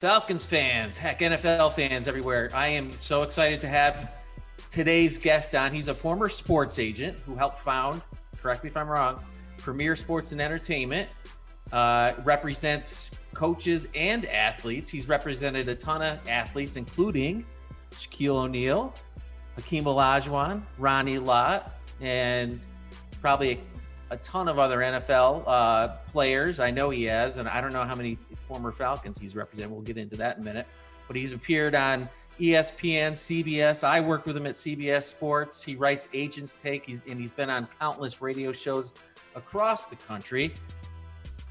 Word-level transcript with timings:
Falcons 0.00 0.46
fans, 0.46 0.96
heck, 0.96 1.18
NFL 1.18 1.72
fans 1.72 2.06
everywhere. 2.06 2.50
I 2.54 2.68
am 2.68 2.94
so 2.94 3.22
excited 3.22 3.60
to 3.62 3.66
have 3.66 4.12
today's 4.70 5.18
guest 5.18 5.56
on. 5.56 5.74
He's 5.74 5.88
a 5.88 5.94
former 5.94 6.28
sports 6.28 6.78
agent 6.78 7.16
who 7.26 7.34
helped 7.34 7.58
found, 7.58 8.00
correct 8.40 8.62
me 8.62 8.70
if 8.70 8.76
I'm 8.76 8.88
wrong, 8.88 9.20
Premier 9.56 9.96
Sports 9.96 10.30
and 10.30 10.40
Entertainment. 10.40 11.08
Uh, 11.72 12.12
represents 12.22 13.10
coaches 13.34 13.88
and 13.96 14.24
athletes. 14.26 14.88
He's 14.88 15.08
represented 15.08 15.68
a 15.68 15.74
ton 15.74 16.00
of 16.00 16.28
athletes, 16.28 16.76
including 16.76 17.44
Shaquille 17.90 18.36
O'Neal, 18.36 18.94
Hakeem 19.56 19.82
Olajuwon, 19.82 20.62
Ronnie 20.78 21.18
Lott, 21.18 21.72
and 22.00 22.60
probably 23.20 23.58
a, 24.10 24.14
a 24.14 24.16
ton 24.18 24.46
of 24.46 24.60
other 24.60 24.78
NFL 24.78 25.42
uh, 25.44 25.88
players. 26.12 26.60
I 26.60 26.70
know 26.70 26.88
he 26.90 27.02
has, 27.04 27.38
and 27.38 27.48
I 27.48 27.60
don't 27.60 27.72
know 27.72 27.82
how 27.82 27.96
many 27.96 28.16
former 28.48 28.72
Falcons 28.72 29.18
he's 29.18 29.36
represented. 29.36 29.70
We'll 29.70 29.82
get 29.82 29.98
into 29.98 30.16
that 30.16 30.36
in 30.36 30.42
a 30.42 30.44
minute. 30.44 30.66
But 31.06 31.16
he's 31.16 31.32
appeared 31.32 31.74
on 31.74 32.08
ESPN, 32.40 33.12
CBS. 33.12 33.84
I 33.84 34.00
worked 34.00 34.26
with 34.26 34.36
him 34.36 34.46
at 34.46 34.54
CBS 34.54 35.04
Sports. 35.04 35.62
He 35.62 35.74
writes 35.76 36.08
Agents 36.14 36.56
Take, 36.60 36.86
he's, 36.86 37.02
and 37.08 37.20
he's 37.20 37.30
been 37.30 37.50
on 37.50 37.68
countless 37.78 38.22
radio 38.22 38.52
shows 38.52 38.92
across 39.34 39.90
the 39.90 39.96
country. 39.96 40.54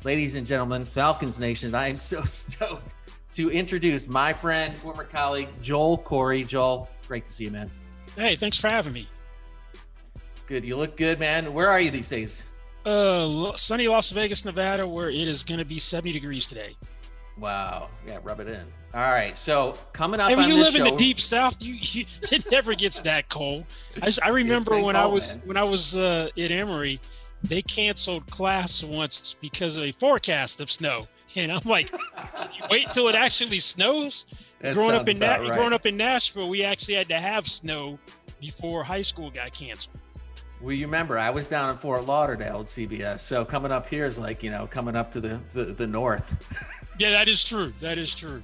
Ladies 0.04 0.36
and 0.36 0.46
gentlemen, 0.46 0.86
Falcons 0.86 1.40
Nation, 1.40 1.76
I 1.76 1.88
am 1.88 2.00
so 2.00 2.22
stoked 2.26 2.90
to 3.34 3.50
introduce 3.52 4.08
my 4.08 4.34
friend, 4.34 4.76
former 4.76 5.04
colleague, 5.04 5.50
Joel 5.62 5.98
Corry. 5.98 6.48
Joel, 6.48 6.90
great 7.08 7.26
to 7.26 7.32
see 7.32 7.46
you, 7.46 7.52
man. 7.52 7.70
Hey, 8.16 8.36
thanks 8.36 8.58
for 8.58 8.70
having 8.70 8.94
me. 8.94 9.08
Good. 10.48 10.64
You 10.64 10.78
look 10.78 10.96
good, 10.96 11.20
man. 11.20 11.54
Where 11.54 11.70
are 11.70 11.80
you 11.80 11.92
these 11.92 12.08
days? 12.08 12.44
Uh, 12.88 13.54
sunny 13.56 13.88
Las 13.88 14.12
Vegas, 14.12 14.46
Nevada, 14.46 14.88
where 14.88 15.10
it 15.10 15.28
is 15.28 15.44
going 15.44 15.60
to 15.60 15.66
be 15.66 15.78
70 15.78 16.14
degrees 16.14 16.48
today. 16.48 16.76
Wow. 17.38 17.90
Yeah, 18.08 18.20
rub 18.24 18.40
it 18.40 18.48
in. 18.48 18.64
All 18.94 19.12
right. 19.12 19.36
So 19.38 19.74
coming 19.94 20.20
up 20.20 20.32
on 20.32 20.50
you 20.50 20.56
live 20.56 20.74
show, 20.74 20.86
in 20.86 20.92
the 20.92 20.98
deep 20.98 21.20
south. 21.20 21.62
You, 21.62 21.76
you 21.80 22.06
it 22.32 22.50
never 22.50 22.74
gets 22.74 23.02
that 23.02 23.30
cold. 23.30 23.66
I, 24.02 24.12
I 24.24 24.30
remember 24.30 24.80
when 24.80 24.96
I 24.96 25.06
was 25.06 25.38
when 25.46 25.58
I 25.58 25.64
was 25.64 25.98
uh, 25.98 26.30
at 26.38 26.52
Emory, 26.52 27.00
they 27.44 27.62
canceled 27.62 28.26
class 28.32 28.84
once 28.84 29.36
because 29.40 29.78
of 29.78 29.84
a 29.84 29.92
forecast 29.92 30.62
of 30.62 30.72
snow, 30.72 31.08
and 31.36 31.52
I'm 31.52 31.62
like, 31.66 31.94
wait 32.72 32.88
until 32.88 33.10
it 33.10 33.16
actually 33.16 33.60
snows. 33.60 34.28
That 34.62 34.74
growing 34.74 34.96
up 34.96 35.08
in 35.08 35.20
Na- 35.20 35.36
right. 35.36 35.58
growing 35.58 35.74
up 35.74 35.86
in 35.86 35.98
Nashville, 35.98 36.50
we 36.50 36.64
actually 36.64 36.96
had 36.96 37.10
to 37.10 37.20
have 37.20 37.48
snow 37.48 38.00
before 38.40 38.84
high 38.84 39.02
school 39.02 39.30
got 39.30 39.54
canceled. 39.54 39.98
Well, 40.60 40.74
you 40.74 40.86
remember 40.86 41.20
I 41.20 41.30
was 41.30 41.46
down 41.46 41.70
in 41.70 41.78
Fort 41.78 42.06
Lauderdale 42.06 42.62
at 42.62 42.66
CBS, 42.66 43.20
so 43.20 43.46
coming 43.46 43.72
up 43.72 43.88
here 43.88 44.06
is 44.06 44.18
like 44.18 44.42
you 44.42 44.50
know 44.50 44.68
coming 44.68 44.96
up 44.96 45.12
to 45.12 45.20
the 45.20 45.40
the, 45.54 45.66
the 45.66 45.88
north. 45.88 46.74
Yeah, 47.00 47.12
that 47.12 47.28
is 47.28 47.44
true. 47.44 47.72
That 47.80 48.00
is 48.00 48.16
true. 48.16 48.42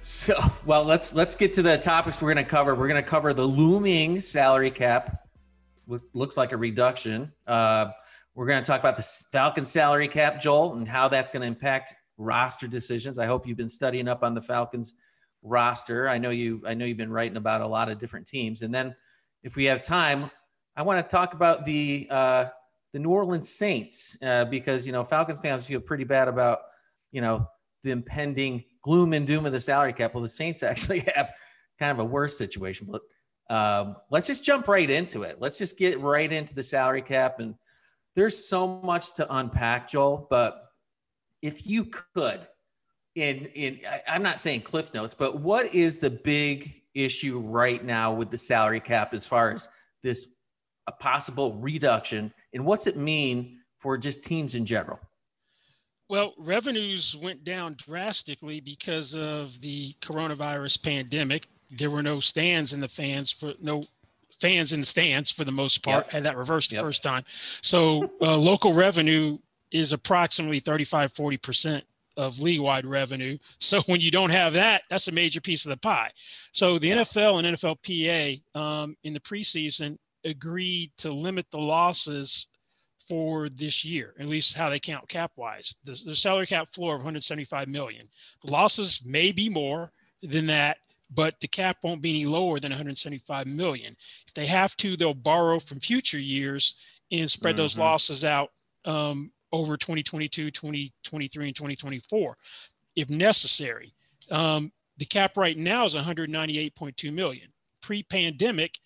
So, 0.00 0.42
well, 0.64 0.84
let's 0.84 1.14
let's 1.14 1.34
get 1.34 1.52
to 1.52 1.62
the 1.62 1.76
topics 1.76 2.22
we're 2.22 2.32
going 2.32 2.42
to 2.42 2.50
cover. 2.50 2.74
We're 2.74 2.88
going 2.88 3.02
to 3.02 3.08
cover 3.08 3.34
the 3.34 3.44
looming 3.44 4.20
salary 4.20 4.70
cap, 4.70 5.28
with 5.86 6.06
looks 6.14 6.38
like 6.38 6.52
a 6.52 6.56
reduction. 6.56 7.30
Uh, 7.46 7.90
we're 8.34 8.46
going 8.46 8.62
to 8.62 8.66
talk 8.66 8.80
about 8.80 8.96
the 8.96 9.02
Falcon 9.02 9.66
salary 9.66 10.08
cap, 10.08 10.40
Joel, 10.40 10.78
and 10.78 10.88
how 10.88 11.08
that's 11.08 11.30
going 11.30 11.42
to 11.42 11.46
impact 11.46 11.94
roster 12.16 12.66
decisions. 12.66 13.18
I 13.18 13.26
hope 13.26 13.46
you've 13.46 13.58
been 13.58 13.68
studying 13.68 14.08
up 14.08 14.22
on 14.22 14.32
the 14.32 14.40
Falcons 14.40 14.94
roster. 15.42 16.08
I 16.08 16.16
know 16.16 16.30
you. 16.30 16.62
I 16.66 16.72
know 16.72 16.86
you've 16.86 16.96
been 16.96 17.12
writing 17.12 17.36
about 17.36 17.60
a 17.60 17.66
lot 17.66 17.90
of 17.90 17.98
different 17.98 18.26
teams. 18.26 18.62
And 18.62 18.72
then, 18.72 18.96
if 19.42 19.56
we 19.56 19.66
have 19.66 19.82
time, 19.82 20.30
I 20.76 20.82
want 20.82 21.06
to 21.06 21.10
talk 21.10 21.34
about 21.34 21.64
the 21.64 22.06
uh, 22.10 22.46
the 22.92 22.98
New 22.98 23.10
Orleans 23.10 23.48
Saints 23.48 24.16
uh, 24.22 24.44
because 24.46 24.86
you 24.86 24.92
know 24.92 25.04
Falcons 25.04 25.38
fans 25.38 25.66
feel 25.66 25.80
pretty 25.80 26.04
bad 26.04 26.28
about 26.28 26.60
you 27.12 27.20
know 27.20 27.46
the 27.82 27.90
impending 27.90 28.64
gloom 28.82 29.12
and 29.12 29.26
doom 29.26 29.46
of 29.46 29.52
the 29.52 29.60
salary 29.60 29.92
cap. 29.92 30.14
Well, 30.14 30.22
the 30.22 30.28
Saints 30.28 30.62
actually 30.62 31.00
have 31.14 31.32
kind 31.78 31.92
of 31.92 31.98
a 31.98 32.04
worse 32.04 32.36
situation, 32.36 32.88
but 32.90 33.02
um, 33.50 33.96
let's 34.10 34.26
just 34.26 34.44
jump 34.44 34.68
right 34.68 34.88
into 34.88 35.22
it. 35.22 35.38
Let's 35.40 35.58
just 35.58 35.76
get 35.76 36.00
right 36.00 36.32
into 36.32 36.54
the 36.54 36.62
salary 36.62 37.02
cap. 37.02 37.40
And 37.40 37.56
there's 38.14 38.48
so 38.48 38.80
much 38.82 39.14
to 39.14 39.34
unpack, 39.34 39.88
Joel, 39.88 40.28
but 40.30 40.66
if 41.42 41.66
you 41.66 41.86
could, 42.14 42.46
in, 43.16 43.46
in, 43.46 43.80
I- 43.88 44.02
I'm 44.06 44.22
not 44.22 44.38
saying 44.38 44.62
cliff 44.62 44.94
notes, 44.94 45.14
but 45.14 45.40
what 45.40 45.74
is 45.74 45.98
the 45.98 46.10
big 46.10 46.82
issue 46.94 47.40
right 47.40 47.84
now 47.84 48.12
with 48.12 48.30
the 48.30 48.38
salary 48.38 48.80
cap 48.80 49.14
as 49.14 49.26
far 49.26 49.50
as 49.50 49.68
this 50.02 50.26
a 50.86 50.92
possible 50.92 51.54
reduction 51.54 52.32
and 52.52 52.64
what's 52.64 52.86
it 52.86 52.96
mean 52.96 53.58
for 53.78 53.96
just 53.96 54.24
teams 54.24 54.54
in 54.54 54.66
general? 54.66 54.98
Well, 56.08 56.34
revenues 56.38 57.16
went 57.16 57.44
down 57.44 57.76
drastically 57.78 58.60
because 58.60 59.14
of 59.14 59.60
the 59.60 59.94
coronavirus 60.00 60.82
pandemic. 60.82 61.46
There 61.70 61.90
were 61.90 62.02
no 62.02 62.18
stands 62.18 62.72
in 62.72 62.80
the 62.80 62.88
fans 62.88 63.30
for 63.30 63.54
no 63.62 63.84
fans 64.40 64.72
in 64.72 64.80
the 64.80 64.86
stands 64.86 65.30
for 65.30 65.44
the 65.44 65.52
most 65.52 65.84
part. 65.84 66.06
Yep. 66.06 66.12
Had 66.12 66.22
that 66.24 66.36
reversed 66.36 66.70
the 66.70 66.76
Yep. 66.76 66.84
first 66.84 67.02
time. 67.04 67.22
So 67.62 68.10
uh, 68.20 68.36
local 68.36 68.72
revenue 68.72 69.38
is 69.70 69.92
approximately 69.92 70.58
35, 70.58 71.12
40% 71.12 71.82
of 72.16 72.40
league 72.40 72.60
wide 72.60 72.86
revenue. 72.86 73.38
So 73.58 73.80
when 73.86 74.00
you 74.00 74.10
don't 74.10 74.30
have 74.30 74.52
that, 74.54 74.82
that's 74.90 75.06
a 75.06 75.12
major 75.12 75.40
piece 75.40 75.64
of 75.64 75.70
the 75.70 75.76
pie. 75.76 76.10
So 76.52 76.78
the. 76.78 76.90
NFL 76.90 77.44
and 77.44 77.56
NFLPA 77.56 78.42
um, 78.56 78.96
in 79.04 79.12
the 79.12 79.20
preseason 79.20 79.96
agreed 80.24 80.92
to 80.98 81.10
limit 81.10 81.46
the 81.50 81.58
losses 81.60 82.46
for 83.08 83.48
this 83.48 83.84
year, 83.84 84.14
at 84.20 84.26
least 84.26 84.56
how 84.56 84.70
they 84.70 84.78
count 84.78 85.08
cap 85.08 85.32
wise. 85.36 85.74
The, 85.84 86.00
the 86.06 86.14
salary 86.16 86.46
cap 86.46 86.68
floor 86.72 86.94
of 86.94 87.00
175 87.00 87.68
million. 87.68 88.08
The 88.44 88.52
losses 88.52 89.04
may 89.04 89.32
be 89.32 89.48
more 89.48 89.90
than 90.22 90.46
that, 90.46 90.78
but 91.12 91.34
the 91.40 91.48
cap 91.48 91.78
won't 91.82 92.02
be 92.02 92.10
any 92.10 92.26
lower 92.26 92.60
than 92.60 92.70
175 92.70 93.46
million. 93.46 93.96
If 94.28 94.34
they 94.34 94.46
have 94.46 94.76
to, 94.76 94.96
they'll 94.96 95.14
borrow 95.14 95.58
from 95.58 95.80
future 95.80 96.20
years 96.20 96.76
and 97.10 97.28
spread 97.28 97.56
those 97.56 97.74
Mhm. 97.74 97.78
losses 97.78 98.24
out 98.24 98.52
um, 98.84 99.32
over 99.52 99.76
2022, 99.76 100.50
2023, 100.52 101.46
and 101.48 101.56
2024 101.56 102.38
if 102.96 103.08
necessary. 103.10 103.92
Um, 104.30 104.72
the 104.98 105.04
cap 105.04 105.36
right 105.36 105.56
now 105.56 105.84
is 105.84 105.94
198.2 105.94 107.12
million. 107.12 107.48
Pre-pandemic, 107.80 108.78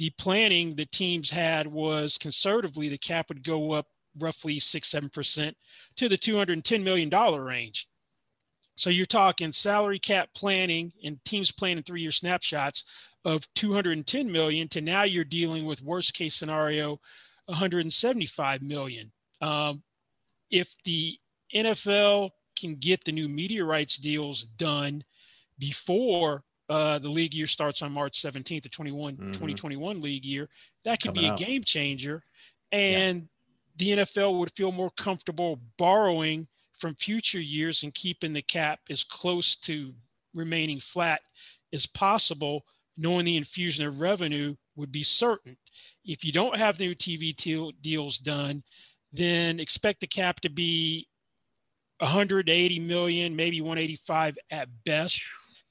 the 0.00 0.08
planning 0.16 0.74
the 0.74 0.86
teams 0.86 1.28
had 1.28 1.66
was 1.66 2.16
conservatively 2.16 2.88
the 2.88 2.96
cap 2.96 3.26
would 3.28 3.44
go 3.44 3.72
up 3.72 3.86
roughly 4.18 4.58
six, 4.58 4.88
seven 4.88 5.10
percent 5.10 5.54
to 5.96 6.08
the 6.08 6.16
$210 6.16 6.82
million 6.82 7.10
range. 7.10 7.86
So 8.76 8.88
you're 8.88 9.04
talking 9.04 9.52
salary 9.52 9.98
cap 9.98 10.30
planning 10.34 10.90
and 11.04 11.22
teams 11.26 11.52
planning 11.52 11.82
three-year 11.82 12.12
snapshots 12.12 12.84
of 13.26 13.42
210 13.52 14.32
million 14.32 14.68
to 14.68 14.80
now 14.80 15.02
you're 15.02 15.22
dealing 15.22 15.66
with 15.66 15.82
worst 15.82 16.14
case 16.14 16.34
scenario 16.34 16.98
175 17.44 18.62
million. 18.62 19.12
Um, 19.42 19.82
if 20.50 20.74
the 20.84 21.18
NFL 21.54 22.30
can 22.58 22.76
get 22.76 23.04
the 23.04 23.12
new 23.12 23.28
media 23.28 23.66
rights 23.66 23.98
deals 23.98 24.44
done 24.44 25.04
before 25.58 26.42
uh, 26.70 26.98
the 27.00 27.08
league 27.08 27.34
year 27.34 27.46
starts 27.48 27.82
on 27.82 27.92
March 27.92 28.20
17th, 28.22 28.62
the 28.62 28.68
21 28.68 29.16
Mhm. 29.16 29.32
2021 29.32 30.00
league 30.00 30.24
year, 30.24 30.48
that 30.84 31.00
could 31.02 31.14
Coming 31.14 31.22
be 31.22 31.28
a 31.28 31.32
up. 31.32 31.38
game 31.38 31.64
changer. 31.64 32.24
And 32.72 33.28
the 33.76 33.90
NFL 33.90 34.38
would 34.38 34.52
feel 34.54 34.70
more 34.70 34.90
comfortable 34.92 35.56
borrowing 35.76 36.46
from 36.78 36.94
future 36.94 37.40
years 37.40 37.82
and 37.82 37.92
keeping 37.94 38.32
the 38.32 38.42
cap 38.42 38.80
as 38.88 39.02
close 39.04 39.56
to 39.56 39.94
remaining 40.32 40.78
flat 40.80 41.20
as 41.72 41.86
possible, 41.86 42.64
knowing 42.96 43.24
the 43.24 43.36
infusion 43.36 43.84
of 43.84 44.00
revenue 44.00 44.54
would 44.76 44.92
be 44.92 45.02
certain. 45.02 45.56
If 46.04 46.24
you 46.24 46.30
don't 46.32 46.56
have 46.56 46.78
new 46.78 46.94
TV 46.94 47.32
deal, 47.32 47.72
deals 47.82 48.18
done, 48.18 48.62
then 49.12 49.58
expect 49.58 50.00
the 50.00 50.06
cap 50.06 50.40
to 50.40 50.48
be 50.48 51.08
180 51.98 52.78
million, 52.80 53.34
maybe 53.36 53.60
185 53.60 54.38
at 54.50 54.68
best, 54.84 55.22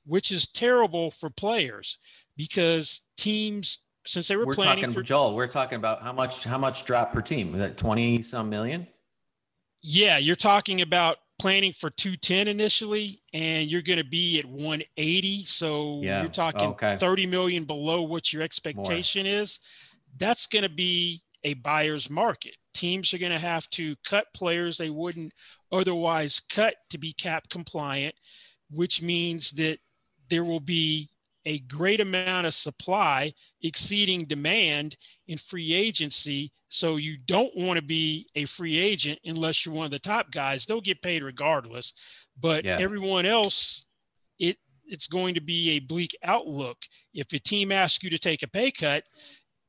which 0.06 0.32
is 0.32 0.48
terrible 0.48 1.12
for 1.12 1.30
players 1.30 1.98
because 2.38 3.02
teams, 3.18 3.80
since 4.06 4.28
they 4.28 4.36
were 4.36 4.46
We're 4.46 4.54
planning 4.54 4.84
talking 4.84 4.94
for 4.94 5.04
Joel. 5.04 5.36
We're 5.36 5.48
talking 5.48 5.78
about 5.78 6.02
how 6.02 6.14
much 6.14 6.44
how 6.44 6.58
much 6.58 6.86
drop 6.86 7.14
per 7.14 7.22
team? 7.22 7.54
Is 7.54 7.60
that 7.60 7.78
twenty 7.78 8.22
some 8.22 8.50
million? 8.50 8.88
Yeah, 9.82 10.18
you're 10.18 10.36
talking 10.36 10.82
about 10.82 11.18
planning 11.40 11.72
for 11.72 11.90
210 11.90 12.48
initially, 12.50 13.22
and 13.34 13.68
you're 13.70 13.82
going 13.82 13.98
to 13.98 14.04
be 14.04 14.38
at 14.40 14.46
180. 14.46 15.44
So 15.46 16.02
Yeah, 16.04 16.22
you're 16.22 16.30
talking 16.30 16.70
okay. 16.70 16.96
30 16.96 17.26
million 17.28 17.64
below 17.64 18.02
what 18.02 18.34
your 18.34 18.44
expectation 18.44 19.26
is. 19.26 19.62
That's 20.18 20.48
going 20.48 20.64
to 20.64 20.70
be 20.70 21.24
a 21.46 21.54
buyer's 21.56 22.10
market. 22.10 22.58
Teams 22.74 23.14
are 23.14 23.18
going 23.18 23.32
to 23.32 23.40
have 23.40 23.70
to 23.72 23.96
cut 24.04 24.26
players 24.36 24.78
they 24.78 24.90
wouldn't 24.90 25.34
otherwise 25.72 26.42
cut 26.42 26.76
to 26.90 26.98
be 26.98 27.14
cap 27.14 27.48
compliant, 27.50 28.16
which 28.70 29.02
means 29.02 29.52
that 29.52 29.80
there 30.30 30.44
will 30.44 30.60
be 30.60 31.10
a 31.46 31.60
great 31.60 32.00
amount 32.00 32.46
of 32.46 32.54
supply 32.54 33.34
exceeding 33.62 34.26
demand 34.26 34.96
in 35.28 35.38
free 35.38 35.74
agency. 35.74 36.52
So 36.68 36.98
you 36.98 37.18
don't 37.18 37.56
want 37.56 37.78
to 37.78 37.82
be 37.82 38.28
a 38.36 38.46
free 38.46 38.78
agent 38.78 39.20
unless 39.26 39.66
you're 39.66 39.74
one 39.74 39.86
of 39.86 39.92
the 39.92 40.00
top 40.00 40.32
guys. 40.32 40.66
They'll 40.66 40.82
get 40.82 41.02
paid 41.02 41.24
regardless. 41.24 41.94
But 42.40 42.66
Yeah. 42.66 42.78
everyone 42.80 43.26
else 43.26 43.86
it 44.38 44.58
it's 44.86 45.08
going 45.08 45.36
to 45.36 45.42
be 45.42 45.72
a 45.72 45.80
bleak 45.80 46.16
outlook. 46.24 46.78
If 47.14 47.32
a 47.34 47.40
team 47.40 47.72
asks 47.72 48.04
you 48.04 48.10
to 48.10 48.18
take 48.20 48.44
a 48.44 48.48
pay 48.48 48.72
cut 48.72 49.04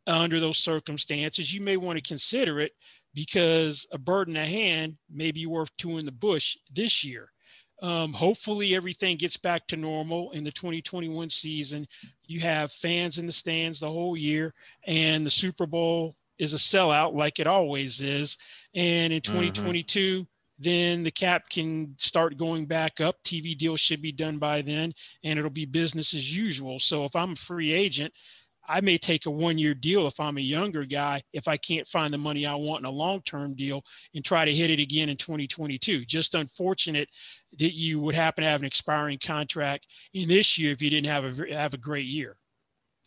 under 0.06 0.40
those 0.40 0.58
circumstances, 0.58 1.52
you 1.52 1.60
may 1.60 1.76
want 1.76 1.98
to 1.98 2.08
consider 2.08 2.60
it 2.60 2.72
because 3.14 3.86
a 3.92 3.98
bird 3.98 4.28
in 4.28 4.34
the 4.34 4.44
hand 4.44 4.96
may 5.10 5.30
be 5.30 5.46
worth 5.46 5.76
two 5.76 5.98
in 5.98 6.06
the 6.06 6.12
bush 6.12 6.56
this 6.70 7.04
year. 7.04 7.28
Um, 7.82 8.12
hopefully, 8.12 8.74
everything 8.74 9.16
gets 9.16 9.36
back 9.36 9.66
to 9.68 9.76
normal 9.76 10.32
in 10.32 10.44
the 10.44 10.52
2021 10.52 11.30
season. 11.30 11.86
You 12.26 12.40
have 12.40 12.72
fans 12.72 13.18
in 13.18 13.26
the 13.26 13.32
stands 13.32 13.80
the 13.80 13.90
whole 13.90 14.16
year, 14.16 14.54
and 14.86 15.24
the 15.24 15.30
Super 15.30 15.66
Bowl 15.66 16.16
is 16.38 16.54
a 16.54 16.56
sellout 16.56 17.14
like 17.14 17.38
it 17.38 17.46
always 17.46 18.00
is. 18.00 18.36
And 18.74 19.12
in 19.12 19.20
2022, 19.20 20.00
mm-hmm. 20.00 20.22
then 20.58 21.02
the 21.02 21.10
cap 21.10 21.48
can 21.48 21.94
start 21.98 22.36
going 22.36 22.66
back 22.66 23.00
up. 23.00 23.16
TV 23.22 23.56
deals 23.56 23.80
should 23.80 24.02
be 24.02 24.12
done 24.12 24.38
by 24.38 24.62
then, 24.62 24.92
and 25.24 25.38
it'll 25.38 25.50
be 25.50 25.66
business 25.66 26.12
as 26.14 26.36
usual. 26.36 26.78
So 26.78 27.04
if 27.04 27.16
I'm 27.16 27.32
a 27.32 27.36
free 27.36 27.72
agent, 27.72 28.12
I 28.70 28.80
may 28.80 28.98
take 28.98 29.26
a 29.26 29.30
one 29.30 29.58
year 29.58 29.74
deal 29.74 30.06
if 30.06 30.20
I'm 30.20 30.38
a 30.38 30.42
younger 30.42 30.84
guy, 30.84 31.22
if 31.32 31.48
I 31.48 31.56
can't 31.56 31.86
find 31.86 32.12
the 32.12 32.18
money 32.18 32.46
I 32.46 32.54
want 32.54 32.80
in 32.80 32.86
a 32.86 32.90
long 32.90 33.20
term 33.22 33.54
deal 33.56 33.82
and 34.14 34.24
try 34.24 34.44
to 34.44 34.52
hit 34.52 34.70
it 34.70 34.78
again 34.78 35.08
in 35.08 35.16
2022. 35.16 36.04
Just 36.04 36.34
unfortunate 36.36 37.08
that 37.58 37.74
you 37.74 37.98
would 38.00 38.14
happen 38.14 38.44
to 38.44 38.50
have 38.50 38.60
an 38.60 38.66
expiring 38.66 39.18
contract 39.18 39.88
in 40.14 40.28
this 40.28 40.56
year 40.56 40.72
if 40.72 40.80
you 40.80 40.88
didn't 40.88 41.08
have 41.08 41.24
a, 41.24 41.54
have 41.54 41.74
a 41.74 41.78
great 41.78 42.06
year. 42.06 42.36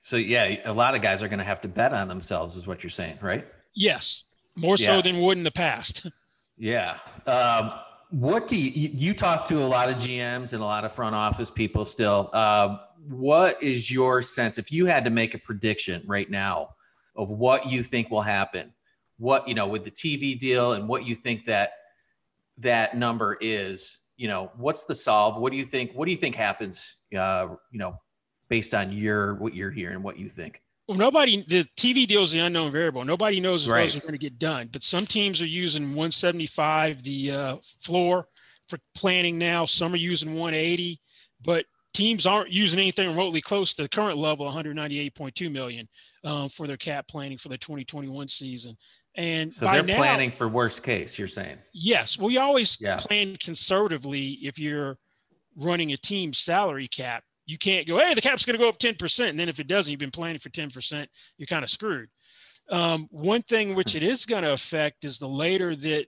So, 0.01 0.18
yeah, 0.18 0.57
a 0.65 0.74
lot 0.74 0.95
of 0.95 1.01
guys 1.01 1.24
are 1.24 1.30
going 1.30 1.39
to 1.39 1.45
have 1.45 1.62
to 1.62 1.69
bet 1.69 1.94
on 1.94 2.10
themselves, 2.10 2.57
is 2.57 2.68
what 2.68 2.83
you're 2.83 2.89
saying, 2.89 3.19
right? 3.21 3.48
Yes, 3.74 4.25
more 4.57 4.75
yeah. 4.77 4.88
so 4.88 5.01
than 5.01 5.21
would 5.21 5.38
in 5.38 5.44
the 5.44 5.51
past. 5.51 6.07
Yeah. 6.56 7.00
Um, 7.25 7.74
what 8.12 8.48
do 8.48 8.56
you, 8.56 8.89
you 8.94 9.13
talk 9.15 9.44
to 9.45 9.63
a 9.63 9.65
lot 9.65 9.89
of 9.89 9.95
GMs 9.95 10.54
and 10.54 10.62
a 10.62 10.65
lot 10.65 10.86
of 10.86 10.94
front 10.94 11.15
office 11.15 11.50
people 11.50 11.83
still? 11.83 12.30
Um, 12.31 12.80
what 13.07 13.61
is 13.61 13.91
your 13.91 14.21
sense 14.21 14.57
if 14.57 14.71
you 14.71 14.85
had 14.85 15.03
to 15.03 15.09
make 15.09 15.33
a 15.33 15.38
prediction 15.38 16.01
right 16.05 16.29
now 16.29 16.69
of 17.15 17.29
what 17.29 17.69
you 17.69 17.83
think 17.83 18.09
will 18.09 18.21
happen 18.21 18.73
what 19.17 19.47
you 19.47 19.53
know 19.53 19.67
with 19.67 19.83
the 19.83 19.91
tv 19.91 20.38
deal 20.38 20.73
and 20.73 20.88
what 20.88 21.05
you 21.05 21.15
think 21.15 21.45
that 21.45 21.73
that 22.57 22.95
number 22.95 23.38
is 23.41 24.00
you 24.15 24.27
know 24.27 24.51
what's 24.57 24.85
the 24.85 24.95
solve 24.95 25.38
what 25.38 25.51
do 25.51 25.57
you 25.57 25.65
think 25.65 25.91
what 25.94 26.05
do 26.05 26.11
you 26.11 26.17
think 26.17 26.35
happens 26.35 26.97
uh 27.17 27.47
you 27.71 27.79
know 27.79 27.95
based 28.50 28.73
on 28.73 28.91
your 28.91 29.35
what 29.35 29.53
you're 29.53 29.71
hearing 29.71 30.01
what 30.01 30.17
you 30.17 30.29
think 30.29 30.61
well, 30.88 30.97
nobody, 30.97 31.44
the 31.47 31.65
TV 31.77 32.05
deal 32.05 32.23
is 32.23 32.31
the 32.31 32.39
unknown 32.39 32.69
variable. 32.69 33.05
Nobody 33.05 33.39
knows 33.39 33.65
if 33.65 33.71
right. 33.71 33.83
those 33.83 33.95
are 33.95 34.01
going 34.01 34.13
to 34.13 34.17
get 34.17 34.38
done. 34.38 34.67
But 34.69 34.83
some 34.83 35.05
teams 35.05 35.41
are 35.41 35.45
using 35.45 35.83
175, 35.83 37.03
the 37.03 37.31
uh, 37.31 37.57
floor 37.79 38.27
for 38.67 38.77
planning 38.94 39.38
now. 39.38 39.65
Some 39.65 39.94
are 39.94 39.97
using 39.97 40.31
180. 40.33 41.00
But 41.41 41.65
teams 41.93 42.25
aren't 42.25 42.51
using 42.51 42.79
anything 42.79 43.07
remotely 43.07 43.41
close 43.41 43.73
to 43.75 43.83
the 43.83 43.89
current 43.89 44.17
level 44.17 44.49
198.2 44.49 45.51
million 45.51 45.87
um, 46.23 46.49
for 46.49 46.67
their 46.67 46.77
cap 46.77 47.07
planning 47.07 47.37
for 47.37 47.49
the 47.49 47.57
2021 47.57 48.27
season. 48.27 48.75
And 49.15 49.53
so 49.53 49.65
they're 49.65 49.83
now, 49.83 49.97
planning 49.97 50.31
for 50.31 50.47
worst 50.47 50.81
case 50.83 51.19
you're 51.19 51.27
saying? 51.27 51.57
Yes. 51.73 52.17
Well 52.17 52.31
you 52.31 52.39
always 52.39 52.79
yeah. 52.81 52.97
plan 52.97 53.35
conservatively 53.35 54.39
if 54.41 54.57
you're 54.57 54.97
running 55.55 55.91
a 55.93 55.97
team 55.97 56.33
salary 56.33 56.87
cap. 56.87 57.23
You 57.45 57.57
can't 57.57 57.87
go 57.87 57.99
hey 57.99 58.13
the 58.13 58.21
cap's 58.21 58.45
going 58.45 58.57
to 58.57 58.63
go 58.63 58.69
up 58.69 58.79
10% 58.79 59.29
and 59.29 59.39
then 59.39 59.49
if 59.49 59.59
it 59.59 59.67
doesn't 59.67 59.91
you've 59.91 59.99
been 59.99 60.11
planning 60.11 60.39
for 60.39 60.49
10% 60.49 61.05
you're 61.37 61.47
kind 61.47 61.63
of 61.63 61.69
screwed. 61.69 62.09
Um, 62.69 63.07
one 63.11 63.41
thing 63.41 63.75
which 63.75 63.95
it 63.95 64.03
is 64.03 64.25
going 64.25 64.43
to 64.43 64.53
affect 64.53 65.03
is 65.03 65.19
the 65.19 65.27
later 65.27 65.75
that 65.75 66.07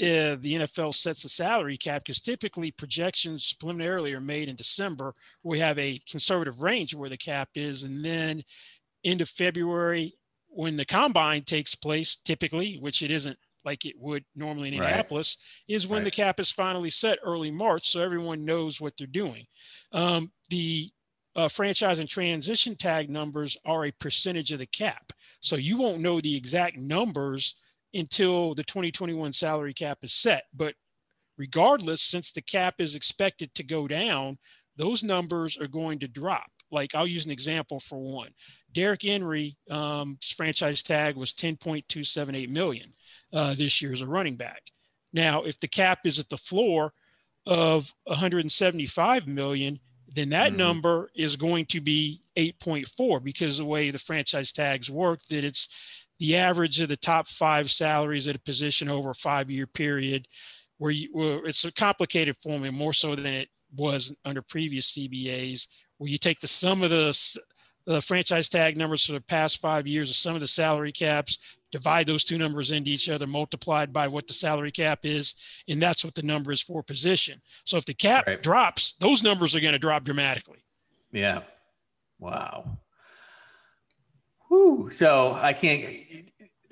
uh, 0.00 0.34
the 0.40 0.54
NFL 0.54 0.94
sets 0.94 1.24
a 1.24 1.28
salary 1.28 1.76
cap 1.76 2.02
because 2.02 2.20
typically 2.20 2.72
projections 2.72 3.52
preliminarily 3.52 4.12
are 4.12 4.20
made 4.20 4.48
in 4.48 4.56
December. 4.56 5.14
We 5.44 5.60
have 5.60 5.78
a 5.78 5.98
conservative 6.10 6.60
range 6.60 6.94
where 6.94 7.08
the 7.08 7.16
cap 7.16 7.50
is, 7.54 7.84
and 7.84 8.04
then 8.04 8.42
into 9.04 9.26
February 9.26 10.14
when 10.48 10.76
the 10.76 10.84
combine 10.84 11.42
takes 11.42 11.74
place, 11.74 12.16
typically, 12.16 12.76
which 12.80 13.02
it 13.02 13.10
isn't 13.10 13.38
like 13.64 13.84
it 13.84 13.94
would 13.98 14.24
normally 14.34 14.68
in 14.68 14.74
Indianapolis, 14.74 15.38
right. 15.68 15.74
is 15.74 15.86
when 15.86 16.00
right. 16.00 16.04
the 16.04 16.10
cap 16.10 16.38
is 16.38 16.50
finally 16.50 16.90
set 16.90 17.18
early 17.24 17.50
March, 17.50 17.88
so 17.88 18.00
everyone 18.00 18.44
knows 18.44 18.80
what 18.80 18.94
they're 18.96 19.06
doing. 19.06 19.46
Um, 19.92 20.30
the 20.50 20.90
uh, 21.36 21.48
franchise 21.48 21.98
and 21.98 22.08
transition 22.08 22.76
tag 22.76 23.10
numbers 23.10 23.56
are 23.64 23.86
a 23.86 23.92
percentage 23.92 24.52
of 24.52 24.58
the 24.58 24.66
cap, 24.66 25.12
so 25.40 25.56
you 25.56 25.76
won't 25.76 26.02
know 26.02 26.20
the 26.20 26.36
exact 26.36 26.78
numbers 26.78 27.54
until 27.94 28.54
the 28.54 28.64
2021 28.64 29.32
salary 29.32 29.72
cap 29.72 29.98
is 30.02 30.12
set. 30.12 30.44
But 30.52 30.74
regardless, 31.38 32.02
since 32.02 32.32
the 32.32 32.42
cap 32.42 32.80
is 32.80 32.94
expected 32.94 33.54
to 33.54 33.62
go 33.62 33.88
down, 33.88 34.38
those 34.76 35.02
numbers 35.02 35.56
are 35.58 35.68
going 35.68 36.00
to 36.00 36.08
drop. 36.08 36.50
Like 36.70 36.94
I'll 36.94 37.06
use 37.06 37.24
an 37.24 37.30
example 37.30 37.78
for 37.78 37.98
one. 37.98 38.30
Derrick 38.72 39.02
Henry, 39.02 39.56
um, 39.70 40.18
franchise 40.36 40.82
tag 40.82 41.16
was 41.16 41.32
10.278 41.32 42.48
million 42.48 42.92
uh, 43.32 43.54
this 43.54 43.80
year 43.80 43.92
as 43.92 44.00
a 44.00 44.06
running 44.06 44.36
back. 44.36 44.62
Now, 45.12 45.44
if 45.44 45.60
the 45.60 45.68
cap 45.68 46.00
is 46.04 46.18
at 46.18 46.28
the 46.28 46.36
floor 46.36 46.92
of 47.46 47.94
175 48.04 49.28
million, 49.28 49.78
then 50.12 50.30
that 50.30 50.48
mm-hmm. 50.48 50.58
number 50.58 51.10
is 51.14 51.36
going 51.36 51.66
to 51.66 51.80
be 51.80 52.20
8.4 52.36 53.22
because 53.22 53.58
the 53.58 53.64
way 53.64 53.90
the 53.90 53.98
franchise 53.98 54.52
tags 54.52 54.90
work, 54.90 55.20
that 55.30 55.44
it's 55.44 55.68
the 56.24 56.36
average 56.38 56.80
of 56.80 56.88
the 56.88 56.96
top 56.96 57.28
five 57.28 57.70
salaries 57.70 58.26
at 58.26 58.34
a 58.34 58.40
position 58.40 58.88
over 58.88 59.10
a 59.10 59.14
five 59.14 59.50
year 59.50 59.66
period 59.66 60.26
where, 60.78 60.90
you, 60.90 61.10
where 61.12 61.44
it's 61.44 61.66
a 61.66 61.72
complicated 61.72 62.34
formula 62.38 62.72
more 62.72 62.94
so 62.94 63.14
than 63.14 63.26
it 63.26 63.48
was 63.76 64.16
under 64.24 64.40
previous 64.40 64.96
CBAs, 64.96 65.68
where 65.98 66.08
you 66.08 66.16
take 66.16 66.40
the 66.40 66.48
sum 66.48 66.82
of 66.82 66.88
the, 66.88 67.38
the 67.84 68.00
franchise 68.00 68.48
tag 68.48 68.78
numbers 68.78 69.04
for 69.04 69.12
the 69.12 69.20
past 69.20 69.60
five 69.60 69.86
years 69.86 70.08
of 70.08 70.16
some 70.16 70.34
of 70.34 70.40
the 70.40 70.46
salary 70.46 70.92
caps, 70.92 71.38
divide 71.70 72.06
those 72.06 72.24
two 72.24 72.38
numbers 72.38 72.70
into 72.70 72.90
each 72.90 73.10
other, 73.10 73.26
multiplied 73.26 73.92
by 73.92 74.08
what 74.08 74.26
the 74.26 74.32
salary 74.32 74.72
cap 74.72 75.00
is, 75.02 75.34
and 75.68 75.82
that's 75.82 76.06
what 76.06 76.14
the 76.14 76.22
number 76.22 76.52
is 76.52 76.62
for 76.62 76.82
position. 76.82 77.38
So 77.66 77.76
if 77.76 77.84
the 77.84 77.92
cap 77.92 78.26
right. 78.26 78.42
drops, 78.42 78.96
those 78.98 79.22
numbers 79.22 79.54
are 79.54 79.60
going 79.60 79.74
to 79.74 79.78
drop 79.78 80.04
dramatically. 80.04 80.64
Yeah. 81.12 81.42
Wow. 82.18 82.78
Whew. 84.54 84.90
So 84.90 85.32
I 85.40 85.52
can't. 85.52 85.84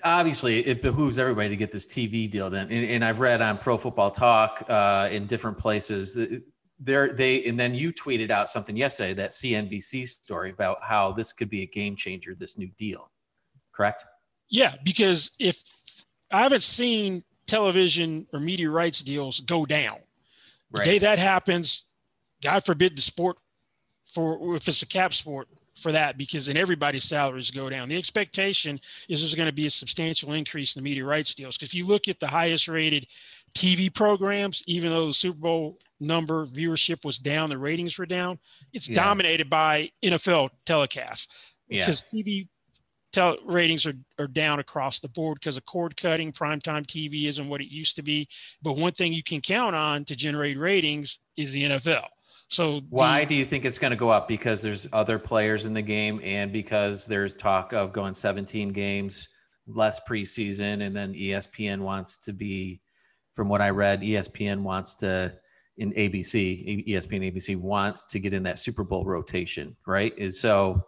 Obviously, 0.04 0.66
it 0.66 0.82
behooves 0.82 1.18
everybody 1.18 1.48
to 1.48 1.56
get 1.56 1.70
this 1.70 1.86
TV 1.86 2.30
deal 2.30 2.50
done. 2.50 2.68
And, 2.70 2.84
and 2.90 3.04
I've 3.04 3.20
read 3.20 3.40
on 3.40 3.58
Pro 3.58 3.78
Football 3.78 4.10
Talk 4.10 4.64
uh, 4.68 5.08
in 5.10 5.26
different 5.26 5.58
places 5.58 6.14
that 6.14 6.42
there 6.80 7.12
they 7.12 7.44
and 7.44 7.58
then 7.58 7.74
you 7.74 7.92
tweeted 7.92 8.30
out 8.30 8.48
something 8.48 8.76
yesterday 8.76 9.14
that 9.14 9.30
CNBC 9.30 10.08
story 10.08 10.50
about 10.50 10.78
how 10.82 11.12
this 11.12 11.32
could 11.32 11.48
be 11.48 11.62
a 11.62 11.66
game 11.66 11.94
changer. 11.94 12.34
This 12.34 12.58
new 12.58 12.68
deal, 12.78 13.10
correct? 13.72 14.04
Yeah, 14.48 14.74
because 14.84 15.32
if 15.38 15.62
I 16.32 16.42
haven't 16.42 16.62
seen 16.62 17.22
television 17.46 18.26
or 18.32 18.40
media 18.40 18.70
rights 18.70 19.02
deals 19.02 19.40
go 19.40 19.64
down, 19.64 19.98
right. 20.72 20.84
the 20.84 20.90
day 20.92 20.98
that 20.98 21.18
happens, 21.18 21.84
God 22.42 22.64
forbid 22.64 22.96
the 22.96 23.02
sport 23.02 23.38
for 24.04 24.56
if 24.56 24.66
it's 24.66 24.82
a 24.82 24.86
cap 24.86 25.14
sport 25.14 25.48
for 25.74 25.92
that 25.92 26.18
because 26.18 26.46
then 26.46 26.56
everybody's 26.56 27.04
salaries 27.04 27.50
go 27.50 27.70
down. 27.70 27.88
The 27.88 27.96
expectation 27.96 28.78
is 29.08 29.20
there's 29.20 29.34
going 29.34 29.48
to 29.48 29.54
be 29.54 29.66
a 29.66 29.70
substantial 29.70 30.32
increase 30.32 30.76
in 30.76 30.82
the 30.82 30.88
media 30.88 31.04
rights 31.04 31.34
deals. 31.34 31.56
Because 31.56 31.68
if 31.68 31.74
you 31.74 31.86
look 31.86 32.08
at 32.08 32.20
the 32.20 32.26
highest 32.26 32.68
rated 32.68 33.06
TV 33.54 33.92
programs, 33.92 34.62
even 34.66 34.90
though 34.90 35.06
the 35.06 35.14
Super 35.14 35.38
Bowl 35.38 35.78
number 36.00 36.46
viewership 36.46 37.04
was 37.04 37.18
down, 37.18 37.48
the 37.48 37.58
ratings 37.58 37.98
were 37.98 38.06
down, 38.06 38.38
it's 38.72 38.88
yeah. 38.88 38.94
dominated 38.94 39.48
by 39.48 39.90
NFL 40.02 40.50
telecasts. 40.66 41.52
Yeah. 41.68 41.80
Because 41.80 42.02
TV 42.02 42.48
tel- 43.12 43.38
ratings 43.46 43.86
are, 43.86 43.94
are 44.18 44.26
down 44.26 44.58
across 44.58 45.00
the 45.00 45.08
board 45.08 45.38
because 45.40 45.56
of 45.56 45.64
cord 45.64 45.96
cutting. 45.96 46.32
Primetime 46.32 46.86
TV 46.86 47.26
isn't 47.26 47.48
what 47.48 47.60
it 47.60 47.72
used 47.72 47.96
to 47.96 48.02
be. 48.02 48.28
But 48.62 48.76
one 48.76 48.92
thing 48.92 49.12
you 49.12 49.22
can 49.22 49.40
count 49.40 49.76
on 49.76 50.04
to 50.06 50.16
generate 50.16 50.58
ratings 50.58 51.18
is 51.36 51.52
the 51.52 51.64
NFL. 51.64 52.06
So 52.52 52.82
why 52.90 53.20
the, 53.20 53.30
do 53.30 53.34
you 53.34 53.46
think 53.46 53.64
it's 53.64 53.78
going 53.78 53.92
to 53.92 53.96
go 53.96 54.10
up? 54.10 54.28
Because 54.28 54.60
there's 54.60 54.86
other 54.92 55.18
players 55.18 55.64
in 55.64 55.72
the 55.72 55.80
game, 55.80 56.20
and 56.22 56.52
because 56.52 57.06
there's 57.06 57.34
talk 57.34 57.72
of 57.72 57.94
going 57.94 58.12
17 58.12 58.74
games, 58.74 59.26
less 59.66 60.00
preseason, 60.06 60.86
and 60.86 60.94
then 60.94 61.14
ESPN 61.14 61.80
wants 61.80 62.18
to 62.18 62.34
be, 62.34 62.82
from 63.32 63.48
what 63.48 63.62
I 63.62 63.70
read, 63.70 64.02
ESPN 64.02 64.60
wants 64.60 64.96
to 64.96 65.32
in 65.78 65.92
ABC, 65.94 66.86
ESPN 66.86 67.32
ABC 67.32 67.56
wants 67.56 68.04
to 68.04 68.20
get 68.20 68.34
in 68.34 68.42
that 68.42 68.58
Super 68.58 68.84
Bowl 68.84 69.06
rotation, 69.06 69.74
right? 69.86 70.12
Is 70.18 70.38
so, 70.38 70.84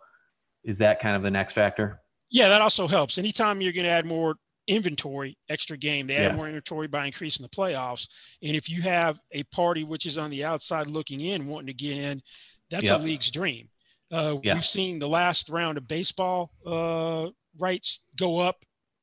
is 0.64 0.76
that 0.78 1.00
kind 1.00 1.16
of 1.16 1.23
the 1.23 1.30
next 1.30 1.54
factor? 1.54 2.02
Yeah, 2.28 2.49
that 2.49 2.61
also 2.61 2.87
helps. 2.87 3.16
Anytime 3.16 3.62
you're 3.62 3.73
going 3.73 3.85
to 3.85 3.90
add 3.90 4.04
more 4.04 4.35
inventory, 4.66 5.37
extra 5.49 5.76
game. 5.76 6.06
They 6.06 6.16
add 6.16 6.33
yeah. 6.33 6.37
more 6.37 6.47
inventory 6.47 6.87
by 6.87 7.06
increasing 7.06 7.44
the 7.44 7.50
playoffs. 7.50 8.09
And 8.42 8.56
if 8.56 8.68
you 8.68 8.83
have 8.83 9.21
a 9.33 9.42
party 9.44 9.85
which 9.85 10.06
is 10.06 10.18
on 10.18 10.30
the 10.30 10.44
outside 10.44 10.88
looking 10.88 11.21
in, 11.21 11.47
wanting 11.47 11.66
to 11.68 11.75
get 11.75 11.97
in, 11.97 12.23
that's 12.71 12.85
yep. 12.85 13.00
a 13.00 13.02
league's 13.02 13.30
dream. 13.30 13.68
Uh, 14.11 14.37
yeah. 14.42 14.54
We've 14.54 14.64
seen 14.64 14.99
the 14.99 15.09
last 15.09 15.49
round 15.49 15.78
of 15.78 15.88
baseball 15.88 16.50
uh, 16.66 17.28
rights 17.59 18.04
go 18.16 18.38
up. 18.38 18.56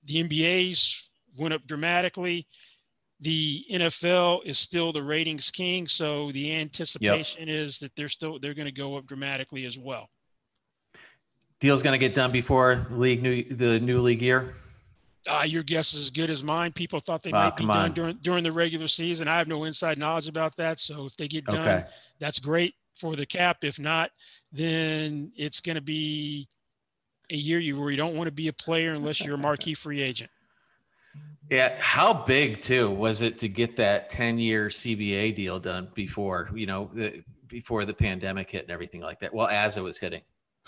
The 0.06 0.24
NBA's 0.24 1.12
went 1.38 1.54
up 1.54 1.66
dramatically. 1.68 2.48
the 3.22 3.64
NFL 3.72 4.42
is 4.46 4.58
still 4.58 4.92
the 4.92 5.04
ratings 5.04 5.52
king, 5.52 5.88
so 5.88 6.32
the 6.32 6.56
anticipation 6.56 7.48
yep. 7.48 7.56
is 7.56 7.78
that 7.80 7.96
they're 7.96 8.10
still 8.10 8.40
they're 8.40 8.56
going 8.56 8.68
to 8.68 8.72
go 8.74 8.98
up 8.98 9.06
dramatically 9.06 9.66
as 9.66 9.78
well. 9.78 10.10
Deal's 11.60 11.84
going 11.84 11.94
to 11.94 12.00
get 12.00 12.16
done 12.16 12.32
before 12.32 12.88
league 12.90 13.22
new 13.22 13.44
the 13.44 13.80
new 13.80 14.02
league 14.02 14.22
year. 14.22 14.56
Uh, 15.28 15.44
your 15.46 15.62
guess 15.62 15.94
is 15.94 16.06
as 16.06 16.10
good 16.10 16.30
as 16.30 16.44
mine. 16.44 16.72
People 16.72 17.00
thought 17.00 17.22
they 17.22 17.32
oh, 17.32 17.34
might 17.34 17.56
be 17.56 17.66
done 17.66 17.78
on. 17.78 17.92
during 17.92 18.16
during 18.18 18.44
the 18.44 18.52
regular 18.52 18.88
season. 18.88 19.28
I 19.28 19.38
have 19.38 19.48
no 19.48 19.66
inside 19.66 19.98
knowledge 19.98 20.28
about 20.28 20.56
that. 20.58 20.80
So 20.80 21.06
if 21.06 21.16
they 21.16 21.28
get 21.28 21.46
done, 21.46 21.60
okay. 21.60 21.88
that's 22.20 22.40
great 22.40 22.74
for 23.00 23.16
the 23.16 23.26
cap. 23.26 23.64
If 23.64 23.80
not, 23.80 24.10
then 24.52 25.32
it's 25.36 25.60
going 25.60 25.76
to 25.76 25.82
be 25.82 26.48
a 27.30 27.36
year 27.36 27.60
you 27.60 27.80
where 27.80 27.92
you 27.92 27.98
don't 27.98 28.16
want 28.16 28.28
to 28.28 28.34
be 28.34 28.48
a 28.48 28.54
player 28.54 28.92
unless 28.92 29.22
you're 29.22 29.36
a 29.36 29.38
marquee 29.38 29.74
free 29.74 30.02
agent. 30.02 30.30
Yeah, 31.50 31.76
how 31.80 32.14
big 32.14 32.62
too 32.62 32.90
was 32.90 33.22
it 33.22 33.38
to 33.40 33.50
get 33.50 33.76
that 33.76 34.10
10-year 34.10 34.70
CBA 34.70 35.36
deal 35.36 35.60
done 35.60 35.90
before, 35.94 36.50
you 36.56 36.66
know, 36.66 36.90
the, 36.94 37.24
before 37.48 37.84
the 37.84 37.94
pandemic 37.94 38.50
hit 38.52 38.64
and 38.64 38.72
everything 38.72 39.02
like 39.02 39.20
that? 39.20 39.34
Well, 39.34 39.48
as 39.48 39.76
it 39.76 39.82
was 39.82 39.98
hitting. 39.98 40.22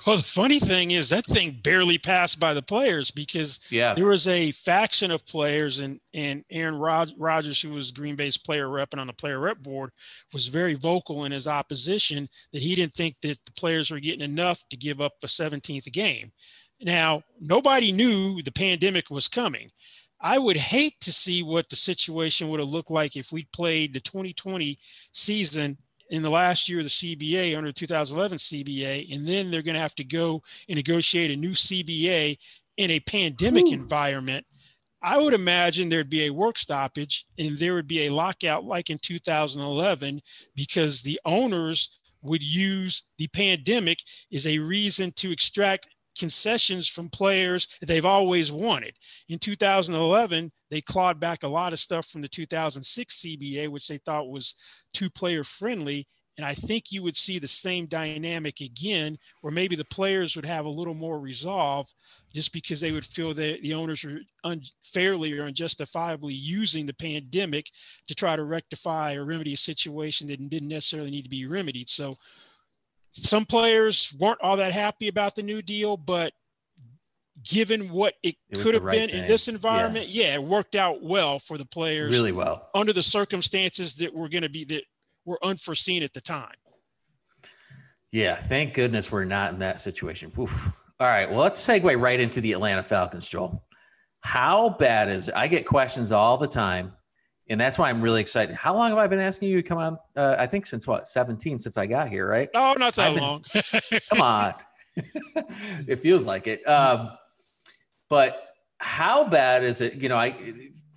Well, 0.06 0.18
the 0.18 0.24
funny 0.24 0.60
thing 0.60 0.92
is 0.92 1.10
that 1.10 1.26
thing 1.26 1.60
barely 1.64 1.98
passed 1.98 2.40
by 2.40 2.54
the 2.54 2.62
players 2.62 3.10
because 3.10 3.62
yeah. 3.70 3.94
there 3.94 4.08
was 4.08 4.28
a 4.28 4.52
faction 4.52 5.12
of 5.12 5.26
players, 5.26 5.80
and 5.80 6.00
and 6.14 6.44
Aaron 6.52 6.78
Rod- 6.78 7.14
Rodgers, 7.18 7.62
who 7.62 7.70
was 7.72 7.92
Green 7.92 8.16
Bay's 8.16 8.38
player 8.38 8.70
rep 8.70 8.90
and 8.92 9.00
on 9.00 9.08
the 9.08 9.14
player 9.14 9.40
rep 9.40 9.60
board, 9.60 9.92
was 10.34 10.48
very 10.48 10.74
vocal 10.74 11.24
in 11.26 11.32
his 11.32 11.48
opposition 11.48 12.28
that 12.52 12.62
he 12.62 12.76
didn't 12.76 12.94
think 12.94 13.20
that 13.22 13.40
the 13.46 13.52
players 13.54 13.92
were 13.92 14.00
getting 14.00 14.22
enough 14.22 14.62
to 14.70 14.78
give 14.78 15.00
up 15.00 15.14
a 15.24 15.28
17th 15.28 15.90
game. 15.94 16.32
Now, 16.84 17.24
nobody 17.40 17.92
knew 17.92 18.42
the 18.42 18.52
pandemic 18.52 19.10
was 19.10 19.30
coming. 19.30 19.70
I 20.20 20.38
would 20.38 20.58
hate 20.58 21.00
to 21.02 21.12
see 21.12 21.44
what 21.44 21.70
the 21.70 21.76
situation 21.76 22.50
would 22.50 22.60
have 22.60 22.70
looked 22.70 22.92
like 22.92 23.16
if 23.16 23.32
we 23.32 23.48
played 23.54 23.94
the 23.94 24.00
2020 24.02 24.80
season 25.12 25.78
in 26.14 26.22
the 26.22 26.30
last 26.30 26.70
year 26.70 26.78
of 26.78 26.86
the 26.86 26.90
CBA 26.90 27.58
under 27.58 27.72
2011 27.72 28.38
CBA, 28.38 29.12
and 29.12 29.26
then 29.26 29.50
they're 29.50 29.64
going 29.64 29.74
to 29.74 29.82
have 29.82 29.96
to 29.96 30.04
go 30.04 30.44
and 30.70 30.76
negotiate 30.76 31.32
a 31.32 31.36
new 31.36 31.54
CBA 31.54 32.38
in 32.78 32.92
a 32.92 33.00
pandemic 33.00 33.66
Ooh. 33.66 33.74
environment. 33.74 34.46
I 35.02 35.18
would 35.18 35.34
imagine 35.34 35.90
there'd 35.90 36.12
be 36.12 36.26
a 36.26 36.30
work 36.30 36.60
stoppage 36.60 37.26
and 37.40 37.58
there 37.58 37.74
would 37.74 37.88
be 37.88 38.06
a 38.06 38.14
lockout 38.14 38.64
like 38.64 38.92
in 38.92 39.00
2011 39.00 40.20
because 40.56 41.02
the 41.02 41.20
owners 41.26 42.00
would 42.22 42.44
use 42.44 43.10
the 43.18 43.28
pandemic 43.30 43.98
as 44.32 44.46
a 44.46 44.60
reason 44.60 45.12
to 45.14 45.32
extract 45.32 45.90
concessions 46.18 46.88
from 46.88 47.10
players 47.10 47.68
that 47.80 47.88
they've 47.88 48.06
always 48.06 48.52
wanted. 48.52 48.96
In 49.30 49.40
2011, 49.40 50.52
they 50.70 50.82
clawed 50.82 51.20
back 51.20 51.44
a 51.44 51.48
lot 51.48 51.74
of 51.74 51.80
stuff 51.80 52.08
from 52.08 52.22
the 52.22 52.28
2006 52.28 53.16
CBA, 53.16 53.68
which 53.70 53.88
they 53.88 53.98
thought 53.98 54.30
was 54.30 54.56
too 54.94 55.10
player 55.10 55.44
friendly. 55.44 56.08
And 56.38 56.46
I 56.48 56.56
think 56.56 56.92
you 56.92 57.04
would 57.04 57.16
see 57.16 57.38
the 57.38 57.48
same 57.48 57.86
dynamic 57.86 58.60
again, 58.60 59.18
where 59.42 59.54
maybe 59.54 59.76
the 59.76 59.86
players 59.86 60.36
would 60.36 60.48
have 60.48 60.66
a 60.66 60.70
little 60.70 60.96
more 60.96 61.20
resolve 61.20 61.88
just 62.34 62.52
because 62.54 62.82
they 62.82 62.92
would 62.92 63.06
feel 63.06 63.36
that 63.36 63.62
the 63.62 63.76
owners 63.76 64.04
were 64.04 64.20
unfairly 64.44 65.38
or 65.38 65.46
unjustifiably 65.46 66.34
using 66.34 66.88
the 66.88 66.94
pandemic 66.96 67.68
to 68.08 68.16
try 68.16 68.36
to 68.36 68.46
rectify 68.46 69.14
or 69.14 69.26
remedy 69.26 69.54
a 69.54 69.58
situation 69.58 70.26
that 70.28 70.50
didn't 70.50 70.70
necessarily 70.70 71.12
need 71.12 71.24
to 71.24 71.30
be 71.30 71.46
remedied. 71.46 71.90
So 71.90 72.16
some 73.14 73.46
players 73.46 74.16
weren't 74.20 74.42
all 74.42 74.58
that 74.58 74.74
happy 74.74 75.08
about 75.08 75.36
the 75.36 75.44
new 75.44 75.62
deal, 75.62 75.98
but 75.98 76.34
given 77.44 77.90
what 77.90 78.16
it, 78.24 78.36
it 78.50 78.60
could 78.60 78.74
have 78.74 78.84
right 78.84 78.98
been 78.98 79.10
thing. 79.10 79.22
in 79.22 79.28
this 79.28 79.48
environment, 79.48 80.08
yeah. 80.08 80.26
yeah. 80.26 80.34
it 80.36 80.44
worked 80.44 80.76
out 80.76 81.04
well 81.04 81.40
for 81.40 81.58
the 81.58 81.66
players. 81.66 82.12
Really 82.16 82.32
well. 82.32 82.70
Under 82.74 82.94
the 82.94 83.04
circumstances 83.04 83.96
that 83.96 84.14
were 84.14 84.30
going 84.30 84.44
to 84.44 84.50
be 84.50 84.66
that 84.66 84.84
were 85.26 85.40
unforeseen 85.44 86.04
at 86.04 86.14
the 86.14 86.22
time. 86.22 86.56
Yeah, 88.12 88.36
thank 88.36 88.74
goodness 88.74 89.12
we're 89.12 89.26
not 89.26 89.54
in 89.54 89.60
that 89.60 89.80
situation. 89.80 90.32
Oof. 90.40 90.52
All 91.00 91.08
right, 91.08 91.30
well, 91.30 91.40
let's 91.40 91.66
segue 91.66 92.00
right 92.00 92.20
into 92.20 92.42
the 92.42 92.54
Atlanta 92.54 92.84
Falcons, 92.84 93.28
Joel. 93.28 93.66
How 94.22 94.70
bad 94.80 95.10
is 95.10 95.28
it? 95.28 95.36
I 95.36 95.48
get 95.48 95.66
questions 95.66 96.12
all 96.12 96.38
the 96.38 96.48
time 96.48 96.94
and 97.50 97.60
that's 97.60 97.78
why 97.78 97.90
I'm 97.90 98.02
really 98.02 98.22
excited. 98.22 98.56
How 98.56 98.76
long 98.76 98.90
have 98.90 98.98
I 98.98 99.08
been 99.08 99.20
asking 99.20 99.50
you 99.50 99.62
to 99.62 99.68
come 99.68 99.78
on? 99.78 99.98
Uh, 100.16 100.36
I 100.38 100.48
think 100.48 100.66
since 100.66 100.88
what 100.88 101.08
17 101.08 101.60
since 101.60 101.78
I 101.78 101.86
got 101.86 102.10
here, 102.10 102.28
right? 102.28 102.50
Oh, 102.56 102.74
not 102.78 102.94
that 102.96 103.14
been, 103.14 103.24
long. 103.24 103.44
come 104.10 104.22
on, 104.22 104.54
it 105.88 106.00
feels 106.00 106.26
like 106.26 106.48
it. 106.48 106.68
Um, 106.68 107.12
but 108.10 108.50
how 108.78 109.24
bad 109.24 109.64
is 109.64 109.82
it? 109.82 109.96
You 109.96 110.10
know, 110.10 110.18
I 110.18 110.36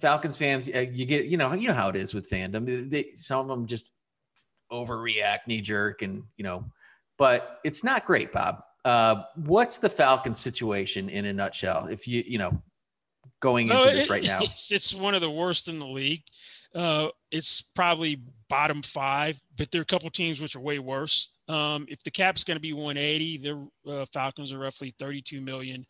Falcons 0.00 0.36
fans, 0.36 0.68
uh, 0.74 0.80
you 0.80 1.06
get 1.06 1.26
you 1.26 1.36
know 1.36 1.52
you 1.54 1.68
know 1.68 1.74
how 1.74 1.88
it 1.88 1.96
is 1.96 2.14
with 2.14 2.28
fandom. 2.28 2.90
They, 2.90 3.12
some 3.14 3.40
of 3.40 3.48
them 3.48 3.66
just 3.66 3.90
overreact, 4.70 5.46
knee 5.46 5.60
jerk, 5.60 6.02
and 6.02 6.22
you 6.36 6.44
know, 6.44 6.64
but 7.18 7.60
it's 7.64 7.82
not 7.82 8.06
great, 8.06 8.32
Bob. 8.32 8.62
Uh, 8.84 9.24
what's 9.36 9.78
the 9.78 9.88
Falcons 9.88 10.38
situation 10.38 11.08
in 11.08 11.24
a 11.24 11.32
nutshell? 11.32 11.86
If 11.86 12.06
you 12.06 12.22
you 12.26 12.38
know 12.38 12.62
going 13.40 13.70
into 13.70 13.84
this 13.84 14.10
right 14.10 14.22
now? 14.22 14.40
It's, 14.42 14.72
it's, 14.72 14.94
one 14.94 15.14
of 15.14 15.20
the 15.20 15.30
worst 15.30 15.68
in 15.68 15.78
the 15.78 15.86
league. 15.86 16.22
Uh, 16.74 17.08
it's 17.30 17.62
probably 17.74 18.20
bottom 18.48 18.82
five, 18.82 19.40
but 19.56 19.70
there 19.70 19.80
are 19.80 19.82
a 19.82 19.86
couple 19.86 20.10
teams 20.10 20.40
which 20.40 20.56
are 20.56 20.60
way 20.60 20.78
worse. 20.78 21.30
Um, 21.48 21.86
if 21.88 22.02
the 22.02 22.10
cap 22.10 22.36
is 22.36 22.44
going 22.44 22.56
to 22.56 22.60
be 22.60 22.72
180, 22.72 23.38
the 23.38 23.90
uh, 23.90 24.06
Falcons 24.12 24.52
are 24.52 24.58
roughly 24.58 24.94
32 24.98 25.40
million 25.40 25.86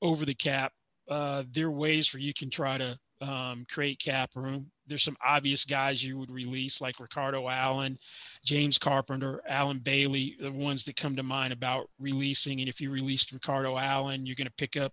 over 0.00 0.24
the 0.24 0.34
cap. 0.34 0.72
Uh, 1.08 1.42
there 1.50 1.66
are 1.66 1.72
ways 1.72 2.14
where 2.14 2.20
you 2.20 2.32
can 2.32 2.48
try 2.48 2.78
to 2.78 2.98
um, 3.20 3.64
create 3.70 3.98
cap 3.98 4.30
room. 4.34 4.70
There's 4.86 5.02
some 5.02 5.16
obvious 5.24 5.64
guys 5.64 6.04
you 6.04 6.18
would 6.18 6.30
release 6.30 6.80
like 6.80 7.00
Ricardo 7.00 7.48
Allen, 7.48 7.98
James 8.44 8.76
Carpenter, 8.76 9.40
Allen 9.48 9.78
Bailey, 9.78 10.36
the 10.40 10.52
ones 10.52 10.84
that 10.84 10.96
come 10.96 11.16
to 11.16 11.22
mind 11.22 11.52
about 11.52 11.88
releasing. 11.98 12.60
And 12.60 12.68
if 12.68 12.80
you 12.80 12.90
released 12.90 13.32
Ricardo 13.32 13.78
Allen, 13.78 14.26
you're 14.26 14.36
going 14.36 14.46
to 14.46 14.52
pick 14.52 14.76
up 14.76 14.92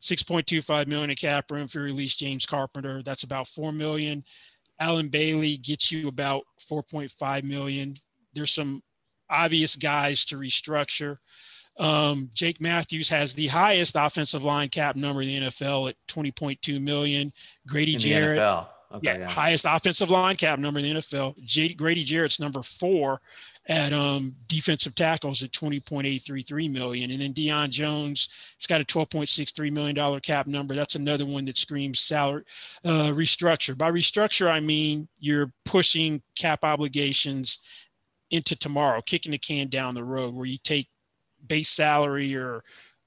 6.25 0.00 0.86
million 0.86 1.10
in 1.10 1.16
cap 1.16 1.50
room. 1.50 1.64
If 1.64 1.74
you 1.74 1.80
release 1.80 2.16
James 2.16 2.46
Carpenter, 2.46 3.02
that's 3.02 3.24
about 3.24 3.48
4 3.48 3.72
million. 3.72 4.22
Allen 4.78 5.08
Bailey 5.08 5.56
gets 5.56 5.90
you 5.90 6.08
about 6.08 6.44
4.5 6.70 7.44
million. 7.44 7.94
There's 8.32 8.52
some 8.52 8.82
obvious 9.28 9.76
guys 9.76 10.24
to 10.26 10.36
restructure. 10.36 11.18
Um, 11.78 12.30
Jake 12.34 12.60
Matthews 12.60 13.08
has 13.08 13.34
the 13.34 13.46
highest 13.46 13.96
offensive 13.98 14.44
line 14.44 14.68
cap 14.68 14.96
number 14.96 15.22
in 15.22 15.28
the 15.28 15.48
NFL 15.48 15.90
at 15.90 15.96
20.2 16.08 16.80
million. 16.80 17.32
Grady 17.66 17.94
in 17.94 17.98
Jarrett, 17.98 18.38
okay, 18.38 18.66
yeah, 19.02 19.18
yeah, 19.18 19.28
highest 19.28 19.64
offensive 19.68 20.10
line 20.10 20.36
cap 20.36 20.58
number 20.58 20.80
in 20.80 20.94
the 20.94 21.00
NFL. 21.00 21.42
J- 21.44 21.72
Grady 21.72 22.04
Jarrett's 22.04 22.38
number 22.38 22.62
four 22.62 23.20
at 23.66 23.92
um, 23.92 24.34
defensive 24.48 24.94
tackles 24.94 25.42
at 25.42 25.52
20.833 25.52 26.72
million, 26.72 27.10
and 27.12 27.20
then 27.20 27.32
Deion 27.32 27.70
Jones, 27.70 28.28
it's 28.56 28.66
got 28.66 28.80
a 28.80 28.84
12.63 28.84 29.70
million 29.70 29.94
dollar 29.94 30.20
cap 30.20 30.46
number. 30.46 30.74
That's 30.74 30.96
another 30.96 31.24
one 31.24 31.44
that 31.44 31.56
screams 31.56 32.00
salary 32.00 32.42
uh, 32.84 33.12
restructure. 33.12 33.76
By 33.78 33.90
restructure, 33.90 34.50
I 34.50 34.60
mean 34.60 35.08
you're 35.20 35.52
pushing 35.64 36.22
cap 36.36 36.64
obligations 36.64 37.58
into 38.30 38.56
tomorrow, 38.56 39.00
kicking 39.02 39.32
the 39.32 39.38
can 39.38 39.68
down 39.68 39.94
the 39.94 40.04
road, 40.04 40.34
where 40.34 40.46
you 40.46 40.58
take 40.64 40.88
base 41.46 41.68
salary 41.68 42.34
or 42.34 42.62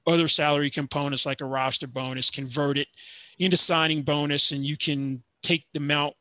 other 0.07 0.27
salary 0.27 0.69
components 0.69 1.25
like 1.25 1.41
a 1.41 1.45
roster 1.45 1.87
bonus, 1.87 2.29
convert 2.29 2.77
it 2.77 2.87
into 3.39 3.57
signing 3.57 4.01
bonus, 4.01 4.51
and 4.51 4.63
you 4.63 4.77
can 4.77 5.23
take 5.41 5.65
the 5.73 5.79
amount 5.79 6.13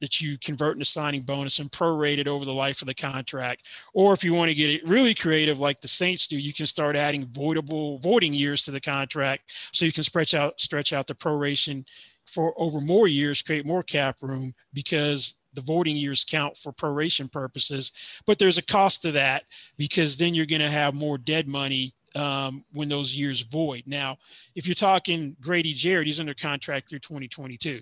that 0.00 0.20
you 0.20 0.36
convert 0.38 0.74
into 0.74 0.84
signing 0.84 1.22
bonus 1.22 1.58
and 1.58 1.70
prorate 1.70 2.18
it 2.18 2.28
over 2.28 2.44
the 2.44 2.52
life 2.52 2.82
of 2.82 2.86
the 2.86 2.94
contract. 2.94 3.66
Or 3.94 4.12
if 4.12 4.22
you 4.22 4.34
want 4.34 4.50
to 4.50 4.54
get 4.54 4.70
it 4.70 4.86
really 4.86 5.14
creative, 5.14 5.60
like 5.60 5.80
the 5.80 5.88
Saints 5.88 6.26
do, 6.26 6.36
you 6.36 6.52
can 6.52 6.66
start 6.66 6.96
adding 6.96 7.26
voidable 7.26 8.02
voiding 8.02 8.34
years 8.34 8.64
to 8.64 8.70
the 8.70 8.80
contract, 8.80 9.52
so 9.72 9.84
you 9.86 9.92
can 9.92 10.04
stretch 10.04 10.34
out 10.34 10.60
stretch 10.60 10.92
out 10.92 11.06
the 11.06 11.14
proration 11.14 11.84
for 12.26 12.54
over 12.56 12.80
more 12.80 13.08
years, 13.08 13.42
create 13.42 13.66
more 13.66 13.82
cap 13.82 14.16
room 14.22 14.54
because 14.72 15.36
the 15.54 15.60
voiding 15.60 15.96
years 15.96 16.24
count 16.24 16.56
for 16.56 16.72
proration 16.72 17.30
purposes, 17.30 17.92
but 18.26 18.38
there's 18.38 18.58
a 18.58 18.62
cost 18.62 19.02
to 19.02 19.12
that 19.12 19.44
because 19.76 20.16
then 20.16 20.34
you're 20.34 20.46
going 20.46 20.60
to 20.60 20.70
have 20.70 20.94
more 20.94 21.18
dead 21.18 21.48
money 21.48 21.94
um, 22.14 22.64
when 22.72 22.88
those 22.88 23.16
years 23.16 23.40
void. 23.40 23.82
Now, 23.86 24.18
if 24.54 24.66
you're 24.66 24.74
talking 24.74 25.36
Grady 25.40 25.74
Jarrett, 25.74 26.06
he's 26.06 26.20
under 26.20 26.34
contract 26.34 26.88
through 26.88 27.00
2022. 27.00 27.80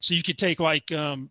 So 0.00 0.14
you 0.14 0.22
could 0.22 0.38
take 0.38 0.60
like 0.60 0.90
um, 0.92 1.30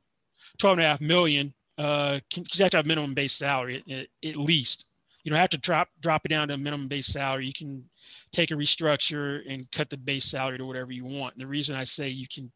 12 0.58 0.78
and 0.78 0.86
a 0.86 0.88
half 0.88 1.02
million, 1.02 1.54
uh, 1.78 2.20
because 2.34 2.60
you 2.60 2.64
have 2.64 2.72
to 2.72 2.78
have 2.78 2.86
minimum 2.86 3.14
base 3.14 3.34
salary 3.34 3.84
at, 3.90 4.08
at, 4.28 4.36
least. 4.36 4.86
You 5.24 5.30
don't 5.30 5.40
have 5.40 5.50
to 5.52 5.58
drop 5.58 5.90
drop 6.02 6.26
it 6.26 6.30
down 6.30 6.48
to 6.48 6.54
a 6.54 6.58
minimum 6.58 6.88
base 6.88 7.08
salary. 7.08 7.46
You 7.46 7.54
can 7.54 7.84
take 8.32 8.52
a 8.52 8.56
restructure 8.56 9.42
and 9.50 9.70
cut 9.72 9.90
the 9.90 9.98
base 9.98 10.26
salary 10.26 10.58
to 10.58 10.66
whatever 10.66 10.92
you 10.92 11.06
want. 11.06 11.34
And 11.34 11.42
the 11.42 11.48
reason 11.48 11.76
I 11.76 11.84
say 11.84 12.08
you 12.08 12.28
can 12.34 12.52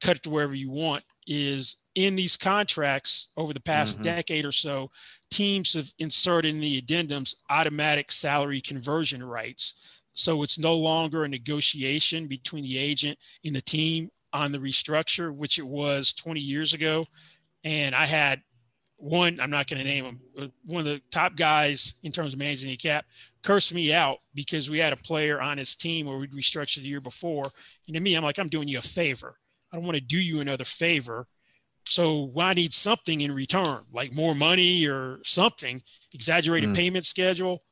cut 0.00 0.16
it 0.16 0.22
to 0.24 0.30
wherever 0.30 0.54
you 0.54 0.70
want 0.70 1.02
is 1.26 1.76
in 1.96 2.14
these 2.14 2.36
contracts 2.36 3.28
over 3.36 3.52
the 3.52 3.60
past 3.60 3.96
mm-hmm. 3.96 4.04
decade 4.04 4.44
or 4.44 4.52
so, 4.52 4.90
teams 5.30 5.74
have 5.74 5.92
inserted 5.98 6.54
in 6.54 6.60
the 6.60 6.80
addendums 6.80 7.34
automatic 7.50 8.12
salary 8.12 8.60
conversion 8.60 9.22
rights. 9.22 10.00
So 10.14 10.42
it's 10.42 10.58
no 10.58 10.74
longer 10.74 11.24
a 11.24 11.28
negotiation 11.28 12.26
between 12.26 12.62
the 12.62 12.78
agent 12.78 13.18
and 13.44 13.54
the 13.54 13.60
team 13.60 14.08
on 14.32 14.52
the 14.52 14.58
restructure, 14.58 15.34
which 15.34 15.58
it 15.58 15.66
was 15.66 16.12
20 16.14 16.40
years 16.40 16.74
ago. 16.74 17.04
And 17.64 17.94
I 17.94 18.06
had 18.06 18.40
one, 18.96 19.40
I'm 19.40 19.50
not 19.50 19.66
going 19.66 19.78
to 19.78 19.84
name 19.84 20.04
him, 20.04 20.52
one 20.64 20.80
of 20.80 20.86
the 20.86 21.02
top 21.10 21.36
guys 21.36 21.96
in 22.02 22.12
terms 22.12 22.32
of 22.32 22.38
managing 22.38 22.70
the 22.70 22.76
cap, 22.76 23.04
cursed 23.42 23.74
me 23.74 23.92
out 23.92 24.18
because 24.34 24.70
we 24.70 24.78
had 24.78 24.92
a 24.92 24.96
player 24.96 25.40
on 25.40 25.58
his 25.58 25.74
team 25.74 26.06
where 26.06 26.18
we'd 26.18 26.32
restructured 26.32 26.82
the 26.82 26.88
year 26.88 27.00
before. 27.00 27.50
And 27.86 27.94
to 27.94 28.00
me, 28.00 28.14
I'm 28.14 28.24
like, 28.24 28.38
I'm 28.38 28.48
doing 28.48 28.68
you 28.68 28.78
a 28.78 28.82
favor. 28.82 29.36
I 29.76 29.78
don't 29.78 29.84
want 29.84 29.96
to 29.96 30.00
do 30.00 30.18
you 30.18 30.40
another 30.40 30.64
favor. 30.64 31.26
So 31.84 32.32
I 32.38 32.54
need 32.54 32.72
something 32.72 33.20
in 33.20 33.34
return, 33.34 33.82
like 33.92 34.14
more 34.14 34.34
money 34.34 34.86
or 34.86 35.18
something, 35.22 35.82
exaggerated 36.14 36.70
mm. 36.70 36.74
payment 36.74 37.04
schedule. 37.04 37.62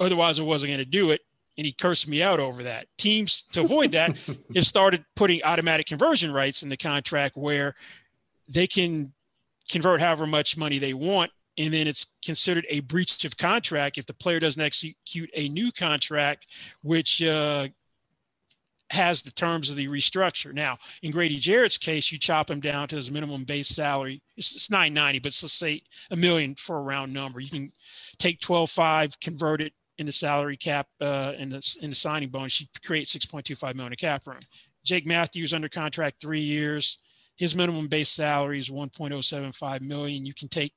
Otherwise, 0.00 0.40
I 0.40 0.44
wasn't 0.44 0.70
going 0.70 0.78
to 0.78 0.86
do 0.86 1.10
it. 1.10 1.20
And 1.58 1.66
he 1.66 1.72
cursed 1.72 2.08
me 2.08 2.22
out 2.22 2.40
over 2.40 2.62
that. 2.62 2.86
Teams, 2.96 3.42
to 3.52 3.60
avoid 3.60 3.92
that, 3.92 4.18
have 4.54 4.66
started 4.66 5.04
putting 5.14 5.44
automatic 5.44 5.84
conversion 5.84 6.32
rights 6.32 6.62
in 6.62 6.70
the 6.70 6.76
contract 6.78 7.36
where 7.36 7.74
they 8.48 8.66
can 8.66 9.12
convert 9.70 10.00
however 10.00 10.24
much 10.24 10.56
money 10.56 10.78
they 10.78 10.94
want. 10.94 11.30
And 11.58 11.72
then 11.72 11.86
it's 11.86 12.16
considered 12.24 12.64
a 12.70 12.80
breach 12.80 13.26
of 13.26 13.36
contract 13.36 13.98
if 13.98 14.06
the 14.06 14.14
player 14.14 14.40
doesn't 14.40 14.62
execute 14.62 15.28
a 15.34 15.50
new 15.50 15.70
contract, 15.70 16.46
which 16.80 17.22
uh, 17.22 17.68
has 18.92 19.22
the 19.22 19.30
terms 19.32 19.70
of 19.70 19.76
the 19.76 19.88
restructure. 19.88 20.52
Now, 20.52 20.78
in 21.02 21.10
Grady 21.10 21.38
Jarrett's 21.38 21.78
case, 21.78 22.12
you 22.12 22.18
chop 22.18 22.50
him 22.50 22.60
down 22.60 22.88
to 22.88 22.96
his 22.96 23.10
minimum 23.10 23.44
base 23.44 23.68
salary. 23.68 24.22
It's, 24.36 24.54
it's 24.54 24.70
990, 24.70 25.18
but 25.20 25.26
let's 25.28 25.52
say 25.52 25.82
a 26.10 26.16
million 26.16 26.54
for 26.54 26.78
a 26.78 26.82
round 26.82 27.12
number. 27.12 27.40
You 27.40 27.50
can 27.50 27.72
take 28.18 28.40
12.5, 28.40 29.18
convert 29.20 29.60
it 29.60 29.72
in 29.98 30.06
the 30.06 30.12
salary 30.12 30.56
cap 30.56 30.86
uh, 31.00 31.32
in 31.38 31.48
the 31.48 31.76
in 31.82 31.90
the 31.90 31.96
signing 31.96 32.28
bonus. 32.28 32.60
You 32.60 32.66
create 32.84 33.08
6.25 33.08 33.74
million 33.74 33.94
cap 33.96 34.26
room. 34.26 34.40
Jake 34.84 35.06
Matthews 35.06 35.54
under 35.54 35.68
contract 35.68 36.20
three 36.20 36.40
years 36.40 36.98
his 37.36 37.54
minimum 37.56 37.88
base 37.88 38.10
salary 38.10 38.58
is 38.58 38.70
1.075 38.70 39.80
million. 39.80 40.24
You 40.24 40.34
can 40.34 40.48
take 40.48 40.72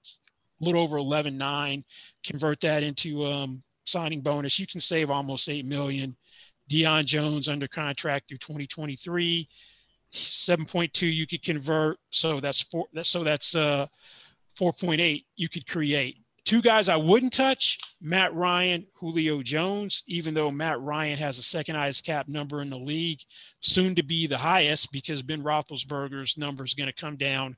a 0.62 0.66
little 0.66 0.82
over 0.82 0.98
11.9, 0.98 1.84
convert 2.26 2.62
that 2.62 2.84
into 2.84 3.26
um, 3.26 3.62
signing 3.84 4.22
bonus. 4.22 4.60
You 4.60 4.68
can 4.68 4.82
save 4.82 5.12
almost 5.12 5.50
8 5.50 5.66
million. 5.66 6.16
Deion 6.70 7.06
Jones 7.06 7.48
under 7.48 7.68
contract 7.68 8.28
through 8.28 8.40
2023, 8.40 9.48
7.2 10.12 11.14
you 11.14 11.28
could 11.28 11.44
convert. 11.44 11.98
So 12.10 12.40
that's 12.40 12.62
four. 12.62 12.86
So 13.04 13.24
that's 13.24 13.56
uh, 13.56 13.88
4.8 14.58 15.24
you 15.36 15.50
could 15.50 15.68
create. 15.68 16.18
Two 16.46 16.62
guys 16.62 16.90
I 16.90 16.96
wouldn't 16.96 17.34
touch 17.34 17.80
Matt 18.02 18.34
Ryan, 18.36 18.86
Julio 18.94 19.42
Jones, 19.42 20.04
even 20.08 20.36
though 20.36 20.52
Matt 20.52 20.80
Ryan 20.80 21.18
has 21.18 21.38
the 21.38 21.44
second 21.44 21.74
highest 21.74 22.06
cap 22.06 22.28
number 22.28 22.62
in 22.62 22.70
the 22.70 22.78
league, 22.78 23.20
soon 23.62 23.96
to 23.96 24.04
be 24.04 24.28
the 24.28 24.38
highest 24.38 24.92
because 24.92 25.24
Ben 25.24 25.42
Roethlisberger's 25.42 26.38
number 26.38 26.64
is 26.64 26.76
going 26.76 26.88
to 26.88 26.94
come 26.94 27.16
down 27.16 27.58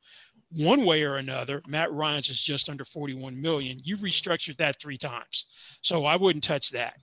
one 0.52 0.86
way 0.86 1.04
or 1.04 1.18
another. 1.18 1.62
Matt 1.68 1.92
Ryan's 1.92 2.30
is 2.30 2.42
just 2.42 2.70
under 2.70 2.86
41 2.86 3.40
million. 3.40 3.80
You've 3.84 4.00
restructured 4.00 4.56
that 4.58 4.80
three 4.80 4.98
times. 4.98 5.48
So 5.82 6.06
I 6.06 6.16
wouldn't 6.16 6.46
touch 6.46 6.72
that. 6.72 6.96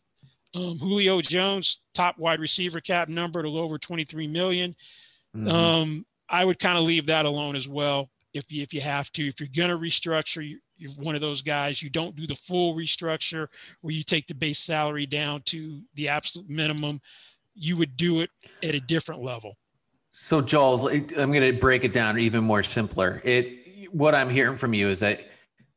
Um, 0.56 0.78
Julio 0.78 1.20
Jones, 1.20 1.82
top 1.94 2.18
wide 2.18 2.40
receiver 2.40 2.80
cap 2.80 3.08
number, 3.08 3.40
a 3.40 3.42
little 3.42 3.60
over 3.60 3.78
23 3.78 4.26
million. 4.28 4.74
Mm-hmm. 5.36 5.48
Um, 5.48 6.06
I 6.28 6.44
would 6.44 6.58
kind 6.58 6.78
of 6.78 6.84
leave 6.84 7.06
that 7.06 7.26
alone 7.26 7.56
as 7.56 7.68
well 7.68 8.10
if 8.32 8.50
you, 8.52 8.62
if 8.62 8.72
you 8.72 8.80
have 8.80 9.10
to. 9.12 9.26
If 9.26 9.40
you're 9.40 9.48
going 9.54 9.70
to 9.70 9.78
restructure, 9.78 10.56
you're 10.76 10.90
one 10.98 11.14
of 11.14 11.20
those 11.20 11.42
guys 11.42 11.82
you 11.82 11.90
don't 11.90 12.16
do 12.16 12.26
the 12.26 12.36
full 12.36 12.74
restructure 12.74 13.48
where 13.80 13.92
you 13.92 14.02
take 14.02 14.26
the 14.26 14.34
base 14.34 14.58
salary 14.58 15.06
down 15.06 15.40
to 15.42 15.80
the 15.94 16.08
absolute 16.08 16.48
minimum 16.48 17.00
you 17.54 17.76
would 17.76 17.96
do 17.96 18.20
it 18.20 18.30
at 18.62 18.74
a 18.74 18.80
different 18.80 19.22
level 19.22 19.56
so 20.10 20.40
joel 20.40 20.88
i'm 20.88 21.06
going 21.06 21.40
to 21.40 21.52
break 21.52 21.84
it 21.84 21.92
down 21.92 22.18
even 22.18 22.42
more 22.42 22.62
simpler 22.62 23.20
it 23.24 23.92
what 23.92 24.14
i'm 24.14 24.30
hearing 24.30 24.56
from 24.56 24.74
you 24.74 24.88
is 24.88 25.00
that 25.00 25.20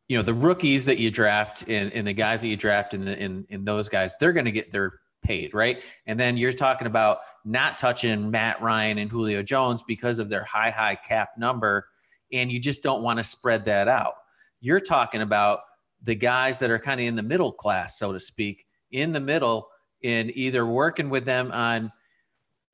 you 0.07 0.17
know 0.17 0.23
the 0.23 0.33
rookies 0.33 0.85
that 0.85 0.97
you 0.97 1.11
draft 1.11 1.63
and, 1.67 1.91
and 1.93 2.07
the 2.07 2.13
guys 2.13 2.41
that 2.41 2.47
you 2.47 2.57
draft 2.57 2.93
in, 2.93 3.05
the, 3.05 3.17
in, 3.21 3.45
in 3.49 3.65
those 3.65 3.89
guys 3.89 4.15
they're 4.19 4.33
going 4.33 4.45
to 4.45 4.51
get 4.51 4.71
their 4.71 4.99
paid 5.23 5.53
right 5.53 5.83
and 6.05 6.19
then 6.19 6.37
you're 6.37 6.53
talking 6.53 6.87
about 6.87 7.19
not 7.43 7.77
touching 7.77 8.29
matt 8.29 8.61
ryan 8.61 8.99
and 8.99 9.09
julio 9.09 9.41
jones 9.41 9.83
because 9.87 10.19
of 10.19 10.29
their 10.29 10.43
high 10.43 10.69
high 10.69 10.95
cap 10.95 11.29
number 11.37 11.87
and 12.31 12.51
you 12.51 12.59
just 12.59 12.83
don't 12.83 13.01
want 13.01 13.17
to 13.17 13.23
spread 13.23 13.65
that 13.65 13.87
out 13.87 14.13
you're 14.61 14.79
talking 14.79 15.21
about 15.21 15.61
the 16.03 16.15
guys 16.15 16.59
that 16.59 16.69
are 16.69 16.79
kind 16.79 16.99
of 16.99 17.07
in 17.07 17.15
the 17.15 17.23
middle 17.23 17.51
class, 17.51 17.97
so 17.97 18.11
to 18.11 18.19
speak, 18.19 18.65
in 18.91 19.11
the 19.11 19.19
middle, 19.19 19.67
in 20.01 20.31
either 20.35 20.65
working 20.65 21.09
with 21.09 21.25
them 21.25 21.51
on 21.51 21.91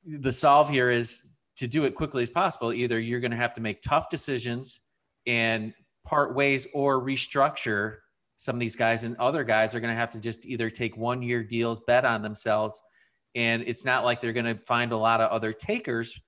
the 0.05 0.33
solve 0.33 0.69
here 0.69 0.89
is 0.89 1.23
to 1.55 1.67
do 1.67 1.85
it 1.85 1.95
quickly 1.95 2.21
as 2.21 2.29
possible. 2.29 2.73
Either 2.73 2.99
you're 2.99 3.19
going 3.19 3.31
to 3.31 3.37
have 3.37 3.53
to 3.53 3.61
make 3.61 3.81
tough 3.81 4.09
decisions 4.09 4.81
and 5.25 5.73
part 6.05 6.35
ways 6.35 6.67
or 6.73 7.01
restructure 7.01 7.97
some 8.37 8.57
of 8.57 8.59
these 8.59 8.75
guys, 8.75 9.03
and 9.03 9.15
other 9.17 9.43
guys 9.43 9.73
are 9.73 9.79
going 9.79 9.93
to 9.93 9.99
have 9.99 10.11
to 10.11 10.19
just 10.19 10.45
either 10.45 10.69
take 10.69 10.97
one 10.97 11.21
year 11.21 11.43
deals, 11.43 11.79
bet 11.87 12.03
on 12.03 12.21
themselves. 12.21 12.81
And 13.35 13.63
it's 13.65 13.85
not 13.85 14.03
like 14.03 14.19
they're 14.19 14.33
going 14.33 14.57
to 14.57 14.61
find 14.65 14.91
a 14.91 14.97
lot 14.97 15.21
of 15.21 15.31
other 15.31 15.53
takers 15.53 16.19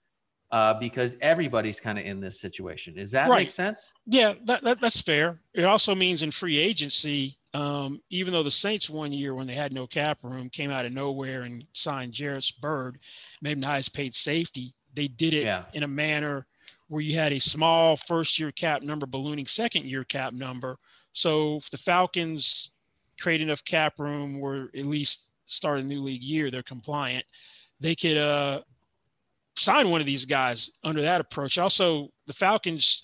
uh, 0.52 0.74
because 0.76 1.18
everybody's 1.22 1.80
kind 1.80 2.00
of 2.00 2.06
in 2.06 2.22
this 2.22 2.40
situation. 2.40 2.96
Does 2.96 3.12
that 3.12 3.30
right. 3.30 3.40
make 3.40 3.52
sense? 3.52 3.92
Yeah, 4.06 4.36
that, 4.46 4.64
that, 4.64 4.80
that's 4.80 5.02
fair. 5.02 5.42
It 5.54 5.66
also 5.66 5.94
means 5.94 6.22
in 6.22 6.32
free 6.32 6.58
agency, 6.58 7.38
um, 7.54 8.02
even 8.10 8.32
though 8.32 8.44
the 8.44 8.52
Saints 8.52 8.90
one 8.90 9.12
year 9.12 9.34
when 9.34 9.48
they 9.48 9.54
had 9.54 9.74
no 9.74 9.86
cap 9.86 10.20
room 10.24 10.50
came 10.50 10.72
out 10.72 10.86
of 10.86 10.94
nowhere 10.94 11.42
and 11.42 11.66
signed 11.74 12.16
Jairus 12.18 12.52
Byrd 12.52 13.00
maybe 13.42 13.60
the 13.60 13.68
highest 13.68 13.94
paid 13.94 14.14
safety, 14.14 14.74
they 14.94 15.10
did 15.10 15.34
it 15.34 15.44
yeah. 15.44 15.64
in 15.74 15.84
a 15.84 15.88
manner 15.88 16.48
where 16.88 17.02
you 17.02 17.15
had 17.15 17.34
a 17.34 17.39
small 17.39 17.95
first 17.95 18.39
year 18.39 18.52
cap 18.52 18.82
number 18.82 19.06
ballooning 19.06 19.45
second 19.45 19.86
year 19.86 20.04
cap 20.04 20.34
number. 20.34 20.78
So 21.13 21.58
if 21.58 21.69
the 21.69 21.78
Falcons 21.78 22.71
create 23.19 23.41
enough 23.41 23.63
cap 23.63 24.00
room 24.00 24.39
where 24.39 24.69
at 24.76 24.86
least 24.86 25.32
start 25.48 25.80
a 25.80 25.84
new 25.84 26.02
league 26.02 26.21
year, 26.21 26.52
they're 26.52 26.63
compliant. 26.63 27.26
They 27.80 27.95
could 27.95 28.17
uh, 28.17 28.62
sign 29.56 29.89
one 29.89 30.02
of 30.02 30.08
these 30.08 30.26
guys 30.26 30.71
under 30.84 31.02
that 31.02 31.21
approach. 31.21 31.58
Also, 31.58 32.10
the 32.28 32.34
Falcons 32.34 33.04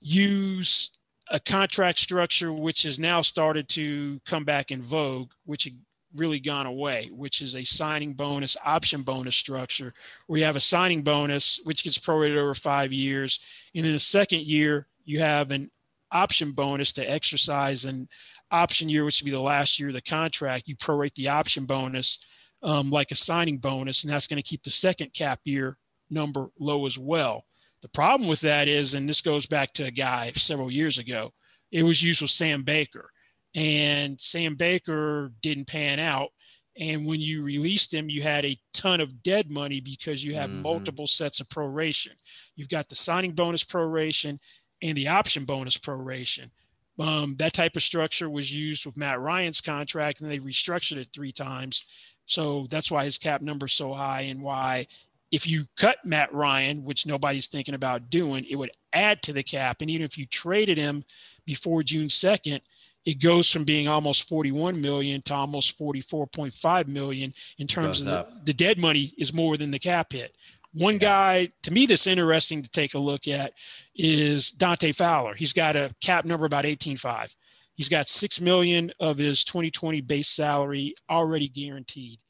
use 0.00 0.90
a 1.30 1.40
contract 1.40 1.98
structure 1.98 2.52
which 2.52 2.82
has 2.82 2.98
now 2.98 3.22
started 3.22 3.68
to 3.70 4.20
come 4.26 4.44
back 4.44 4.70
in 4.70 4.82
vogue, 4.82 5.30
which 5.44 5.68
really 6.14 6.40
gone 6.40 6.66
away, 6.66 7.10
which 7.12 7.40
is 7.40 7.56
a 7.56 7.64
signing 7.64 8.14
bonus, 8.14 8.56
option 8.64 9.02
bonus 9.02 9.36
structure, 9.36 9.92
where 10.26 10.38
you 10.38 10.44
have 10.44 10.56
a 10.56 10.60
signing 10.60 11.02
bonus 11.02 11.60
which 11.64 11.84
gets 11.84 11.98
prorated 11.98 12.36
over 12.36 12.54
five 12.54 12.92
years, 12.92 13.40
and 13.74 13.84
in 13.84 13.92
the 13.92 13.98
second 13.98 14.42
year 14.42 14.86
you 15.04 15.20
have 15.20 15.50
an 15.50 15.70
option 16.12 16.52
bonus 16.52 16.92
to 16.92 17.10
exercise 17.10 17.84
an 17.84 18.08
option 18.50 18.88
year, 18.88 19.04
which 19.04 19.20
would 19.20 19.26
be 19.26 19.32
the 19.32 19.40
last 19.40 19.78
year 19.78 19.88
of 19.88 19.94
the 19.94 20.02
contract. 20.02 20.68
You 20.68 20.76
prorate 20.76 21.14
the 21.14 21.28
option 21.28 21.64
bonus 21.64 22.24
um, 22.62 22.90
like 22.90 23.10
a 23.10 23.16
signing 23.16 23.58
bonus, 23.58 24.04
and 24.04 24.12
that's 24.12 24.26
going 24.26 24.42
to 24.42 24.48
keep 24.48 24.62
the 24.62 24.70
second 24.70 25.12
cap 25.12 25.40
year 25.44 25.76
number 26.10 26.48
low 26.58 26.86
as 26.86 26.98
well. 26.98 27.44
The 27.82 27.88
problem 27.88 28.28
with 28.28 28.40
that 28.40 28.68
is, 28.68 28.94
and 28.94 29.08
this 29.08 29.20
goes 29.20 29.46
back 29.46 29.72
to 29.74 29.84
a 29.84 29.90
guy 29.90 30.32
several 30.36 30.70
years 30.70 30.98
ago, 30.98 31.32
it 31.70 31.82
was 31.82 32.02
used 32.02 32.22
with 32.22 32.30
Sam 32.30 32.62
Baker, 32.62 33.10
and 33.54 34.20
Sam 34.20 34.54
Baker 34.54 35.32
didn't 35.42 35.66
pan 35.66 35.98
out. 35.98 36.30
And 36.76 37.06
when 37.06 37.20
you 37.20 37.44
released 37.44 37.94
him, 37.94 38.10
you 38.10 38.22
had 38.22 38.44
a 38.44 38.58
ton 38.72 39.00
of 39.00 39.22
dead 39.22 39.50
money 39.50 39.80
because 39.80 40.24
you 40.24 40.34
have 40.34 40.50
mm-hmm. 40.50 40.62
multiple 40.62 41.06
sets 41.06 41.40
of 41.40 41.48
proration. 41.48 42.12
You've 42.56 42.68
got 42.68 42.88
the 42.88 42.96
signing 42.96 43.32
bonus 43.32 43.62
proration 43.62 44.38
and 44.82 44.96
the 44.96 45.08
option 45.08 45.44
bonus 45.44 45.78
proration. 45.78 46.50
Um, 46.98 47.36
that 47.38 47.52
type 47.52 47.76
of 47.76 47.82
structure 47.82 48.28
was 48.28 48.56
used 48.56 48.86
with 48.86 48.96
Matt 48.96 49.20
Ryan's 49.20 49.60
contract, 49.60 50.20
and 50.20 50.30
they 50.30 50.38
restructured 50.38 50.96
it 50.96 51.08
three 51.12 51.32
times. 51.32 51.86
So 52.26 52.66
that's 52.70 52.90
why 52.90 53.04
his 53.04 53.18
cap 53.18 53.40
number 53.40 53.66
is 53.66 53.72
so 53.72 53.92
high, 53.92 54.22
and 54.22 54.42
why 54.42 54.86
if 55.34 55.48
you 55.48 55.64
cut 55.76 55.96
Matt 56.04 56.32
Ryan, 56.32 56.84
which 56.84 57.06
nobody's 57.06 57.48
thinking 57.48 57.74
about 57.74 58.08
doing, 58.08 58.44
it 58.48 58.56
would 58.56 58.70
add 58.92 59.20
to 59.22 59.32
the 59.32 59.42
cap. 59.42 59.78
And 59.80 59.90
even 59.90 60.04
if 60.04 60.16
you 60.16 60.26
traded 60.26 60.78
him 60.78 61.02
before 61.44 61.82
June 61.82 62.06
2nd, 62.06 62.60
it 63.06 63.22
goes 63.22 63.50
from 63.50 63.64
being 63.64 63.86
almost 63.86 64.28
41 64.28 64.80
million 64.80 65.20
to 65.22 65.34
almost 65.34 65.78
44.5 65.78 66.88
million 66.88 67.32
in 67.58 67.66
terms 67.66 68.00
of 68.00 68.06
the, 68.06 68.28
the, 68.44 68.54
dead 68.54 68.78
money 68.78 69.12
is 69.18 69.34
more 69.34 69.56
than 69.56 69.70
the 69.70 69.78
cap 69.78 70.12
hit. 70.12 70.34
One 70.72 70.94
yeah. 70.94 70.98
guy 71.00 71.48
to 71.62 71.72
me 71.72 71.86
that's 71.86 72.06
interesting 72.06 72.62
to 72.62 72.70
take 72.70 72.94
a 72.94 72.98
look 72.98 73.28
at 73.28 73.52
is 73.94 74.50
Dante 74.50 74.92
Fowler. 74.92 75.34
He's 75.34 75.52
got 75.52 75.76
a 75.76 75.94
cap 76.00 76.24
number 76.24 76.46
about 76.46 76.64
18.5. 76.64 77.34
He's 77.74 77.88
got 77.88 78.08
6 78.08 78.40
million 78.40 78.90
of 79.00 79.18
his 79.18 79.44
2020 79.44 80.00
base 80.00 80.28
salary 80.28 80.94
already 81.10 81.48
guaranteed. 81.48 82.20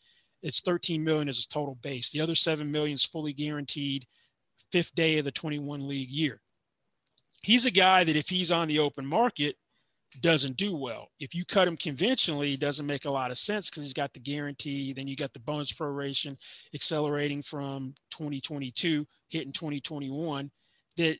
It's 0.43 0.61
13 0.61 1.05
million 1.05 1.29
as 1.29 1.45
a 1.45 1.49
total 1.49 1.77
base. 1.77 2.11
The 2.11 2.21
other 2.21 2.35
7 2.35 2.71
million 2.71 2.95
is 2.95 3.05
fully 3.05 3.33
guaranteed 3.33 4.07
fifth 4.73 4.95
day 4.95 5.19
of 5.19 5.25
the 5.25 5.33
21 5.33 5.87
league 5.87 6.11
year. 6.11 6.41
He's 7.43 7.67
a 7.67 7.71
guy 7.71 8.05
that 8.05 8.17
if 8.17 8.29
he's 8.29 8.51
on 8.51 8.69
the 8.69 8.79
open 8.79 9.07
market, 9.07 9.57
doesn't 10.21 10.57
do 10.57 10.77
well. 10.77 11.09
If 11.21 11.35
you 11.35 11.45
cut 11.45 11.69
him 11.69 11.77
conventionally, 11.77 12.55
it 12.55 12.61
doesn't 12.61 12.87
make 12.87 13.05
a 13.05 13.11
lot 13.11 13.31
of 13.31 13.39
sense 13.39 13.71
because 13.71 13.85
he's 13.85 13.93
got 13.93 14.13
the 14.13 14.21
guarantee. 14.21 14.93
Then 14.93 15.07
you 15.07 15.17
got 15.17 15.33
the 15.33 15.41
bonus 15.41 15.73
proration 15.73 16.37
accelerating 16.75 17.43
from 17.43 17.95
2022 18.11 19.07
hitting 19.29 19.53
2021. 19.53 20.51
That 20.97 21.17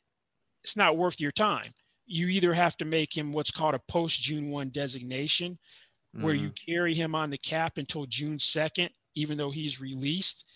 it's 0.63 0.77
not 0.77 0.97
worth 0.97 1.19
your 1.19 1.31
time. 1.31 1.71
You 2.05 2.27
either 2.27 2.53
have 2.53 2.77
to 2.77 2.85
make 2.85 3.15
him 3.15 3.33
what's 3.33 3.51
called 3.51 3.75
a 3.75 3.81
post 3.87 4.21
June 4.21 4.49
1 4.49 4.69
designation, 4.69 5.53
mm-hmm. 5.53 6.23
where 6.23 6.33
you 6.33 6.49
mm-hmm. 6.49 6.71
carry 6.71 6.93
him 6.93 7.15
on 7.15 7.29
the 7.29 7.37
cap 7.37 7.77
until 7.77 8.05
June 8.05 8.37
2nd, 8.37 8.89
even 9.15 9.37
though 9.37 9.51
he's 9.51 9.81
released. 9.81 10.51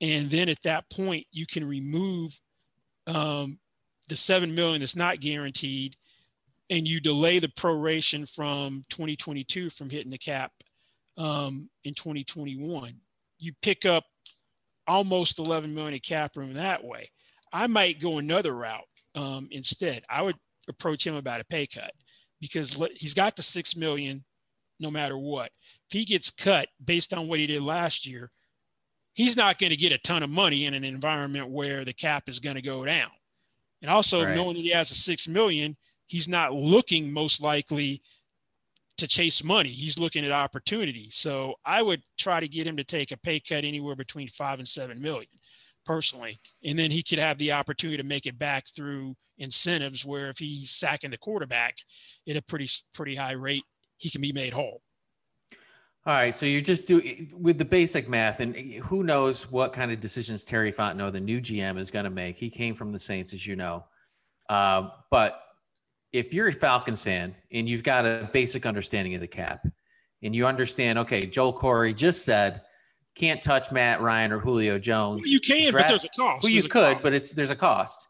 And 0.00 0.30
then 0.30 0.48
at 0.48 0.62
that 0.62 0.88
point, 0.90 1.26
you 1.32 1.46
can 1.46 1.68
remove 1.68 2.38
um, 3.06 3.58
the 4.08 4.16
seven 4.16 4.54
million 4.54 4.80
that's 4.80 4.96
not 4.96 5.20
guaranteed 5.20 5.96
and 6.70 6.86
you 6.86 7.00
delay 7.00 7.38
the 7.38 7.48
proration 7.48 8.28
from 8.28 8.84
2022 8.90 9.70
from 9.70 9.90
hitting 9.90 10.10
the 10.10 10.18
cap 10.18 10.52
um, 11.16 11.68
in 11.84 11.94
2021. 11.94 12.94
You 13.38 13.52
pick 13.62 13.84
up 13.84 14.04
almost 14.86 15.38
11 15.38 15.74
million 15.74 15.94
of 15.94 16.02
cap 16.02 16.36
room 16.36 16.54
that 16.54 16.82
way. 16.82 17.10
I 17.52 17.66
might 17.66 18.00
go 18.00 18.18
another 18.18 18.54
route 18.54 18.82
um, 19.14 19.48
instead. 19.50 20.02
I 20.08 20.22
would 20.22 20.36
approach 20.68 21.06
him 21.06 21.14
about 21.14 21.40
a 21.40 21.44
pay 21.44 21.66
cut 21.66 21.92
because 22.40 22.82
he's 22.96 23.14
got 23.14 23.36
the 23.36 23.42
six 23.42 23.76
million 23.76 24.24
no 24.80 24.90
matter 24.90 25.16
what. 25.16 25.50
If 25.88 25.92
he 25.92 26.04
gets 26.04 26.30
cut 26.30 26.68
based 26.84 27.14
on 27.14 27.28
what 27.28 27.38
he 27.38 27.46
did 27.46 27.62
last 27.62 28.06
year, 28.06 28.30
he's 29.14 29.36
not 29.36 29.58
going 29.58 29.70
to 29.70 29.76
get 29.76 29.92
a 29.92 29.98
ton 29.98 30.22
of 30.22 30.30
money 30.30 30.66
in 30.66 30.74
an 30.74 30.84
environment 30.84 31.48
where 31.48 31.84
the 31.84 31.92
cap 31.92 32.28
is 32.28 32.40
going 32.40 32.56
to 32.56 32.62
go 32.62 32.84
down. 32.84 33.10
And 33.82 33.90
also 33.90 34.24
right. 34.24 34.34
knowing 34.34 34.54
that 34.54 34.62
he 34.62 34.70
has 34.70 34.90
a 34.90 34.94
six 34.94 35.28
million, 35.28 35.76
he's 36.06 36.28
not 36.28 36.52
looking 36.52 37.12
most 37.12 37.42
likely 37.42 38.02
to 38.98 39.08
chase 39.08 39.42
money. 39.42 39.70
He's 39.70 39.98
looking 39.98 40.24
at 40.24 40.30
opportunity. 40.30 41.08
So 41.10 41.54
I 41.64 41.82
would 41.82 42.02
try 42.18 42.40
to 42.40 42.48
get 42.48 42.66
him 42.66 42.76
to 42.76 42.84
take 42.84 43.10
a 43.10 43.16
pay 43.16 43.40
cut 43.40 43.64
anywhere 43.64 43.96
between 43.96 44.28
five 44.28 44.58
and 44.58 44.68
seven 44.68 45.00
million 45.00 45.28
personally. 45.84 46.40
And 46.64 46.78
then 46.78 46.90
he 46.90 47.02
could 47.02 47.18
have 47.18 47.38
the 47.38 47.52
opportunity 47.52 47.96
to 47.96 48.08
make 48.08 48.26
it 48.26 48.38
back 48.38 48.64
through 48.74 49.14
incentives 49.38 50.04
where 50.04 50.28
if 50.28 50.38
he's 50.38 50.70
sacking 50.70 51.10
the 51.10 51.18
quarterback 51.18 51.76
at 52.28 52.36
a 52.36 52.42
pretty 52.42 52.68
pretty 52.92 53.16
high 53.16 53.32
rate, 53.32 53.64
he 53.96 54.10
can 54.10 54.20
be 54.20 54.32
made 54.32 54.52
whole. 54.52 54.80
All 56.06 56.12
right, 56.12 56.34
so 56.34 56.44
you're 56.44 56.60
just 56.60 56.84
doing 56.84 57.32
with 57.34 57.56
the 57.56 57.64
basic 57.64 58.10
math, 58.10 58.40
and 58.40 58.54
who 58.74 59.02
knows 59.02 59.50
what 59.50 59.72
kind 59.72 59.90
of 59.90 60.00
decisions 60.00 60.44
Terry 60.44 60.70
Fontenot, 60.70 61.12
the 61.12 61.20
new 61.20 61.40
GM, 61.40 61.78
is 61.78 61.90
going 61.90 62.04
to 62.04 62.10
make. 62.10 62.36
He 62.36 62.50
came 62.50 62.74
from 62.74 62.92
the 62.92 62.98
Saints, 62.98 63.32
as 63.32 63.46
you 63.46 63.56
know, 63.56 63.84
uh, 64.50 64.90
but 65.10 65.40
if 66.14 66.32
you're 66.32 66.46
a 66.46 66.52
Falcons 66.52 67.02
fan 67.02 67.34
and 67.50 67.68
you've 67.68 67.82
got 67.82 68.06
a 68.06 68.30
basic 68.32 68.66
understanding 68.66 69.16
of 69.16 69.20
the 69.20 69.26
cap 69.26 69.66
and 70.22 70.34
you 70.34 70.46
understand, 70.46 70.96
okay, 71.00 71.26
Joel 71.26 71.52
Corry 71.52 71.94
just 71.94 72.24
said 72.24 72.62
can't 73.16 73.42
touch 73.42 73.72
Matt 73.72 74.00
Ryan 74.00 74.30
or 74.30 74.38
Julio 74.38 74.78
Jones. 74.78 75.22
Well, 75.22 75.30
you 75.30 75.40
can, 75.40 75.72
draft, 75.72 75.84
but 75.84 75.88
there's 75.88 76.04
a 76.04 76.08
cost. 76.08 76.44
Well, 76.44 76.52
you 76.52 76.62
could, 76.62 77.02
but 77.02 77.14
it's 77.14 77.32
there's 77.32 77.50
a 77.50 77.56
cost. 77.56 78.06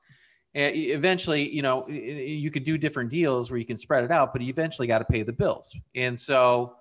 And 0.54 0.76
eventually, 0.76 1.50
you 1.50 1.62
know, 1.62 1.88
you 1.88 2.50
could 2.50 2.64
do 2.64 2.76
different 2.76 3.10
deals 3.10 3.50
where 3.50 3.58
you 3.58 3.66
can 3.66 3.76
spread 3.76 4.04
it 4.04 4.10
out, 4.10 4.34
but 4.34 4.42
you 4.42 4.50
eventually 4.50 4.86
got 4.86 4.98
to 4.98 5.04
pay 5.06 5.22
the 5.22 5.32
bills. 5.32 5.74
And 5.94 6.18
so, 6.18 6.76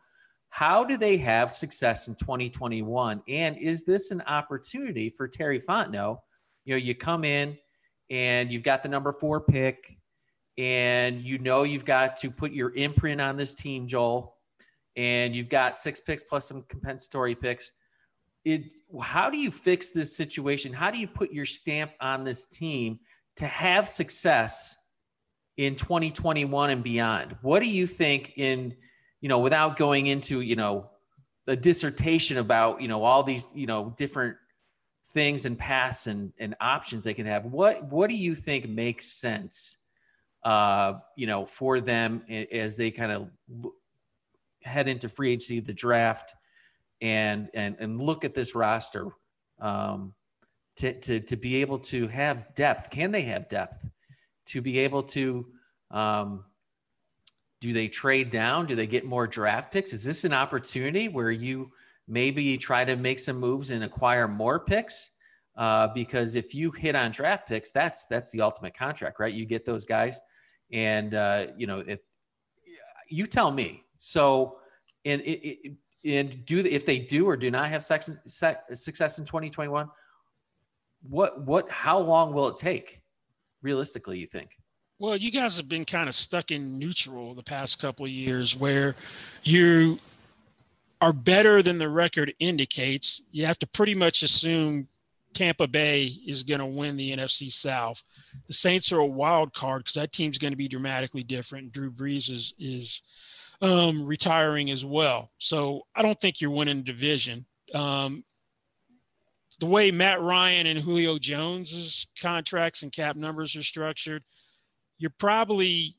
how 0.50 0.84
do 0.84 0.98
they 0.98 1.18
have 1.18 1.52
success 1.52 2.10
in 2.10 2.16
2021? 2.16 3.24
And 3.30 3.58
is 3.58 3.86
this 3.86 4.12
an 4.12 4.22
opportunity 4.28 5.10
for 5.10 5.28
Terry 5.28 5.60
Fontenot? 5.60 6.20
You 6.66 6.76
know, 6.76 6.78
you 6.78 6.94
come 6.96 7.24
in 7.24 7.58
and 8.10 8.52
you've 8.52 8.64
got 8.64 8.84
the 8.84 8.90
number 8.90 9.12
four 9.14 9.42
pick 9.42 9.98
and 10.58 11.22
you 11.22 11.40
know 11.40 11.64
you've 11.64 11.86
got 11.86 12.18
to 12.18 12.30
put 12.30 12.52
your 12.52 12.74
imprint 12.76 13.20
on 13.20 13.38
this 13.38 13.54
team, 13.54 13.88
Joel, 13.88 14.36
and 14.96 15.36
you've 15.36 15.50
got 15.50 15.76
six 15.76 16.00
picks 16.00 16.24
plus 16.24 16.48
some 16.48 16.64
compensatory 16.70 17.36
picks. 17.36 17.72
It, 18.46 18.74
how 19.02 19.30
do 19.30 19.38
you 19.38 19.52
fix 19.52 19.92
this 19.92 20.16
situation? 20.16 20.74
How 20.74 20.90
do 20.90 20.98
you 20.98 21.08
put 21.08 21.32
your 21.32 21.46
stamp 21.46 21.92
on 22.02 22.24
this 22.24 22.46
team 22.46 23.00
to 23.38 23.46
have 23.46 23.88
success 23.88 24.78
in 25.58 25.76
2021 25.76 26.70
and 26.70 26.84
beyond? 26.84 27.36
What 27.42 27.62
do 27.62 27.68
you 27.68 27.88
think 27.88 28.34
in, 28.36 28.76
you 29.22 29.30
know, 29.30 29.40
without 29.40 29.78
going 29.78 30.08
into, 30.08 30.42
you 30.42 30.56
know, 30.56 30.90
a 31.48 31.56
dissertation 31.56 32.38
about, 32.38 32.82
you 32.82 32.88
know, 32.88 33.04
all 33.04 33.24
these, 33.24 33.52
you 33.56 33.66
know, 33.66 33.94
different 33.98 34.36
things 35.14 35.46
and 35.46 35.58
paths 35.58 36.08
and, 36.08 36.34
and 36.40 36.56
options 36.60 37.04
they 37.04 37.14
can 37.14 37.26
have. 37.26 37.46
What, 37.46 37.84
what 37.86 38.10
do 38.10 38.16
you 38.16 38.36
think 38.36 38.68
makes 38.68 39.08
sense 39.08 39.78
uh, 40.44 40.94
you 41.16 41.28
know, 41.28 41.46
for 41.46 41.80
them 41.80 42.24
as 42.52 42.76
they 42.76 42.92
kind 42.92 43.12
of 43.12 43.30
head 44.64 44.88
into 44.88 45.10
free 45.10 45.32
agency, 45.32 45.60
the 45.60 45.74
draft, 45.74 46.34
and 47.02 47.50
and 47.54 47.76
and 47.80 48.02
look 48.02 48.26
at 48.26 48.34
this 48.34 48.56
roster 48.56 49.10
um, 49.60 50.14
to 50.78 51.00
to 51.02 51.20
to 51.22 51.36
be 51.36 51.62
able 51.62 51.80
to 51.80 52.08
have 52.08 52.54
depth. 52.56 52.90
Can 52.90 53.12
they 53.12 53.24
have 53.24 53.50
depth 53.50 53.90
to 54.48 54.62
be 54.62 54.80
able 54.80 55.04
to? 55.04 55.46
Um, 55.92 56.46
do 57.62 57.72
they 57.72 57.88
trade 57.88 58.30
down? 58.30 58.66
Do 58.66 58.76
they 58.76 58.88
get 58.88 59.06
more 59.06 59.26
draft 59.26 59.72
picks? 59.72 59.94
Is 59.94 60.04
this 60.04 60.26
an 60.26 60.34
opportunity 60.34 61.08
where 61.08 61.32
you 61.32 61.72
maybe 62.10 62.58
try 62.58 62.84
to 62.84 62.98
make 62.98 63.22
some 63.22 63.40
moves 63.40 63.70
and 63.70 63.86
acquire 63.86 64.28
more 64.28 64.60
picks? 64.60 65.12
Uh, 65.56 65.88
because 65.94 66.36
if 66.36 66.54
you 66.54 66.72
hit 66.72 66.94
on 66.94 67.12
draft 67.12 67.48
picks, 67.48 67.72
that's 67.72 68.06
that's 68.08 68.32
the 68.32 68.42
ultimate 68.42 68.76
contract, 68.76 69.20
right? 69.20 69.34
You 69.34 69.46
get 69.46 69.64
those 69.64 69.86
guys 69.86 70.20
and 70.74 71.14
uh, 71.14 71.48
you 71.56 71.68
know, 71.68 71.80
it, 71.80 72.04
you 73.08 73.26
tell 73.28 73.52
me. 73.52 73.84
So, 73.98 74.58
and 75.06 75.22
it, 75.22 75.74
and 76.04 76.46
do 76.46 76.60
if 76.60 76.86
they 76.86 77.00
do 77.00 77.26
or 77.26 77.38
do 77.38 77.50
not 77.50 77.70
have 77.70 77.84
sex, 77.84 78.10
success 78.26 79.20
in 79.20 79.26
2021, 79.26 79.88
what 81.04 81.42
what 81.46 81.70
how 81.70 82.00
long 82.00 82.34
will 82.34 82.50
it 82.50 82.58
take, 82.58 83.02
realistically? 83.62 84.20
You 84.20 84.28
think? 84.28 84.58
Well, 85.00 85.16
you 85.16 85.32
guys 85.32 85.58
have 85.58 85.70
been 85.70 85.86
kind 85.86 86.10
of 86.10 86.16
stuck 86.16 86.52
in 86.52 86.78
neutral 86.78 87.34
the 87.34 87.44
past 87.44 87.80
couple 87.80 88.06
of 88.06 88.12
years, 88.12 88.58
where 88.58 88.96
you 89.44 90.00
are 91.02 91.14
better 91.14 91.62
than 91.62 91.78
the 91.78 91.90
record 91.90 92.34
indicates. 92.40 93.22
You 93.32 93.46
have 93.46 93.60
to 93.60 93.68
pretty 93.68 93.94
much 93.94 94.24
assume 94.24 94.88
Tampa 95.34 95.68
Bay 95.68 96.06
is 96.26 96.44
going 96.44 96.60
to 96.60 96.66
win 96.66 96.96
the 96.98 97.16
NFC 97.16 97.50
South. 97.52 98.02
The 98.48 98.54
Saints 98.54 98.92
are 98.92 99.00
a 99.00 99.06
wild 99.06 99.54
card 99.54 99.82
because 99.82 99.96
that 99.96 100.12
team's 100.12 100.38
going 100.38 100.54
to 100.54 100.58
be 100.58 100.68
dramatically 100.68 101.24
different. 101.24 101.72
Drew 101.72 101.92
Brees 101.92 102.30
is 102.30 102.54
is 102.60 103.02
um, 103.62 104.06
retiring 104.06 104.72
as 104.72 104.86
well, 104.86 105.32
so 105.38 105.82
I 105.96 106.02
don't 106.02 106.20
think 106.20 106.42
you're 106.42 106.52
winning 106.52 106.78
the 106.78 106.84
division. 106.84 107.46
Um, 107.74 108.24
the 109.60 109.66
way 109.66 109.92
Matt 109.92 110.22
Ryan 110.22 110.68
and 110.68 110.80
Julio 110.80 111.18
Jones's 111.18 112.08
contracts 112.22 112.84
and 112.84 112.92
cap 112.92 113.16
numbers 113.16 113.56
are 113.56 113.64
structured, 113.64 114.24
you're 114.98 115.14
probably 115.20 115.96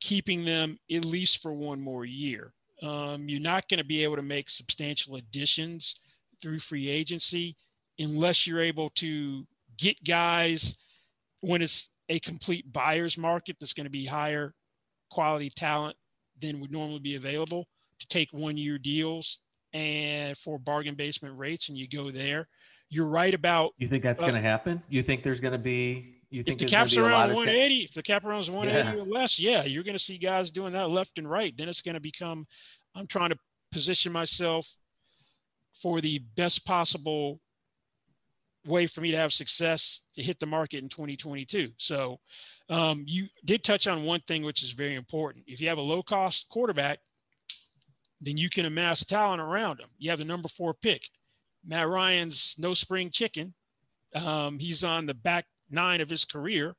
keeping 0.00 0.44
them 0.44 0.78
at 0.92 1.04
least 1.04 1.42
for 1.42 1.52
one 1.52 1.80
more 1.80 2.04
year. 2.04 2.52
Um, 2.82 3.28
you're 3.28 3.40
not 3.40 3.68
going 3.68 3.78
to 3.78 3.84
be 3.84 4.04
able 4.04 4.16
to 4.16 4.22
make 4.22 4.48
substantial 4.48 5.16
additions 5.16 6.00
through 6.40 6.60
free 6.60 6.88
agency 6.88 7.56
unless 7.98 8.46
you're 8.46 8.60
able 8.60 8.90
to 8.90 9.46
get 9.78 10.02
guys 10.04 10.84
when 11.40 11.62
it's 11.62 11.92
a 12.08 12.18
complete 12.20 12.70
buyer's 12.72 13.18
market 13.18 13.56
that's 13.60 13.74
going 13.74 13.86
to 13.86 13.90
be 13.90 14.04
higher 14.04 14.54
quality 15.10 15.50
talent 15.50 15.96
than 16.40 16.60
would 16.60 16.72
normally 16.72 16.98
be 16.98 17.16
available 17.16 17.66
to 17.98 18.06
take 18.08 18.28
one 18.32 18.56
year 18.56 18.78
deals 18.78 19.40
and 19.72 20.36
for 20.38 20.58
bargain 20.58 20.94
basement 20.94 21.36
rates 21.36 21.68
and 21.68 21.76
you 21.76 21.88
go 21.88 22.10
there 22.10 22.48
you're 22.88 23.06
right 23.06 23.34
about 23.34 23.72
you 23.78 23.86
think 23.86 24.02
that's 24.02 24.22
uh, 24.22 24.26
going 24.26 24.40
to 24.40 24.46
happen 24.46 24.82
you 24.88 25.02
think 25.02 25.22
there's 25.22 25.40
going 25.40 25.52
to 25.52 25.58
be 25.58 26.14
you 26.30 26.42
think 26.42 26.60
if 26.60 26.66
the 26.66 26.70
cap's 26.70 26.96
around 26.96 27.34
180 27.34 27.76
if 27.84 27.92
the 27.92 28.02
cap 28.02 28.24
around 28.24 28.48
180 28.48 28.96
yeah. 28.96 29.02
or 29.02 29.06
less 29.06 29.38
yeah 29.38 29.64
you're 29.64 29.82
going 29.82 29.96
to 29.96 30.02
see 30.02 30.16
guys 30.16 30.50
doing 30.50 30.72
that 30.72 30.88
left 30.88 31.18
and 31.18 31.28
right 31.28 31.56
then 31.56 31.68
it's 31.68 31.82
going 31.82 31.94
to 31.94 32.00
become 32.00 32.46
i'm 32.94 33.06
trying 33.06 33.30
to 33.30 33.38
position 33.72 34.12
myself 34.12 34.66
for 35.74 36.00
the 36.00 36.18
best 36.36 36.64
possible 36.64 37.40
way 38.66 38.86
for 38.86 39.00
me 39.00 39.10
to 39.10 39.16
have 39.16 39.32
success 39.32 40.06
to 40.12 40.22
hit 40.22 40.38
the 40.38 40.46
market 40.46 40.82
in 40.82 40.88
2022. 40.88 41.70
So 41.76 42.18
um, 42.68 43.04
you 43.06 43.26
did 43.44 43.64
touch 43.64 43.86
on 43.86 44.04
one 44.04 44.20
thing, 44.20 44.42
which 44.44 44.62
is 44.62 44.70
very 44.70 44.94
important. 44.94 45.44
If 45.46 45.60
you 45.60 45.68
have 45.68 45.78
a 45.78 45.82
low 45.82 46.02
cost 46.02 46.48
quarterback, 46.48 46.98
then 48.20 48.36
you 48.36 48.50
can 48.50 48.66
amass 48.66 49.04
talent 49.04 49.40
around 49.40 49.80
him. 49.80 49.88
You 49.98 50.10
have 50.10 50.18
the 50.18 50.24
number 50.24 50.48
four 50.48 50.74
pick. 50.74 51.08
Matt 51.64 51.88
Ryan's 51.88 52.56
no 52.58 52.74
spring 52.74 53.10
chicken. 53.10 53.54
Um, 54.14 54.58
he's 54.58 54.84
on 54.84 55.06
the 55.06 55.14
back 55.14 55.46
nine 55.70 56.00
of 56.00 56.08
his 56.08 56.24
career. 56.24 56.74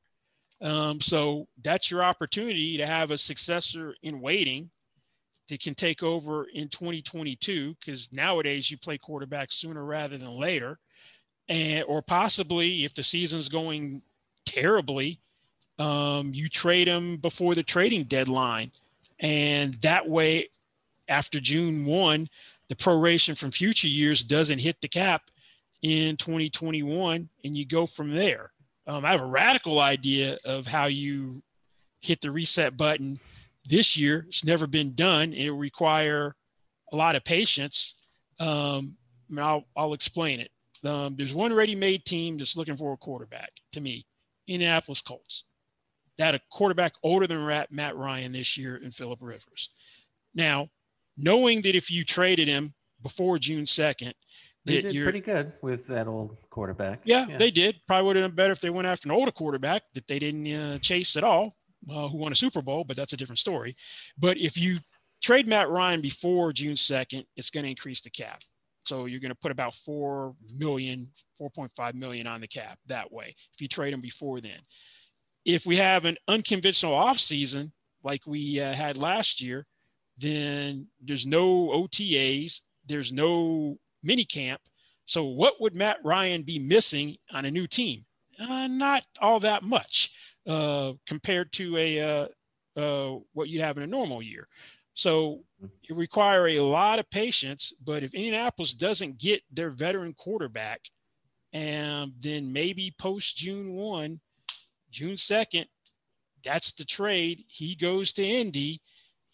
Um, 0.62 1.00
so 1.00 1.48
that's 1.64 1.90
your 1.90 2.04
opportunity 2.04 2.78
to 2.78 2.86
have 2.86 3.12
a 3.12 3.18
successor 3.18 3.96
in 4.04 4.20
waiting 4.20 4.70
that 5.48 5.64
can 5.64 5.74
take 5.74 6.04
over 6.04 6.46
in 6.54 6.68
2022 6.68 7.76
because 7.80 8.12
nowadays 8.14 8.70
you 8.70 8.78
play 8.78 8.98
quarterback 8.98 9.52
sooner 9.52 9.86
rather 9.86 10.18
than 10.18 10.32
later 10.32 10.78
and 11.50 11.84
or 11.88 12.02
possibly 12.02 12.86
if 12.86 12.94
the 12.94 13.04
season's 13.04 13.50
going 13.50 14.02
terribly, 14.46 15.20
um, 15.80 16.34
you 16.34 16.48
trade 16.48 16.88
him 16.88 17.18
before 17.18 17.56
the 17.56 17.64
trading 17.64 18.04
deadline 18.04 18.72
And 19.20 19.74
that 19.76 20.08
way, 20.08 20.50
after 21.08 21.40
June 21.40 21.86
1, 21.86 22.28
the 22.68 22.76
proration 22.76 23.38
from 23.38 23.52
future 23.52 23.88
years 23.88 24.22
doesn't 24.22 24.60
hit 24.60 24.80
the 24.80 24.88
cap 24.88 25.24
in 25.82 26.16
2021, 26.18 27.28
and 27.44 27.58
you 27.58 27.66
go 27.66 27.86
from 27.88 28.12
there. 28.12 28.52
Um, 28.86 29.04
I 29.04 29.10
have 29.10 29.22
a 29.22 29.26
radical 29.26 29.80
idea 29.80 30.38
of 30.46 30.68
how 30.68 30.86
you 30.86 31.42
hit 32.02 32.22
the 32.22 32.32
reset 32.32 32.78
button 32.78 33.20
this 33.68 33.98
year. 33.98 34.26
It's 34.30 34.46
never 34.46 34.68
been 34.68 34.94
done, 34.94 35.24
and 35.24 35.36
it 35.36 35.52
require 35.52 36.36
a 36.94 36.98
lot 36.98 37.16
of 37.16 37.24
patience. 37.24 37.96
Um, 38.40 38.96
I'll, 39.38 39.66
I'll 39.76 39.94
explain 39.94 40.40
it. 40.40 40.52
Um, 40.86 41.16
there's 41.16 41.34
one 41.34 41.54
ready-made 41.54 42.06
team 42.06 42.38
that's 42.38 42.56
looking 42.56 42.78
for 42.78 42.94
a 42.94 42.98
quarterback. 42.98 43.52
To 43.74 43.82
me, 43.82 44.06
Indianapolis 44.48 45.02
Colts. 45.02 45.46
That 46.18 46.36
a 46.36 46.42
quarterback 46.52 46.94
older 47.04 47.28
than 47.28 47.46
Matt 47.72 47.96
Ryan 47.96 48.32
this 48.34 48.58
year 48.58 48.78
in 48.78 48.92
Philip 48.92 49.20
Rivers. 49.22 49.70
Now, 50.36 50.70
knowing 51.18 51.62
that 51.62 51.76
if 51.76 51.90
you 51.90 52.04
traded 52.04 52.48
him 52.48 52.74
before 53.02 53.40
June 53.40 53.64
2nd, 53.64 54.14
they 54.66 54.82
did 54.82 55.04
pretty 55.04 55.22
good 55.22 55.54
with 55.62 55.88
that 55.88 56.08
old 56.08 56.38
quarterback. 56.50 57.00
Yeah, 57.06 57.26
yeah, 57.28 57.38
they 57.38 57.52
did. 57.52 57.78
Probably 57.88 58.06
would 58.06 58.16
have 58.18 58.26
done 58.26 58.36
better 58.36 58.52
if 58.52 58.62
they 58.62 58.70
went 58.70 58.88
after 58.88 59.08
an 59.08 59.16
older 59.16 59.32
quarterback 59.32 59.84
that 59.94 60.08
they 60.08 60.20
didn't 60.20 60.52
uh, 60.54 60.78
chase 60.80 61.16
at 61.16 61.24
all, 61.24 61.56
uh, 61.90 62.08
who 62.08 62.18
won 62.18 62.32
a 62.32 62.36
Super 62.36 62.62
Bowl, 62.62 62.84
but 62.84 62.98
that's 62.98 63.14
a 63.14 63.18
different 63.18 63.40
story. 63.40 63.76
But 64.18 64.38
if 64.38 64.58
you 64.58 64.80
trade 65.22 65.48
Matt 65.48 65.70
Ryan 65.70 66.02
before 66.02 66.52
June 66.54 66.76
2nd, 66.76 67.26
it's 67.36 67.50
going 67.50 67.64
to 67.64 67.70
increase 67.70 68.02
the 68.02 68.10
cap. 68.10 68.42
So 68.90 69.06
you're 69.06 69.20
going 69.20 69.30
to 69.30 69.36
put 69.36 69.52
about 69.52 69.76
4 69.76 70.34
million, 70.58 71.12
4.5 71.40 71.94
million 71.94 72.26
on 72.26 72.42
the 72.42 72.48
cap 72.48 72.80
that 72.88 73.12
way 73.12 73.36
if 73.54 73.62
you 73.62 73.68
trade 73.68 73.94
him 73.94 74.02
before 74.02 74.42
then. 74.42 74.60
If 75.46 75.68
we 75.68 75.76
have 75.76 76.06
an 76.06 76.18
unconventional 76.28 76.94
offseason 76.94 77.72
like 78.04 78.22
we 78.26 78.60
uh, 78.60 78.74
had 78.74 78.98
last 78.98 79.42
year, 79.42 79.68
then 80.18 80.88
there's 81.00 81.28
no 81.28 81.68
OTAs, 81.68 82.62
there's 82.88 83.14
no 83.14 83.78
mini 84.02 84.26
camp. 84.26 84.60
So 85.06 85.24
what 85.26 85.62
would 85.62 85.76
Matt 85.76 85.98
Ryan 86.04 86.42
be 86.42 86.58
missing 86.58 87.16
on 87.32 87.46
a 87.46 87.52
new 87.52 87.68
team? 87.68 88.06
Uh, 88.40 88.66
not 88.66 89.06
all 89.22 89.40
that 89.42 89.62
much 89.62 90.10
uh, 90.48 90.94
compared 91.06 91.54
to 91.54 91.78
a 91.78 92.00
uh, 92.00 92.28
uh, 92.76 93.20
what 93.34 93.50
you'd 93.50 93.62
have 93.62 93.78
in 93.78 93.84
a 93.84 93.88
normal 93.88 94.24
year. 94.24 94.48
So 95.00 95.46
mm-hmm. 95.64 95.68
it 95.90 95.96
require 95.96 96.50
a 96.50 96.60
lot 96.60 97.00
of 97.00 97.10
patience. 97.10 97.74
But 97.82 98.04
if 98.04 98.14
Indianapolis 98.14 98.74
doesn't 98.74 99.18
get 99.18 99.42
their 99.50 99.70
veteran 99.70 100.14
quarterback, 100.14 100.82
and 101.54 102.12
then 102.20 102.52
maybe 102.52 102.94
post 103.00 103.38
June 103.38 103.72
one, 103.72 104.20
June 104.92 105.16
second, 105.16 105.68
that's 106.44 106.74
the 106.74 106.84
trade. 106.84 107.46
He 107.48 107.76
goes 107.76 108.12
to 108.14 108.24
Indy. 108.24 108.82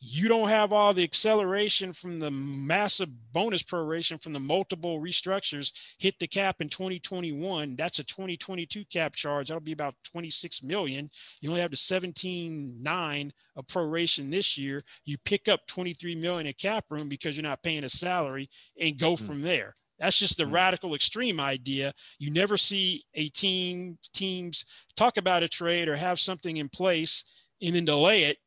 You 0.08 0.28
don't 0.28 0.50
have 0.50 0.72
all 0.72 0.94
the 0.94 1.04
acceleration 1.04 1.92
from 1.92 2.20
the 2.20 2.30
massive 2.30 3.10
bonus 3.34 3.64
proration 3.64 4.22
from 4.22 4.34
the 4.34 4.40
multiple 4.40 5.00
restructures 5.00 5.74
hit 5.98 6.20
the 6.20 6.28
cap 6.28 6.62
in 6.62 6.70
2021. 6.70 7.76
That's 7.76 7.98
a 7.98 8.04
2022 8.04 8.86
cap 8.86 9.16
charge. 9.16 9.48
That'll 9.48 9.62
be 9.62 9.72
about 9.72 9.96
26 10.04 10.62
million. 10.62 11.10
You 11.42 11.50
only 11.50 11.62
have 11.62 11.72
the 11.72 11.78
17.9 11.78 13.32
of 13.56 13.66
proration 13.66 14.30
this 14.30 14.60
year. 14.60 14.84
You 15.06 15.18
pick 15.26 15.48
up 15.48 15.66
23 15.66 16.14
million 16.14 16.46
in 16.46 16.54
cap 16.54 16.86
room 16.92 17.10
because 17.10 17.36
you're 17.36 17.42
not 17.42 17.64
paying 17.64 17.84
a 17.84 17.90
salary 17.90 18.48
and 18.80 19.00
go 19.00 19.14
mm-hmm. 19.14 19.26
from 19.26 19.42
there. 19.42 19.74
That's 19.98 20.20
just 20.20 20.38
the 20.38 20.44
mm-hmm. 20.44 20.54
radical 20.54 20.94
extreme 20.94 21.40
idea. 21.40 21.94
You 22.20 22.32
never 22.32 22.58
see 22.58 23.06
a 23.16 23.30
team 23.30 23.98
teams 24.14 24.66
talk 24.96 25.18
about 25.18 25.42
a 25.42 25.48
trade 25.48 25.88
or 25.88 25.96
have 25.96 26.20
something 26.20 26.58
in 26.58 26.70
place 26.70 27.24
and 27.60 27.74
then 27.76 27.86
delay 27.86 28.26
it 28.26 28.38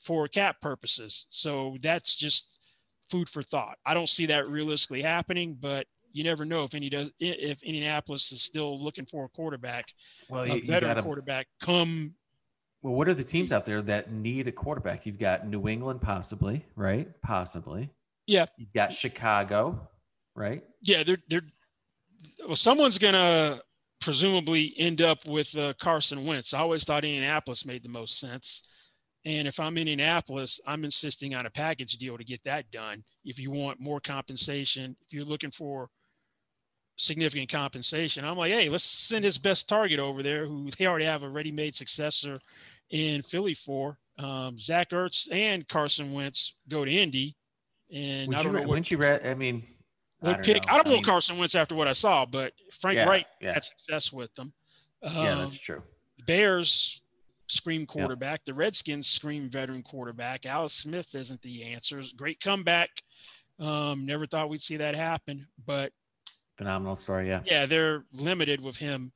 for 0.00 0.28
cap 0.28 0.60
purposes. 0.60 1.26
So 1.30 1.76
that's 1.80 2.16
just 2.16 2.60
food 3.10 3.28
for 3.28 3.42
thought. 3.42 3.76
I 3.86 3.94
don't 3.94 4.08
see 4.08 4.26
that 4.26 4.48
realistically 4.48 5.02
happening, 5.02 5.56
but 5.60 5.86
you 6.12 6.24
never 6.24 6.44
know 6.44 6.64
if 6.64 6.74
any 6.74 6.88
does 6.88 7.10
if 7.20 7.62
Indianapolis 7.62 8.32
is 8.32 8.42
still 8.42 8.82
looking 8.82 9.06
for 9.06 9.24
a 9.24 9.28
quarterback, 9.28 9.86
well, 10.28 10.44
a 10.44 10.60
veteran 10.60 10.94
gotta, 10.94 11.02
quarterback 11.02 11.46
come. 11.60 12.14
Well, 12.82 12.94
what 12.94 13.08
are 13.08 13.14
the 13.14 13.24
teams 13.24 13.52
out 13.52 13.66
there 13.66 13.82
that 13.82 14.12
need 14.12 14.48
a 14.48 14.52
quarterback? 14.52 15.04
You've 15.04 15.18
got 15.18 15.46
New 15.46 15.68
England, 15.68 16.00
possibly, 16.00 16.64
right? 16.76 17.08
Possibly. 17.22 17.90
Yeah. 18.26 18.46
You've 18.56 18.72
got 18.72 18.92
Chicago, 18.92 19.88
right? 20.34 20.62
Yeah, 20.82 21.02
they're 21.02 21.18
they're. 21.28 21.42
Well, 22.46 22.56
someone's 22.56 22.98
gonna 22.98 23.60
presumably 24.00 24.74
end 24.78 25.02
up 25.02 25.26
with 25.26 25.56
uh, 25.56 25.74
Carson 25.80 26.24
Wentz. 26.24 26.54
I 26.54 26.60
always 26.60 26.84
thought 26.84 27.04
Indianapolis 27.04 27.66
made 27.66 27.82
the 27.82 27.88
most 27.88 28.18
sense. 28.18 28.68
And 29.24 29.48
if 29.48 29.58
I'm 29.58 29.76
in 29.76 29.88
Indianapolis, 29.88 30.60
I'm 30.66 30.84
insisting 30.84 31.34
on 31.34 31.46
a 31.46 31.50
package 31.50 31.94
deal 31.98 32.16
to 32.16 32.24
get 32.24 32.42
that 32.44 32.70
done. 32.70 33.02
If 33.24 33.38
you 33.38 33.50
want 33.50 33.80
more 33.80 34.00
compensation, 34.00 34.96
if 35.04 35.12
you're 35.12 35.24
looking 35.24 35.50
for 35.50 35.88
significant 36.96 37.50
compensation, 37.50 38.24
I'm 38.24 38.36
like, 38.36 38.52
hey, 38.52 38.68
let's 38.68 38.84
send 38.84 39.24
his 39.24 39.36
best 39.36 39.68
target 39.68 39.98
over 39.98 40.22
there, 40.22 40.46
who 40.46 40.70
they 40.70 40.86
already 40.86 41.04
have 41.04 41.24
a 41.24 41.28
ready-made 41.28 41.74
successor 41.74 42.38
in 42.90 43.22
Philly 43.22 43.54
for. 43.54 43.98
Um, 44.18 44.58
Zach 44.58 44.90
Ertz 44.90 45.28
and 45.30 45.66
Carson 45.68 46.12
Wentz 46.12 46.54
go 46.68 46.84
to 46.84 46.90
Indy, 46.90 47.36
and 47.94 48.28
would 48.28 48.36
I 48.36 48.42
don't 48.42 48.52
you, 48.52 48.60
know. 48.60 48.66
What, 48.66 48.90
you? 48.90 49.04
I 49.04 49.34
mean, 49.34 49.62
what 50.20 50.30
I 50.30 50.32
don't 50.32 50.44
pick? 50.44 50.66
Know. 50.66 50.72
I 50.72 50.76
don't 50.76 50.88
I 50.88 50.90
mean, 50.90 51.04
Carson 51.04 51.38
Wentz 51.38 51.54
after 51.54 51.74
what 51.76 51.86
I 51.86 51.92
saw, 51.92 52.26
but 52.26 52.52
Frank 52.80 52.96
yeah, 52.96 53.08
Reich 53.08 53.26
yeah. 53.40 53.54
had 53.54 53.64
success 53.64 54.12
with 54.12 54.34
them. 54.34 54.52
Um, 55.02 55.14
yeah, 55.16 55.34
that's 55.36 55.60
true. 55.60 55.82
Bears 56.26 57.02
scream 57.48 57.86
quarterback. 57.86 58.40
Yep. 58.40 58.44
The 58.44 58.54
Redskins 58.54 59.06
scream 59.06 59.48
veteran 59.48 59.82
quarterback. 59.82 60.46
Alex 60.46 60.74
Smith 60.74 61.14
isn't 61.14 61.42
the 61.42 61.64
answer. 61.64 62.00
Great 62.16 62.40
comeback. 62.40 62.90
Um, 63.58 64.06
never 64.06 64.26
thought 64.26 64.48
we'd 64.48 64.62
see 64.62 64.76
that 64.76 64.94
happen, 64.94 65.46
but 65.66 65.92
phenomenal 66.56 66.96
story. 66.96 67.28
Yeah. 67.28 67.40
Yeah, 67.44 67.66
they're 67.66 68.04
limited 68.12 68.62
with 68.62 68.76
him 68.76 69.12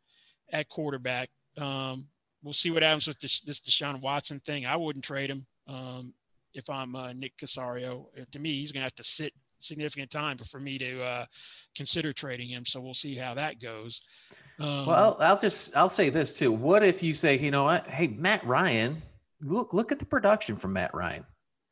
at 0.53 0.69
quarterback. 0.69 1.31
Um, 1.57 2.09
we'll 2.43 2.53
see 2.53 2.71
what 2.71 2.83
happens 2.83 3.07
with 3.07 3.21
this, 3.21 3.41
this 3.41 3.61
Deshaun 3.61 4.01
Watson 4.01 4.41
thing. 4.41 4.67
I 4.67 4.77
wouldn't 4.77 5.05
trade 5.05 5.31
him 5.31 5.47
um, 5.69 6.15
if 6.55 6.69
I'm 6.69 6.97
uh, 6.97 7.13
Nick 7.13 7.37
Caserio. 7.37 8.07
Uh, 8.19 8.25
to 8.33 8.39
me, 8.39 8.57
he's 8.57 8.73
going 8.73 8.81
to 8.81 8.87
have 8.87 8.95
to 8.97 9.05
sit 9.05 9.33
significant 9.61 10.11
time 10.11 10.37
for 10.39 10.59
me 10.59 10.77
to 10.79 11.03
uh, 11.03 11.25
consider 11.77 12.13
trading 12.13 12.49
him. 12.49 12.67
So 12.67 12.81
we'll 12.81 12.95
see 12.95 13.15
how 13.15 13.35
that 13.35 13.61
goes. 13.61 14.03
Um, 14.59 14.87
well, 14.87 14.97
I'll, 14.97 15.17
I'll, 15.21 15.39
just 15.39 15.77
I'll 15.77 15.89
say 15.89 16.11
this 16.11 16.37
too. 16.37 16.53
What 16.53 16.83
if 16.83 17.03
you 17.03 17.15
say, 17.15 17.39
you 17.39 17.51
know 17.51 17.65
what? 17.65 17.87
Hey, 17.89 18.09
Matt 18.09 18.47
Ryan, 18.47 19.03
look 19.41 19.73
look 19.73 19.93
at 19.93 19.99
the 19.99 20.05
production 20.05 20.57
from 20.57 20.75
Matt 20.75 20.95
Ryan. 20.95 21.25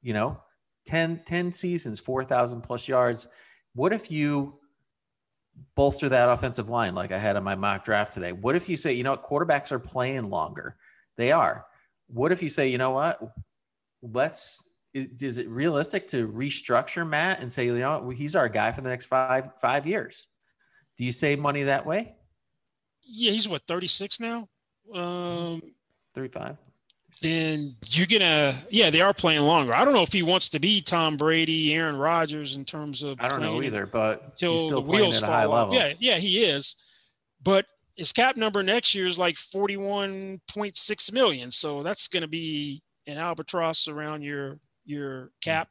You 0.03 0.15
know, 0.15 0.41
10, 0.87 1.23
10 1.27 1.53
seasons, 1.53 2.01
four 2.01 2.25
thousand 2.25 2.63
plus 2.63 2.89
yards. 2.89 3.29
What 3.75 3.93
if 3.93 4.11
you 4.11 4.59
bolster 5.75 6.09
that 6.09 6.29
offensive 6.29 6.69
line 6.69 6.95
like 6.95 7.13
I 7.13 7.19
had 7.19 7.37
on 7.37 7.45
my 7.45 7.55
mock 7.55 7.85
draft 7.85 8.13
today? 8.13 8.33
What 8.33 8.57
if 8.57 8.69
you 8.69 8.77
say, 8.77 8.93
you 8.93 9.03
know 9.03 9.11
what, 9.11 9.25
quarterbacks 9.25 9.73
are 9.73 9.79
playing 9.79 10.31
longer? 10.31 10.77
They 11.17 11.33
are. 11.33 11.67
What 12.09 12.33
if 12.33 12.43
you 12.43 12.49
say, 12.49 12.69
you 12.69 12.79
know 12.79 12.91
what? 12.91 13.21
Let's 14.03 14.63
is, 14.93 15.39
it 15.39 15.49
realistic 15.49 16.09
to 16.09 16.27
restructure 16.29 17.09
Matt 17.09 17.41
and 17.41 17.53
say, 17.53 17.67
you 17.67 17.79
know, 17.79 18.11
he's 18.11 18.35
our 18.35 18.49
guy 18.49 18.73
for 18.73 18.81
the 18.81 18.89
next 18.89 19.07
five 19.07 19.51
five 19.61 19.87
years? 19.87 20.27
Do 20.99 21.05
you 21.05 21.13
save 21.13 21.39
money 21.39 21.65
that 21.65 21.87
way? 21.87 22.17
Yeah, 23.05 23.33
he's 23.33 23.49
what 23.49 23.63
36 23.67 24.21
now. 24.21 24.49
Um, 24.95 25.61
35. 26.15 26.57
Then 27.23 27.77
you're 27.91 28.07
gonna, 28.07 28.55
yeah, 28.71 28.89
they 28.89 29.03
are 29.03 29.13
playing 29.13 29.43
longer. 29.43 29.75
I 29.75 29.85
don't 29.85 29.93
know 29.93 30.03
if 30.03 30.13
he 30.13 30.23
wants 30.23 30.49
to 30.51 30.59
be 30.59 30.81
Tom 30.81 31.17
Brady, 31.19 31.75
Aaron 31.75 31.97
Rodgers 31.97 32.57
in 32.57 32.65
terms 32.65 33.03
of. 33.03 33.21
I 33.21 33.29
don't 33.29 33.43
know 33.43 33.63
either, 33.63 33.85
but 33.85 34.23
until 34.25 34.71
the 34.71 34.81
wheels 34.81 35.21
fall 35.21 35.53
off. 35.53 35.73
Yeah, 35.73 35.93
yeah, 35.99 36.17
he 36.17 36.45
is. 36.45 36.77
But 37.43 37.67
his 37.97 38.13
cap 38.13 38.39
number 38.39 38.63
next 38.63 38.95
year 38.95 39.07
is 39.07 39.19
like 39.19 39.37
41.6 39.37 41.13
million, 41.13 41.51
so 41.51 41.83
that's 41.83 42.09
going 42.09 42.23
to 42.23 42.29
be 42.29 42.83
an 43.07 43.19
albatross 43.19 43.89
around 43.89 44.23
your 44.23 44.59
your 44.87 45.31
cap 45.43 45.69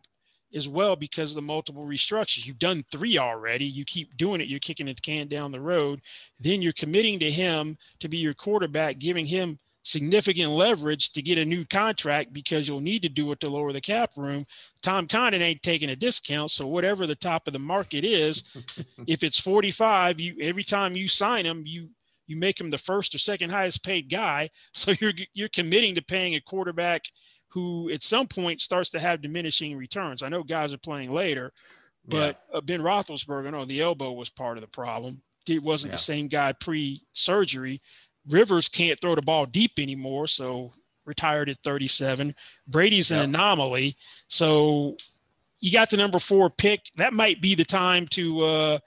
as 0.56 0.68
well 0.68 0.96
because 0.96 1.32
of 1.32 1.36
the 1.36 1.42
multiple 1.42 1.86
restructures. 1.86 2.46
You've 2.46 2.60
done 2.60 2.84
three 2.92 3.18
already. 3.18 3.66
You 3.66 3.86
keep 3.86 4.16
doing 4.18 4.42
it. 4.42 4.48
You're 4.48 4.60
kicking 4.60 4.88
the 4.88 4.96
can 4.96 5.28
down 5.28 5.52
the 5.52 5.62
road. 5.62 6.02
Then 6.40 6.62
you're 6.62 6.74
committing 6.74 7.20
to 7.20 7.30
him 7.30 7.78
to 8.00 8.10
be 8.10 8.18
your 8.18 8.34
quarterback, 8.34 9.00
giving 9.00 9.26
him 9.26 9.60
significant 9.84 10.52
leverage 10.52 11.12
to 11.14 11.22
get 11.22 11.38
a 11.38 11.46
new 11.46 11.66
contract 11.66 12.34
because 12.34 12.68
you'll 12.68 12.82
need 12.82 13.02
to 13.02 13.10
do 13.10 13.32
it 13.32 13.40
to 13.40 13.50
lower 13.50 13.72
the 13.72 13.82
cap 13.82 14.12
room. 14.18 14.46
Tom 14.82 15.08
Condon 15.08 15.42
ain't 15.42 15.64
taking 15.64 15.90
a 15.90 15.96
discount. 15.96 16.52
So 16.52 16.68
whatever 16.68 17.08
the 17.08 17.16
top 17.16 17.48
of 17.48 17.54
the 17.54 17.60
market 17.60 18.04
is, 18.04 18.56
if 19.08 19.24
it's 19.24 19.40
45, 19.40 20.20
you 20.20 20.36
every 20.42 20.64
time 20.64 20.96
you 20.96 21.08
sign 21.08 21.46
him, 21.46 21.64
you 21.66 21.90
you 22.28 22.36
make 22.36 22.60
him 22.60 22.70
the 22.70 22.78
first 22.78 23.16
or 23.16 23.18
second 23.18 23.50
highest 23.50 23.84
paid 23.84 24.10
guy. 24.10 24.50
So 24.74 24.94
you're 25.00 25.14
you're 25.34 25.50
committing 25.50 25.96
to 25.96 26.02
paying 26.02 26.36
a 26.36 26.42
quarterback– 26.42 27.04
who 27.50 27.90
at 27.90 28.04
some 28.04 28.28
point 28.28 28.62
starts 28.62 28.90
to 28.92 29.00
have 29.00 29.22
diminishing 29.22 29.76
returns. 29.76 30.24
I 30.24 30.30
know 30.30 30.44
guys 30.44 30.74
are 30.74 30.78
playing 30.78 31.12
later, 31.12 31.52
but 32.08 32.42
yeah. 32.52 32.58
uh, 32.58 32.62
Ben 32.62 32.82
Roethlisberger, 32.82 33.52
no, 33.52 33.66
the 33.66 33.82
elbow 33.82 34.12
was 34.12 34.30
part 34.30 34.58
of 34.58 34.62
the 34.62 34.70
problem. 34.70 35.22
It 35.48 35.64
wasn't 35.64 35.92
yeah. 35.92 35.96
the 35.96 36.02
same 36.02 36.28
guy 36.28 36.54
pre-surgery. 36.54 37.82
Rivers 38.28 38.70
can't 38.70 39.00
throw 39.00 39.16
the 39.16 39.22
ball 39.22 39.46
deep 39.46 39.74
anymore, 39.80 40.28
so 40.28 40.72
retired 41.06 41.50
at 41.50 41.58
37. 41.64 42.36
Brady's 42.68 43.12
an 43.12 43.20
anomaly. 43.20 43.96
So 44.28 44.96
you 45.60 45.72
got 45.72 45.90
the 45.90 45.98
number 45.98 46.20
four 46.20 46.50
pick. 46.50 46.82
That 46.98 47.14
might 47.14 47.42
be 47.42 47.56
the 47.56 47.66
time 47.66 48.06
to 48.10 48.42
uh, 48.42 48.80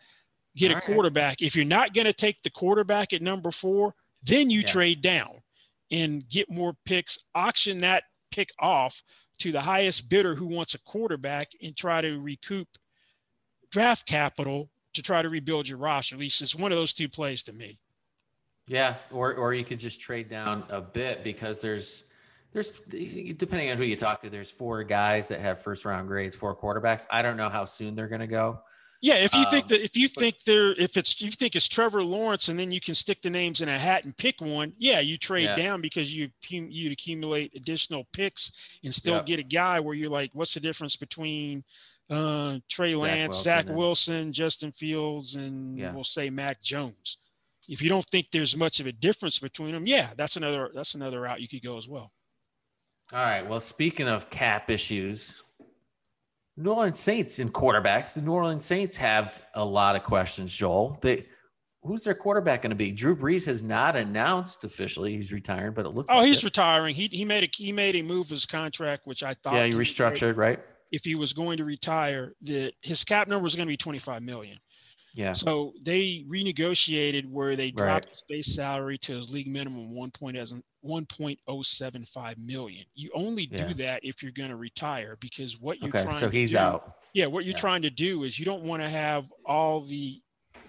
get 0.57 0.71
All 0.71 0.79
a 0.79 0.81
quarterback. 0.81 1.41
Right. 1.41 1.43
If 1.43 1.57
you're 1.57 1.65
not 1.65 1.93
going 1.93 2.07
to 2.07 2.13
take 2.13 2.41
the 2.43 2.51
quarterback 2.51 3.13
at 3.13 3.23
number 3.23 3.51
four, 3.51 3.95
then 4.25 4.49
you 4.49 4.61
yeah. 4.61 4.67
trade 4.67 5.01
down 5.03 5.43
and 5.91 6.27
get 6.29 6.51
more 6.51 6.75
picks, 6.85 7.27
auction 7.35 7.81
that 7.81 8.05
pick 8.33 8.51
off 8.59 9.03
to 9.39 9.53
the 9.53 9.61
highest 9.61 10.09
bidder 10.09 10.35
who 10.35 10.47
wants 10.47 10.75
a 10.75 10.81
quarterback 10.81 11.51
and 11.63 11.77
try 11.77 12.01
to 12.01 12.21
recoup 12.21 12.69
draft 13.71 14.07
capital 14.07 14.71
to 14.95 15.03
try 15.03 15.23
to 15.23 15.29
rebuild 15.29 15.69
your 15.69 15.79
roster. 15.79 16.17
At 16.17 16.21
least 16.21 16.43
it's 16.43 16.57
one 16.57 16.73
of 16.73 16.79
those 16.79 16.93
two 16.93 17.09
plays 17.09 17.43
to 17.45 17.53
me. 17.53 17.79
Yeah, 18.67 18.97
or 19.11 19.35
or 19.35 19.55
you 19.55 19.65
could 19.65 19.81
just 19.81 20.01
trade 20.01 20.31
down 20.31 20.65
a 20.69 20.81
bit 20.81 21.25
because 21.25 21.61
there's 21.61 22.05
there's 22.53 22.71
depending 22.81 23.71
on 23.71 23.77
who 23.77 23.85
you 23.85 23.97
talk 23.97 24.23
to, 24.23 24.31
there's 24.31 24.51
four 24.51 24.85
guys 24.85 25.29
that 25.29 25.41
have 25.41 25.63
first 25.63 25.85
round 25.85 26.07
grades, 26.07 26.37
four 26.37 26.55
quarterbacks. 26.55 27.07
I 27.11 27.23
don't 27.23 27.37
know 27.37 27.49
how 27.49 27.65
soon 27.65 27.95
they're 27.95 28.09
going 28.09 28.21
to 28.21 28.27
go. 28.27 28.61
Yeah, 29.03 29.17
if 29.17 29.35
you 29.35 29.41
um, 29.41 29.47
think 29.47 29.67
that 29.67 29.83
if 29.83 29.97
you 29.97 30.07
think 30.07 30.45
they're 30.45 30.75
if 30.81 30.97
it's 30.97 31.21
you 31.21 31.33
think 31.33 31.57
it's 31.57 31.67
Trevor 31.67 32.05
Lawrence 32.05 32.49
and 32.49 32.59
then 32.59 32.71
you 32.71 32.81
can 32.81 32.95
stick 32.95 33.21
the 33.21 33.31
names 33.31 33.61
in 33.61 33.69
a 33.69 33.77
hat 33.77 34.05
and 34.05 34.17
pick 34.17 34.41
one, 34.41 34.73
yeah, 34.79 35.01
you 35.01 35.19
trade 35.19 35.43
yeah. 35.43 35.57
down 35.57 35.81
because 35.81 36.17
you 36.17 36.31
you 36.49 36.93
accumulate 36.93 37.53
additional 37.57 38.07
picks 38.13 38.79
and 38.85 38.95
still 38.95 39.21
get 39.25 39.41
a 39.41 39.43
guy 39.43 39.81
where 39.81 39.97
you're 39.97 40.09
like, 40.09 40.31
what's 40.35 40.55
the 40.55 40.61
difference 40.61 40.95
between 40.95 41.65
uh, 42.11 42.59
Trey 42.69 42.93
Zach 42.93 43.03
Lance, 43.03 43.35
Wilson 43.35 43.43
Zach 43.43 43.67
and, 43.67 43.77
Wilson, 43.77 44.33
Justin 44.33 44.71
Fields, 44.71 45.35
and 45.35 45.77
yeah. 45.77 45.93
we'll 45.93 46.05
say 46.05 46.31
Mac 46.31 46.63
Jones. 46.63 47.19
If 47.69 47.83
you 47.83 47.89
don't 47.89 48.07
think 48.07 48.31
there's 48.31 48.57
much 48.57 48.79
of 48.79 48.87
a 48.87 48.93
difference 48.93 49.41
between 49.41 49.73
them, 49.73 49.85
yeah, 49.85 50.11
that's 50.17 50.37
another 50.37 50.71
that's 50.73 50.95
another 50.95 51.23
route 51.23 51.41
you 51.41 51.49
could 51.49 51.63
go 51.63 51.77
as 51.77 51.89
well. 51.89 52.13
All 53.13 53.19
right. 53.19 53.43
Well, 53.43 53.61
speaking 53.61 54.07
of 54.07 54.31
cap 54.31 54.71
issues, 54.71 55.43
New 56.57 56.73
Orleans 56.73 56.99
Saints 56.99 57.39
in 57.39 57.51
quarterbacks. 57.51 58.15
The 58.15 58.23
New 58.23 58.33
Orleans 58.33 58.65
Saints 58.65 58.97
have 58.97 59.43
a 59.55 59.65
lot 59.65 59.97
of 59.97 60.05
questions, 60.05 60.55
Joel. 60.55 60.99
They, 61.01 61.27
who's 61.83 62.05
their 62.05 62.15
quarterback 62.15 62.63
going 62.63 62.71
to 62.71 62.77
be? 62.77 62.93
Drew 62.93 63.17
Brees 63.17 63.45
has 63.47 63.63
not 63.63 63.97
announced 63.97 64.65
officially 64.65 65.17
he's 65.17 65.33
retiring, 65.33 65.73
but 65.73 65.87
it 65.87 65.91
looks. 65.91 66.11
Oh, 66.13 66.19
like 66.19 66.27
he's 66.27 66.39
it. 66.39 66.45
retiring. 66.45 66.95
He 66.95 67.09
he 67.09 67.25
made 67.25 67.43
a 67.43 67.49
he 67.55 67.73
made 67.73 67.97
a 67.97 68.03
move 68.03 68.29
his 68.29 68.47
contract, 68.47 69.07
which 69.07 69.23
I 69.23 69.35
thought. 69.35 69.55
Yeah, 69.55 69.67
he 69.67 69.73
restructured, 69.73 70.37
right? 70.37 70.61
If 70.91 71.05
he 71.05 71.15
was 71.15 71.33
going 71.33 71.57
to 71.57 71.65
retire, 71.65 72.35
that 72.43 72.73
his 72.83 73.03
cap 73.03 73.29
number 73.29 73.43
was 73.43 73.57
going 73.57 73.67
to 73.67 73.73
be 73.73 73.79
twenty 73.79 73.99
five 73.99 74.23
million. 74.23 74.59
Yeah. 75.15 75.33
So 75.33 75.73
they 75.83 76.25
renegotiated 76.29 77.29
where 77.29 77.57
they 77.57 77.71
dropped 77.71 78.07
right. 78.07 78.11
his 78.11 78.25
base 78.29 78.55
salary 78.55 78.99
to 78.99 79.17
his 79.17 79.33
league 79.33 79.49
minimum 79.49 79.95
one 79.95 80.11
point 80.11 80.37
as 80.37 80.55
1.075 80.85 82.39
million. 82.39 82.85
You 82.95 83.11
only 83.15 83.47
do 83.47 83.69
yeah. 83.69 83.73
that 83.75 84.05
if 84.05 84.23
you're 84.23 84.33
going 84.33 84.51
to 84.51 84.57
retire 84.57 85.17
because 85.21 85.61
what 85.61 85.81
you're 85.81 85.89
okay, 85.91 86.03
trying 86.03 86.19
so 86.19 86.29
he's 86.29 86.53
do, 86.53 86.59
out. 86.59 86.97
Yeah, 87.15 87.27
what 87.27 87.45
you're 87.45 87.53
yeah. 87.53 87.59
trying 87.59 87.83
to 87.83 87.91
do 87.91 88.25
is 88.25 88.39
you 88.39 88.45
don't 88.45 88.65
want 88.65 88.83
to 88.83 88.89
have 88.89 89.27
all 89.45 89.81
the 89.81 90.21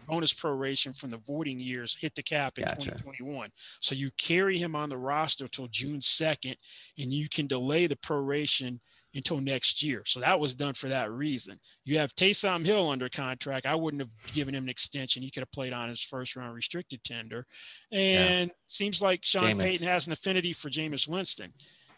bonus 0.08 0.34
proration 0.34 0.98
from 0.98 1.10
the 1.10 1.18
voiding 1.26 1.60
years 1.60 1.98
hit 2.00 2.14
the 2.16 2.24
cap 2.24 2.58
in 2.58 2.66
gotcha. 2.66 2.92
2021. 2.92 3.50
So 3.80 3.96
you 3.96 4.12
carry 4.18 4.58
him 4.58 4.76
on 4.76 4.90
the 4.90 4.98
roster 4.98 5.48
till 5.48 5.68
June 5.68 6.00
2nd 6.00 6.56
and 7.00 7.14
you 7.14 7.30
can 7.30 7.48
delay 7.48 7.88
the 7.88 7.96
proration 7.96 8.80
until 9.16 9.40
next 9.40 9.84
year. 9.84 10.04
So 10.06 10.20
that 10.20 10.40
was 10.40 10.56
done 10.56 10.74
for 10.74 10.90
that 10.90 11.12
reason. 11.12 11.60
You 11.86 12.00
have 12.00 12.16
Taysom 12.16 12.66
Hill 12.66 12.90
under 12.90 13.10
contract. 13.10 13.66
I 13.66 13.76
wouldn't 13.76 14.02
have 14.02 14.34
given 14.34 14.56
him 14.56 14.64
an 14.64 14.70
extension. 14.70 15.22
He 15.22 15.30
could 15.30 15.42
have 15.42 15.52
played 15.52 15.74
on 15.74 15.90
his 15.90 16.02
first 16.02 16.36
round 16.36 16.56
restricted 16.56 17.04
tender. 17.04 17.46
And 17.92 18.48
yeah. 18.48 18.54
seems 18.68 19.02
like 19.02 19.24
Sean 19.24 19.44
Jameis. 19.44 19.66
Payton 19.66 19.88
has 19.88 20.08
an 20.08 20.14
affinity 20.14 20.54
for 20.54 20.70
Jameis 20.70 21.08
Winston. 21.08 21.54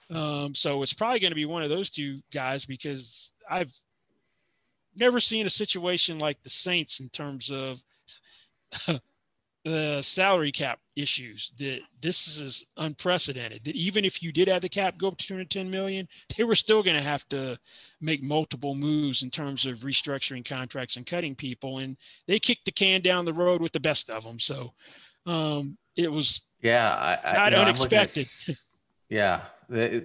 Um, 0.10 0.54
so 0.54 0.84
it's 0.84 0.94
probably 0.94 1.20
going 1.20 1.32
to 1.32 1.36
be 1.36 1.46
one 1.46 1.64
of 1.64 1.70
those 1.70 1.90
two 1.90 2.20
guys 2.32 2.66
because 2.66 3.32
I've 3.50 3.74
never 4.96 5.20
seen 5.20 5.46
a 5.46 5.50
situation 5.50 6.20
like 6.20 6.42
the 6.44 6.50
Saints 6.50 7.00
in 7.00 7.10
terms 7.10 7.52
of 7.52 7.80
the 9.66 10.00
salary 10.04 10.52
cap 10.52 10.80
issues 10.96 11.52
that 11.58 11.80
this 12.00 12.40
is 12.40 12.66
unprecedented 12.78 13.64
that 13.66 13.76
even 13.76 14.06
if 14.06 14.22
you 14.22 14.32
did 14.32 14.48
have 14.48 14.62
the 14.62 14.70
cap 14.70 14.96
go 14.98 15.08
up 15.08 15.18
to 15.18 15.26
210 15.26 15.70
million 15.70 16.08
they 16.38 16.44
were 16.44 16.56
still 16.56 16.84
going 16.84 16.96
to 16.96 17.02
have 17.02 17.28
to 17.28 17.58
make 18.00 18.24
multiple 18.24 18.76
moves 18.76 19.24
in 19.24 19.30
terms 19.30 19.66
of 19.66 19.80
restructuring 19.80 20.46
contracts 20.46 20.96
and 20.96 21.08
cutting 21.08 21.36
people 21.36 21.80
and 21.80 21.98
they 22.28 22.40
kicked 22.40 22.64
the 22.66 22.72
can 22.72 23.02
down 23.02 23.26
the 23.26 23.34
road 23.34 23.60
with 23.60 23.72
the 23.72 23.80
best 23.80 24.10
of 24.12 24.24
them 24.24 24.40
so 24.40 24.72
um, 25.26 25.76
it 25.98 26.12
was 26.12 26.52
yeah 26.62 27.18
I, 27.24 27.34
not 27.34 27.52
you 27.52 27.58
know, 27.58 27.64
unexpected. 27.64 28.28
at, 28.28 28.56
yeah 29.10 29.42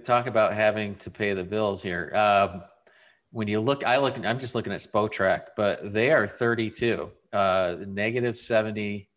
talk 0.04 0.26
about 0.26 0.54
having 0.54 0.96
to 0.96 1.10
pay 1.10 1.34
the 1.34 1.44
bills 1.44 1.82
here. 1.82 2.12
Um, 2.14 2.62
when 3.32 3.46
you 3.46 3.60
look 3.60 3.86
i 3.86 3.96
look 3.96 4.18
i'm 4.26 4.40
just 4.40 4.56
looking 4.56 4.72
at 4.72 4.80
spotrac 4.80 5.48
but 5.56 5.92
they 5.92 6.10
are 6.10 6.26
32 6.26 7.10
uh, 7.32 7.76
negative 7.86 8.36
70 8.36 9.09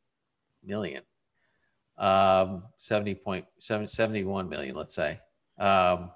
million, 0.66 1.04
um, 1.98 2.64
70 2.78 3.16
point, 3.16 3.46
71 3.60 4.50
million, 4.50 4.76
let's 4.76 4.96
say, 4.96 5.20
um, 5.60 6.12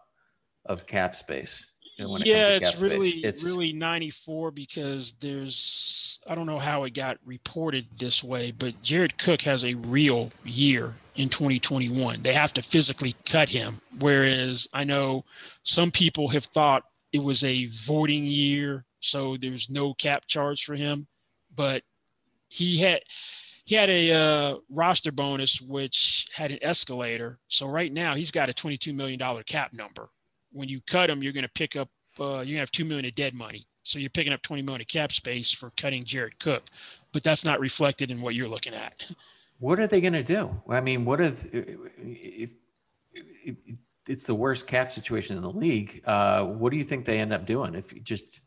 of 0.65 0.85
cap 0.85 1.15
space. 1.15 1.65
yeah, 1.97 2.49
it 2.49 2.61
it's 2.61 2.79
really, 2.79 3.09
it's 3.09 3.43
really 3.43 3.73
94 3.73 4.51
because 4.51 5.13
there's, 5.13 6.19
I 6.27 6.35
don't 6.35 6.45
know 6.45 6.59
how 6.59 6.83
it 6.83 6.93
got 6.93 7.17
reported 7.25 7.87
this 7.97 8.23
way, 8.23 8.51
but 8.51 8.81
Jared 8.83 9.17
Cook 9.17 9.41
has 9.43 9.65
a 9.65 9.73
real 9.73 10.29
year 10.43 10.93
in 11.15 11.29
2021. 11.29 12.21
They 12.21 12.33
have 12.33 12.53
to 12.53 12.61
physically 12.61 13.15
cut 13.25 13.49
him. 13.49 13.81
Whereas 13.99 14.67
I 14.73 14.83
know 14.83 15.25
some 15.63 15.91
people 15.91 16.27
have 16.29 16.45
thought 16.45 16.83
it 17.11 17.23
was 17.23 17.43
a 17.43 17.65
voiding 17.65 18.23
year, 18.23 18.85
so 18.99 19.37
there's 19.37 19.69
no 19.69 19.93
cap 19.95 20.25
charge 20.27 20.63
for 20.63 20.75
him. 20.75 21.07
But 21.55 21.83
he 22.49 22.77
had 22.77 23.01
he 23.67 23.75
had 23.75 23.89
a 23.89 24.13
uh, 24.13 24.55
roster 24.69 25.11
bonus 25.11 25.59
which 25.59 26.25
had 26.33 26.51
an 26.51 26.59
escalator. 26.61 27.37
So 27.49 27.67
right 27.67 27.91
now 27.91 28.15
he's 28.15 28.31
got 28.31 28.49
a 28.49 28.53
$22 28.53 28.95
million 28.95 29.19
cap 29.43 29.73
number. 29.73 30.09
When 30.53 30.69
you 30.69 30.79
cut 30.87 31.09
him, 31.09 31.21
you're 31.21 31.33
going 31.33 31.43
to 31.43 31.51
pick 31.51 31.75
up, 31.75 31.89
uh, 32.17 32.45
you 32.45 32.57
have 32.59 32.71
2 32.71 32.85
million 32.85 33.05
of 33.05 33.15
dead 33.15 33.33
money. 33.33 33.67
So 33.83 33.99
you're 33.99 34.09
picking 34.09 34.31
up 34.31 34.41
20 34.41 34.61
million 34.61 34.79
of 34.79 34.87
cap 34.87 35.11
space 35.11 35.51
for 35.51 35.71
cutting 35.71 36.05
Jared 36.05 36.39
Cook, 36.39 36.63
but 37.11 37.23
that's 37.23 37.43
not 37.43 37.59
reflected 37.59 38.09
in 38.09 38.21
what 38.21 38.35
you're 38.35 38.47
looking 38.47 38.73
at. 38.73 39.05
What 39.59 39.81
are 39.81 39.87
they 39.87 39.99
going 39.99 40.13
to 40.13 40.23
do? 40.23 40.49
I 40.69 40.79
mean, 40.79 41.03
what 41.03 41.19
if, 41.19 41.45
if, 41.51 42.53
if 43.13 43.59
it's 44.07 44.23
the 44.23 44.35
worst 44.35 44.65
cap 44.65 44.93
situation 44.93 45.35
in 45.35 45.43
the 45.43 45.51
league? 45.51 46.03
Uh, 46.05 46.45
what 46.45 46.71
do 46.71 46.77
you 46.77 46.85
think 46.85 47.03
they 47.03 47.19
end 47.19 47.33
up 47.33 47.45
doing 47.45 47.75
if 47.75 47.91
you 47.91 47.99
just 47.99 48.39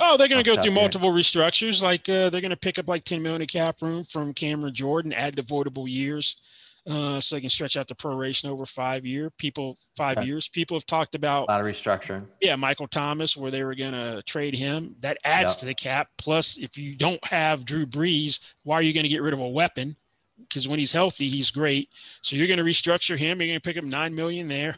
Oh, 0.00 0.16
they're 0.16 0.28
going 0.28 0.42
to 0.42 0.48
go 0.48 0.60
through 0.60 0.72
multiple 0.72 1.10
restructures. 1.10 1.82
Like 1.82 2.08
uh, 2.08 2.30
they're 2.30 2.40
going 2.40 2.50
to 2.50 2.56
pick 2.56 2.78
up 2.78 2.88
like 2.88 3.04
10 3.04 3.22
million 3.22 3.46
cap 3.46 3.82
room 3.82 4.04
from 4.04 4.32
Cameron 4.32 4.74
Jordan, 4.74 5.12
add 5.12 5.34
the 5.34 5.42
voidable 5.42 5.90
years, 5.90 6.40
uh, 6.88 7.20
so 7.20 7.36
they 7.36 7.40
can 7.40 7.50
stretch 7.50 7.76
out 7.76 7.88
the 7.88 7.94
proration 7.94 8.48
over 8.48 8.64
five 8.64 9.04
year. 9.04 9.30
People 9.38 9.76
five 9.96 10.18
okay. 10.18 10.26
years. 10.26 10.48
People 10.48 10.76
have 10.76 10.86
talked 10.86 11.14
about 11.14 11.48
a 11.48 11.52
lot 11.52 11.60
of 11.60 11.66
restructuring. 11.66 12.26
Yeah, 12.40 12.56
Michael 12.56 12.88
Thomas, 12.88 13.36
where 13.36 13.50
they 13.50 13.64
were 13.64 13.74
going 13.74 13.92
to 13.92 14.22
trade 14.22 14.54
him. 14.54 14.96
That 15.00 15.18
adds 15.24 15.52
yep. 15.52 15.58
to 15.60 15.66
the 15.66 15.74
cap. 15.74 16.08
Plus, 16.16 16.56
if 16.56 16.78
you 16.78 16.96
don't 16.96 17.22
have 17.24 17.64
Drew 17.64 17.86
Brees, 17.86 18.40
why 18.62 18.76
are 18.76 18.82
you 18.82 18.94
going 18.94 19.04
to 19.04 19.10
get 19.10 19.22
rid 19.22 19.34
of 19.34 19.40
a 19.40 19.48
weapon? 19.48 19.96
Because 20.38 20.66
when 20.66 20.78
he's 20.78 20.92
healthy, 20.92 21.28
he's 21.28 21.50
great. 21.50 21.88
So 22.22 22.34
you're 22.34 22.48
going 22.48 22.58
to 22.58 22.64
restructure 22.64 23.16
him. 23.16 23.40
You're 23.40 23.48
going 23.48 23.60
to 23.60 23.68
pick 23.68 23.76
up 23.76 23.84
nine 23.84 24.14
million 24.14 24.48
there. 24.48 24.76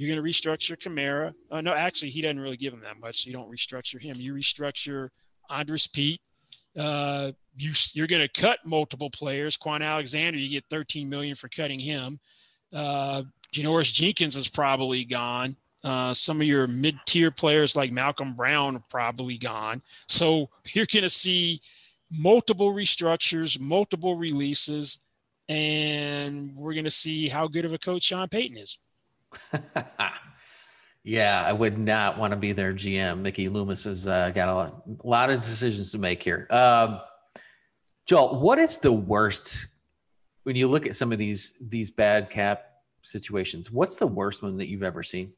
You're 0.00 0.14
going 0.14 0.24
to 0.24 0.26
restructure 0.26 0.78
Kamara. 0.78 1.34
Uh, 1.50 1.60
no, 1.60 1.74
actually, 1.74 2.08
he 2.08 2.22
doesn't 2.22 2.40
really 2.40 2.56
give 2.56 2.72
him 2.72 2.80
that 2.80 2.98
much. 2.98 3.22
So 3.22 3.28
you 3.28 3.34
don't 3.34 3.50
restructure 3.50 4.00
him. 4.00 4.16
You 4.18 4.32
restructure 4.32 5.10
Andrus 5.50 5.86
Peat. 5.86 6.22
Uh, 6.74 7.32
you, 7.54 7.72
you're 7.92 8.06
going 8.06 8.26
to 8.26 8.40
cut 8.40 8.60
multiple 8.64 9.10
players. 9.10 9.58
Kwon 9.58 9.82
Alexander, 9.82 10.38
you 10.38 10.48
get 10.48 10.64
13 10.70 11.06
million 11.06 11.36
for 11.36 11.50
cutting 11.50 11.78
him. 11.78 12.18
Uh, 12.72 13.24
Janoris 13.52 13.92
Jenkins 13.92 14.36
is 14.36 14.48
probably 14.48 15.04
gone. 15.04 15.54
Uh, 15.84 16.14
some 16.14 16.40
of 16.40 16.46
your 16.46 16.66
mid-tier 16.66 17.30
players 17.30 17.76
like 17.76 17.92
Malcolm 17.92 18.32
Brown 18.32 18.76
are 18.76 18.84
probably 18.88 19.36
gone. 19.36 19.82
So 20.08 20.48
you're 20.72 20.86
going 20.90 21.02
to 21.02 21.10
see 21.10 21.60
multiple 22.10 22.72
restructures, 22.72 23.60
multiple 23.60 24.16
releases, 24.16 25.00
and 25.50 26.56
we're 26.56 26.72
going 26.72 26.84
to 26.84 26.90
see 26.90 27.28
how 27.28 27.48
good 27.48 27.66
of 27.66 27.74
a 27.74 27.78
coach 27.78 28.04
Sean 28.04 28.28
Payton 28.28 28.56
is. 28.56 28.78
yeah, 31.04 31.42
I 31.44 31.52
would 31.52 31.78
not 31.78 32.18
want 32.18 32.32
to 32.32 32.36
be 32.36 32.52
their 32.52 32.72
GM. 32.72 33.20
Mickey 33.20 33.48
Loomis 33.48 33.84
has 33.84 34.06
uh, 34.06 34.30
got 34.30 34.48
a 34.48 34.54
lot, 34.54 34.82
a 35.04 35.06
lot, 35.06 35.30
of 35.30 35.36
decisions 35.36 35.92
to 35.92 35.98
make 35.98 36.22
here. 36.22 36.46
Um, 36.50 37.00
Joel, 38.06 38.40
what 38.40 38.58
is 38.58 38.78
the 38.78 38.92
worst 38.92 39.66
when 40.44 40.56
you 40.56 40.68
look 40.68 40.86
at 40.86 40.94
some 40.94 41.12
of 41.12 41.18
these 41.18 41.54
these 41.60 41.90
bad 41.90 42.30
cap 42.30 42.64
situations? 43.02 43.70
What's 43.70 43.96
the 43.96 44.06
worst 44.06 44.42
one 44.42 44.56
that 44.58 44.68
you've 44.68 44.82
ever 44.82 45.02
seen? 45.02 45.32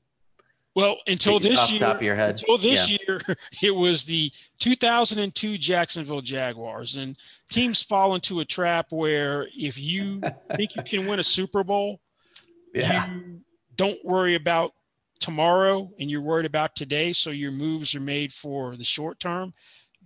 Well, 0.75 0.97
until 1.07 1.39
this 1.39 1.71
year, 1.71 1.81
top 1.81 1.97
of 1.97 2.03
your 2.03 2.15
head. 2.15 2.31
until 2.31 2.57
this 2.57 2.91
yeah. 2.91 2.97
year, 3.07 3.21
it 3.63 3.73
was 3.73 4.05
the 4.05 4.33
2002 4.59 5.59
Jacksonville 5.59 6.23
Jaguars, 6.23 6.97
and 6.97 7.17
teams 7.51 7.83
fall 7.83 8.15
into 8.15 8.41
a 8.41 8.45
trap 8.45 8.87
where 8.91 9.49
if 9.55 9.79
you 9.79 10.23
think 10.57 10.75
you 10.75 10.83
can 10.83 11.07
win 11.07 11.19
a 11.19 11.23
Super 11.23 11.63
Bowl, 11.63 12.01
yeah. 12.75 13.13
you 13.13 13.41
don't 13.77 13.99
worry 14.05 14.35
about 14.35 14.73
tomorrow 15.21 15.91
and 15.99 16.11
you're 16.11 16.21
worried 16.21 16.47
about 16.47 16.75
today. 16.75 17.13
So 17.13 17.31
your 17.31 17.53
moves 17.53 17.95
are 17.95 18.01
made 18.01 18.33
for 18.33 18.77
the 18.77 18.85
short 18.85 19.21
term. 19.21 19.55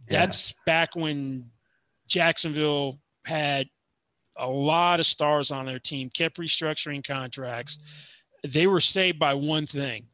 That's 0.09 0.51
yeah. 0.51 0.62
back 0.67 0.95
when 0.95 1.51
Jacksonville 2.07 2.99
had 3.25 3.69
a 4.39 4.49
lot 4.49 5.01
of 5.01 5.07
stars 5.07 5.51
on 5.51 5.67
their 5.67 5.79
team, 5.79 6.11
kept 6.11 6.39
restructuring 6.39 7.07
contracts. 7.07 7.79
They 8.45 8.67
were 8.67 8.81
saved 8.81 9.19
by 9.19 9.35
one 9.35 9.67
thing 9.67 10.07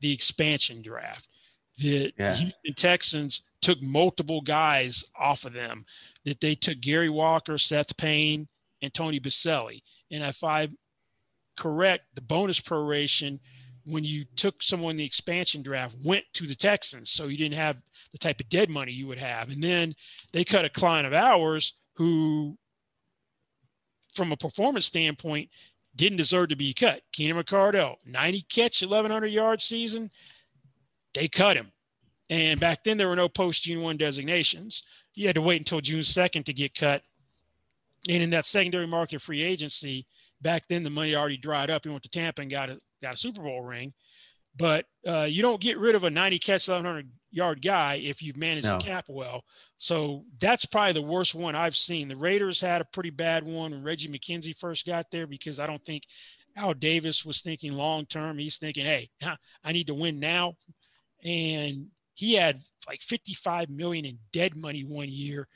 the 0.00 0.12
expansion 0.12 0.82
draft. 0.82 1.28
The 1.78 2.12
yeah. 2.18 2.34
Houston 2.34 2.74
Texans 2.74 3.42
took 3.60 3.82
multiple 3.82 4.40
guys 4.40 5.04
off 5.18 5.44
of 5.44 5.52
them, 5.52 5.84
that 6.24 6.40
they 6.40 6.54
took 6.54 6.80
Gary 6.80 7.08
Walker, 7.08 7.58
Seth 7.58 7.96
Payne, 7.96 8.46
and 8.82 8.92
Tony 8.92 9.20
Boselli. 9.20 9.82
And 10.10 10.22
if 10.22 10.42
I 10.44 10.68
correct, 11.56 12.04
the 12.14 12.20
bonus 12.20 12.60
proration 12.60 13.38
when 13.86 14.04
you 14.04 14.24
took 14.36 14.62
someone 14.62 14.92
in 14.92 14.96
the 14.96 15.04
expansion 15.04 15.62
draft 15.62 15.96
went 16.04 16.24
to 16.34 16.46
the 16.46 16.54
Texans. 16.54 17.10
So 17.10 17.28
you 17.28 17.38
didn't 17.38 17.54
have 17.54 17.76
the 18.12 18.18
type 18.18 18.40
of 18.40 18.48
dead 18.48 18.70
money 18.70 18.92
you 18.92 19.06
would 19.06 19.18
have. 19.18 19.50
And 19.50 19.62
then 19.62 19.94
they 20.32 20.44
cut 20.44 20.64
a 20.64 20.70
client 20.70 21.06
of 21.06 21.12
ours 21.12 21.74
who, 21.94 22.56
from 24.14 24.32
a 24.32 24.36
performance 24.36 24.86
standpoint, 24.86 25.50
didn't 25.94 26.18
deserve 26.18 26.48
to 26.48 26.56
be 26.56 26.74
cut. 26.74 27.00
Keenan 27.12 27.42
McCardell, 27.42 27.96
90 28.04 28.42
catch, 28.42 28.82
1,100 28.82 29.26
yard 29.28 29.62
season. 29.62 30.10
They 31.14 31.28
cut 31.28 31.56
him. 31.56 31.72
And 32.28 32.58
back 32.58 32.82
then, 32.84 32.98
there 32.98 33.08
were 33.08 33.16
no 33.16 33.28
post 33.28 33.62
June 33.62 33.82
1 33.82 33.96
designations. 33.96 34.82
You 35.14 35.26
had 35.28 35.36
to 35.36 35.42
wait 35.42 35.60
until 35.60 35.80
June 35.80 36.00
2nd 36.00 36.44
to 36.44 36.52
get 36.52 36.74
cut. 36.74 37.02
And 38.08 38.22
in 38.22 38.30
that 38.30 38.46
secondary 38.46 38.86
market 38.86 39.22
free 39.22 39.42
agency, 39.42 40.06
back 40.46 40.62
then 40.68 40.84
the 40.84 40.90
money 40.90 41.16
already 41.16 41.36
dried 41.36 41.70
up. 41.70 41.82
He 41.84 41.90
went 41.90 42.04
to 42.04 42.08
Tampa 42.08 42.40
and 42.40 42.48
got 42.48 42.70
a, 42.70 42.78
got 43.02 43.14
a 43.14 43.16
Super 43.16 43.42
Bowl 43.42 43.62
ring. 43.62 43.92
But 44.56 44.86
uh, 45.06 45.26
you 45.28 45.42
don't 45.42 45.60
get 45.60 45.76
rid 45.76 45.96
of 45.96 46.04
a 46.04 46.10
90 46.10 46.38
catch, 46.38 46.68
1,100 46.68 47.10
yard 47.32 47.60
guy 47.60 47.94
if 47.96 48.22
you've 48.22 48.36
managed 48.36 48.68
no. 48.68 48.78
the 48.78 48.84
cap 48.84 49.06
well. 49.08 49.42
So 49.78 50.24
that's 50.40 50.64
probably 50.64 50.92
the 50.92 51.02
worst 51.02 51.34
one 51.34 51.56
I've 51.56 51.76
seen. 51.76 52.06
The 52.06 52.16
Raiders 52.16 52.60
had 52.60 52.80
a 52.80 52.86
pretty 52.92 53.10
bad 53.10 53.44
one 53.44 53.72
when 53.72 53.82
Reggie 53.82 54.08
McKenzie 54.08 54.56
first 54.56 54.86
got 54.86 55.10
there 55.10 55.26
because 55.26 55.58
I 55.58 55.66
don't 55.66 55.84
think 55.84 56.04
Al 56.56 56.74
Davis 56.74 57.24
was 57.24 57.40
thinking 57.40 57.72
long 57.72 58.06
term. 58.06 58.38
He's 58.38 58.56
thinking, 58.56 58.86
hey, 58.86 59.10
I 59.64 59.72
need 59.72 59.88
to 59.88 59.94
win 59.94 60.20
now. 60.20 60.54
And 61.24 61.88
he 62.14 62.34
had 62.34 62.62
like 62.88 63.02
55 63.02 63.68
million 63.68 64.04
in 64.04 64.18
dead 64.32 64.56
money 64.56 64.84
one 64.84 65.08
year 65.08 65.48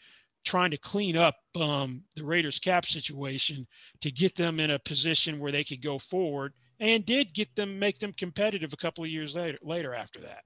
trying 0.44 0.70
to 0.70 0.78
clean 0.78 1.16
up 1.16 1.36
um, 1.60 2.02
the 2.16 2.24
Raiders 2.24 2.58
cap 2.58 2.86
situation 2.86 3.66
to 4.00 4.10
get 4.10 4.34
them 4.36 4.60
in 4.60 4.70
a 4.70 4.78
position 4.78 5.38
where 5.38 5.52
they 5.52 5.64
could 5.64 5.82
go 5.82 5.98
forward 5.98 6.52
and 6.78 7.04
did 7.04 7.34
get 7.34 7.54
them 7.56 7.78
make 7.78 7.98
them 7.98 8.12
competitive 8.12 8.72
a 8.72 8.76
couple 8.76 9.04
of 9.04 9.10
years 9.10 9.36
later 9.36 9.58
later 9.62 9.94
after 9.94 10.20
that. 10.20 10.42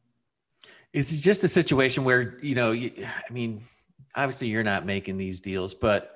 It's 0.92 1.20
just 1.20 1.44
a 1.44 1.48
situation 1.48 2.04
where, 2.04 2.38
you 2.40 2.54
know, 2.54 2.72
you, 2.72 2.92
I 3.06 3.32
mean, 3.32 3.60
obviously 4.14 4.48
you're 4.48 4.62
not 4.62 4.86
making 4.86 5.16
these 5.16 5.40
deals, 5.40 5.74
but 5.74 6.14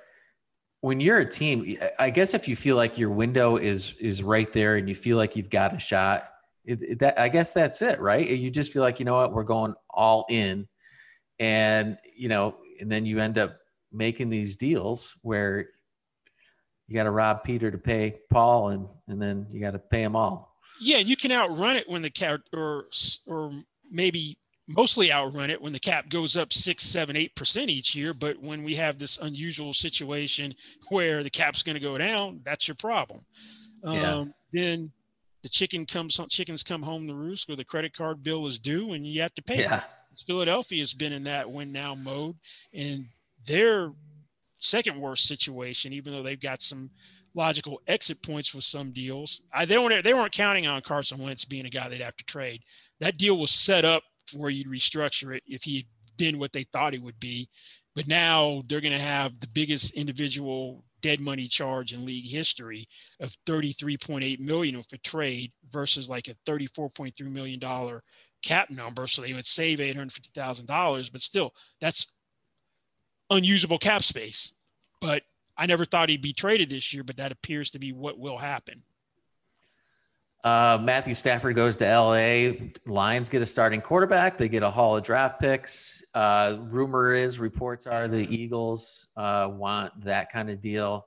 when 0.81 1.01
you're 1.01 1.19
a 1.19 1.29
team, 1.29 1.77
I 1.99 2.11
guess 2.11 2.35
if 2.35 2.47
you 2.47 2.55
feel 2.55 2.77
like 2.77 2.99
your 2.99 3.11
window 3.11 3.57
is 3.57 3.95
is 3.99 4.23
right 4.23 4.53
there 4.53 4.77
and 4.77 4.89
you 4.89 4.95
feel 4.95 5.17
like 5.17 5.35
you've 5.35 5.51
got 5.51 5.75
a 5.75 5.79
shot, 5.79 6.31
it, 6.65 6.83
it, 6.83 6.99
that 7.01 7.19
I 7.19 7.29
guess 7.29 7.53
that's 7.53 7.83
it, 7.83 8.01
right? 8.01 8.29
You 8.29 8.51
just 8.51 8.73
feel 8.73 8.83
like 8.83 9.01
you 9.01 9.05
know 9.05 9.17
what, 9.17 9.33
we're 9.33 9.43
going 9.43 9.75
all 9.91 10.27
in, 10.29 10.69
and 11.41 11.99
you 12.17 12.29
know, 12.29 12.57
and 12.81 12.91
then 12.91 13.07
you 13.07 13.19
end 13.19 13.39
up 13.39 13.59
making 13.93 14.29
these 14.29 14.57
deals 14.57 15.15
where 15.23 15.69
you 16.87 16.95
got 16.95 17.05
to 17.05 17.11
rob 17.11 17.45
Peter 17.45 17.71
to 17.71 17.79
pay 17.79 18.19
Paul, 18.31 18.71
and 18.71 18.89
and 19.09 19.21
then 19.21 19.47
you 19.51 19.61
got 19.61 19.73
to 19.73 19.79
pay 19.79 20.03
them 20.03 20.17
all. 20.17 20.55
Yeah, 20.81 20.99
you 20.99 21.17
can 21.17 21.33
outrun 21.33 21.77
it 21.77 21.89
when 21.89 22.03
the 22.03 22.11
cap, 22.11 22.41
or 22.53 22.87
or 23.27 23.51
maybe 23.91 24.39
mostly 24.69 25.13
outrun 25.13 25.51
it 25.51 25.61
when 25.61 25.73
the 25.73 25.79
cap 25.79 26.09
goes 26.09 26.37
up 26.37 26.53
six, 26.53 26.85
seven, 26.85 27.17
eight 27.17 27.35
percent 27.35 27.71
each 27.71 27.95
year. 27.95 28.15
But 28.15 28.41
when 28.41 28.65
we 28.65 28.75
have 28.77 28.99
this 28.99 29.19
unusual 29.19 29.73
situation 29.73 30.55
where 30.91 31.23
the 31.23 31.31
cap's 31.31 31.63
going 31.63 31.75
to 31.75 31.81
go 31.81 31.99
down, 31.99 32.41
that's 32.45 32.69
your 32.69 32.77
problem. 32.77 33.21
Yeah. 33.85 34.15
Um, 34.15 34.35
then 34.53 34.93
the 35.43 35.49
chicken 35.49 35.87
comes 35.87 36.21
chickens 36.29 36.63
come 36.63 36.83
home 36.83 37.07
to 37.07 37.15
roost 37.15 37.49
where 37.49 37.57
the 37.57 37.65
credit 37.65 37.95
card 37.97 38.23
bill 38.23 38.47
is 38.47 38.59
due 38.59 38.93
and 38.93 39.07
you 39.07 39.23
have 39.23 39.35
to 39.35 39.43
pay. 39.43 39.61
Yeah. 39.61 39.83
Philadelphia 40.27 40.81
has 40.81 40.95
been 40.95 41.13
in 41.13 41.25
that 41.25 41.49
win 41.49 41.71
now 41.71 41.95
mode, 41.95 42.35
and 42.75 43.05
their 43.49 43.91
second 44.61 45.01
worst 45.01 45.27
situation, 45.27 45.93
even 45.93 46.13
though 46.13 46.23
they've 46.23 46.41
got 46.41 46.63
some 46.63 46.91
logical 47.35 47.81
exit 47.87 48.23
points 48.23 48.55
with 48.55 48.65
some 48.65 48.93
deals. 48.93 49.43
I, 49.53 49.65
they 49.65 49.79
weren't 49.79 50.05
they 50.05 50.15
weren't 50.15 50.33
counting 50.33 50.67
on 50.67 50.83
Carson 50.83 51.19
Wentz 51.19 51.45
being 51.45 51.67
a 51.67 51.71
guy 51.71 51.89
they'd 51.89 52.01
have 52.01 52.17
to 52.17 52.25
trade. 52.25 52.63
That 53.01 53.17
deal 53.17 53.39
was 53.39 53.51
set 53.51 53.85
up 53.85 54.03
where 54.35 54.51
you'd 54.51 54.69
restructure 54.69 55.35
it 55.35 55.43
if 55.47 55.63
he 55.63 55.77
had 55.77 55.87
been 56.17 56.39
what 56.39 56.53
they 56.53 56.65
thought 56.65 56.95
he 56.95 57.01
would 57.01 57.19
be. 57.19 57.49
But 57.95 58.09
now 58.09 58.63
they're 58.69 58.81
going 58.81 58.97
to 58.97 58.99
have 58.99 59.41
the 59.41 59.49
biggest 59.49 59.95
individual 59.95 60.85
dead 61.01 61.21
money 61.21 61.47
charge 61.47 61.93
in 61.93 62.05
league 62.05 62.29
history 62.29 62.89
of 63.21 63.35
33.8 63.47 64.41
million 64.41 64.83
for 64.83 64.97
trade 64.99 65.53
versus 65.71 66.09
like 66.09 66.29
a 66.29 66.35
34.3 66.51 67.21
million 67.33 67.59
dollar 67.59 68.03
cap 68.43 68.71
number. 68.71 69.07
So 69.07 69.23
they 69.23 69.33
would 69.33 69.47
save 69.47 69.79
$850,000, 69.79 71.13
but 71.13 71.21
still 71.23 71.53
that's 71.81 72.18
unusable 73.31 73.79
cap 73.79 74.03
space. 74.03 74.53
But 75.01 75.23
I 75.57 75.67
never 75.67 75.85
thought 75.85 76.09
he'd 76.09 76.23
be 76.23 76.33
traded 76.33 76.71
this 76.71 76.93
year, 76.93 77.03
but 77.03 77.17
that 77.17 77.33
appears 77.33 77.71
to 77.71 77.79
be 77.79 77.93
what 77.93 78.19
will 78.19 78.39
happen. 78.39 78.83
Uh, 80.45 80.79
Matthew 80.81 81.15
Stafford 81.15 81.57
goes 81.57 81.77
to 81.79 81.85
LA. 81.85 82.69
Lions 82.87 83.29
get 83.29 83.43
a 83.43 83.47
starting 83.47 83.81
quarterback. 83.81 84.39
They 84.39 84.49
get 84.49 84.63
a 84.63 84.71
haul 84.71 84.97
of 84.97 85.03
draft 85.03 85.41
picks. 85.41 86.05
Uh, 86.15 86.59
rumor 86.61 87.13
is, 87.13 87.41
reports 87.41 87.87
are 87.87 88.07
the 88.07 88.27
Eagles 88.35 89.09
uh, 89.17 89.49
want 89.51 90.01
that 90.05 90.33
kind 90.33 90.49
of 90.49 90.61
deal. 90.61 91.07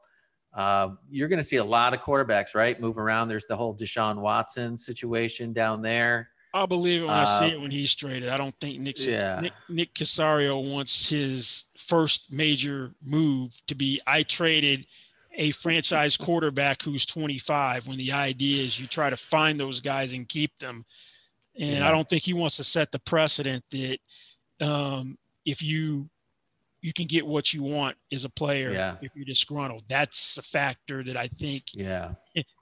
Uh, 0.53 0.89
you're 1.09 1.29
going 1.29 1.39
to 1.39 1.45
see 1.45 1.57
a 1.57 1.63
lot 1.63 1.93
of 1.93 2.01
quarterbacks, 2.01 2.55
right? 2.55 2.79
Move 2.81 2.97
around. 2.97 3.29
There's 3.29 3.45
the 3.45 3.55
whole 3.55 3.73
Deshaun 3.73 4.17
Watson 4.17 4.75
situation 4.75 5.53
down 5.53 5.81
there. 5.81 6.29
I'll 6.53 6.67
believe 6.67 7.03
it 7.03 7.05
when 7.05 7.15
I 7.15 7.23
see 7.23 7.45
uh, 7.45 7.49
it 7.49 7.61
when 7.61 7.71
he's 7.71 7.95
traded. 7.95 8.29
I 8.29 8.37
don't 8.37 8.55
think 8.59 8.79
Nick, 8.79 9.05
yeah. 9.05 9.39
Nick, 9.41 9.53
Nick 9.69 9.93
Caserio 9.93 10.69
wants 10.69 11.09
his 11.09 11.65
first 11.77 12.33
major 12.33 12.91
move 13.03 13.59
to 13.67 13.75
be 13.75 14.01
I 14.05 14.23
traded 14.23 14.85
a 15.35 15.51
franchise 15.51 16.17
quarterback 16.17 16.81
who's 16.81 17.05
25 17.05 17.87
when 17.87 17.97
the 17.97 18.11
idea 18.11 18.63
is 18.63 18.79
you 18.79 18.87
try 18.87 19.09
to 19.09 19.17
find 19.17 19.59
those 19.59 19.79
guys 19.79 20.13
and 20.13 20.27
keep 20.27 20.57
them. 20.57 20.85
And 21.57 21.79
yeah. 21.79 21.87
I 21.87 21.91
don't 21.91 22.07
think 22.07 22.23
he 22.23 22.33
wants 22.33 22.57
to 22.57 22.63
set 22.63 22.91
the 22.91 22.99
precedent 22.99 23.63
that 23.71 23.97
um, 24.61 25.17
if 25.45 25.61
you 25.61 26.09
you 26.81 26.93
can 26.93 27.05
get 27.05 27.25
what 27.25 27.53
you 27.53 27.61
want 27.61 27.95
as 28.11 28.25
a 28.25 28.29
player 28.29 28.71
yeah. 28.71 28.95
if 29.01 29.11
you're 29.15 29.25
disgruntled. 29.25 29.83
That's 29.87 30.37
a 30.37 30.41
factor 30.41 31.03
that 31.03 31.15
I 31.15 31.27
think 31.27 31.63
yeah 31.73 32.13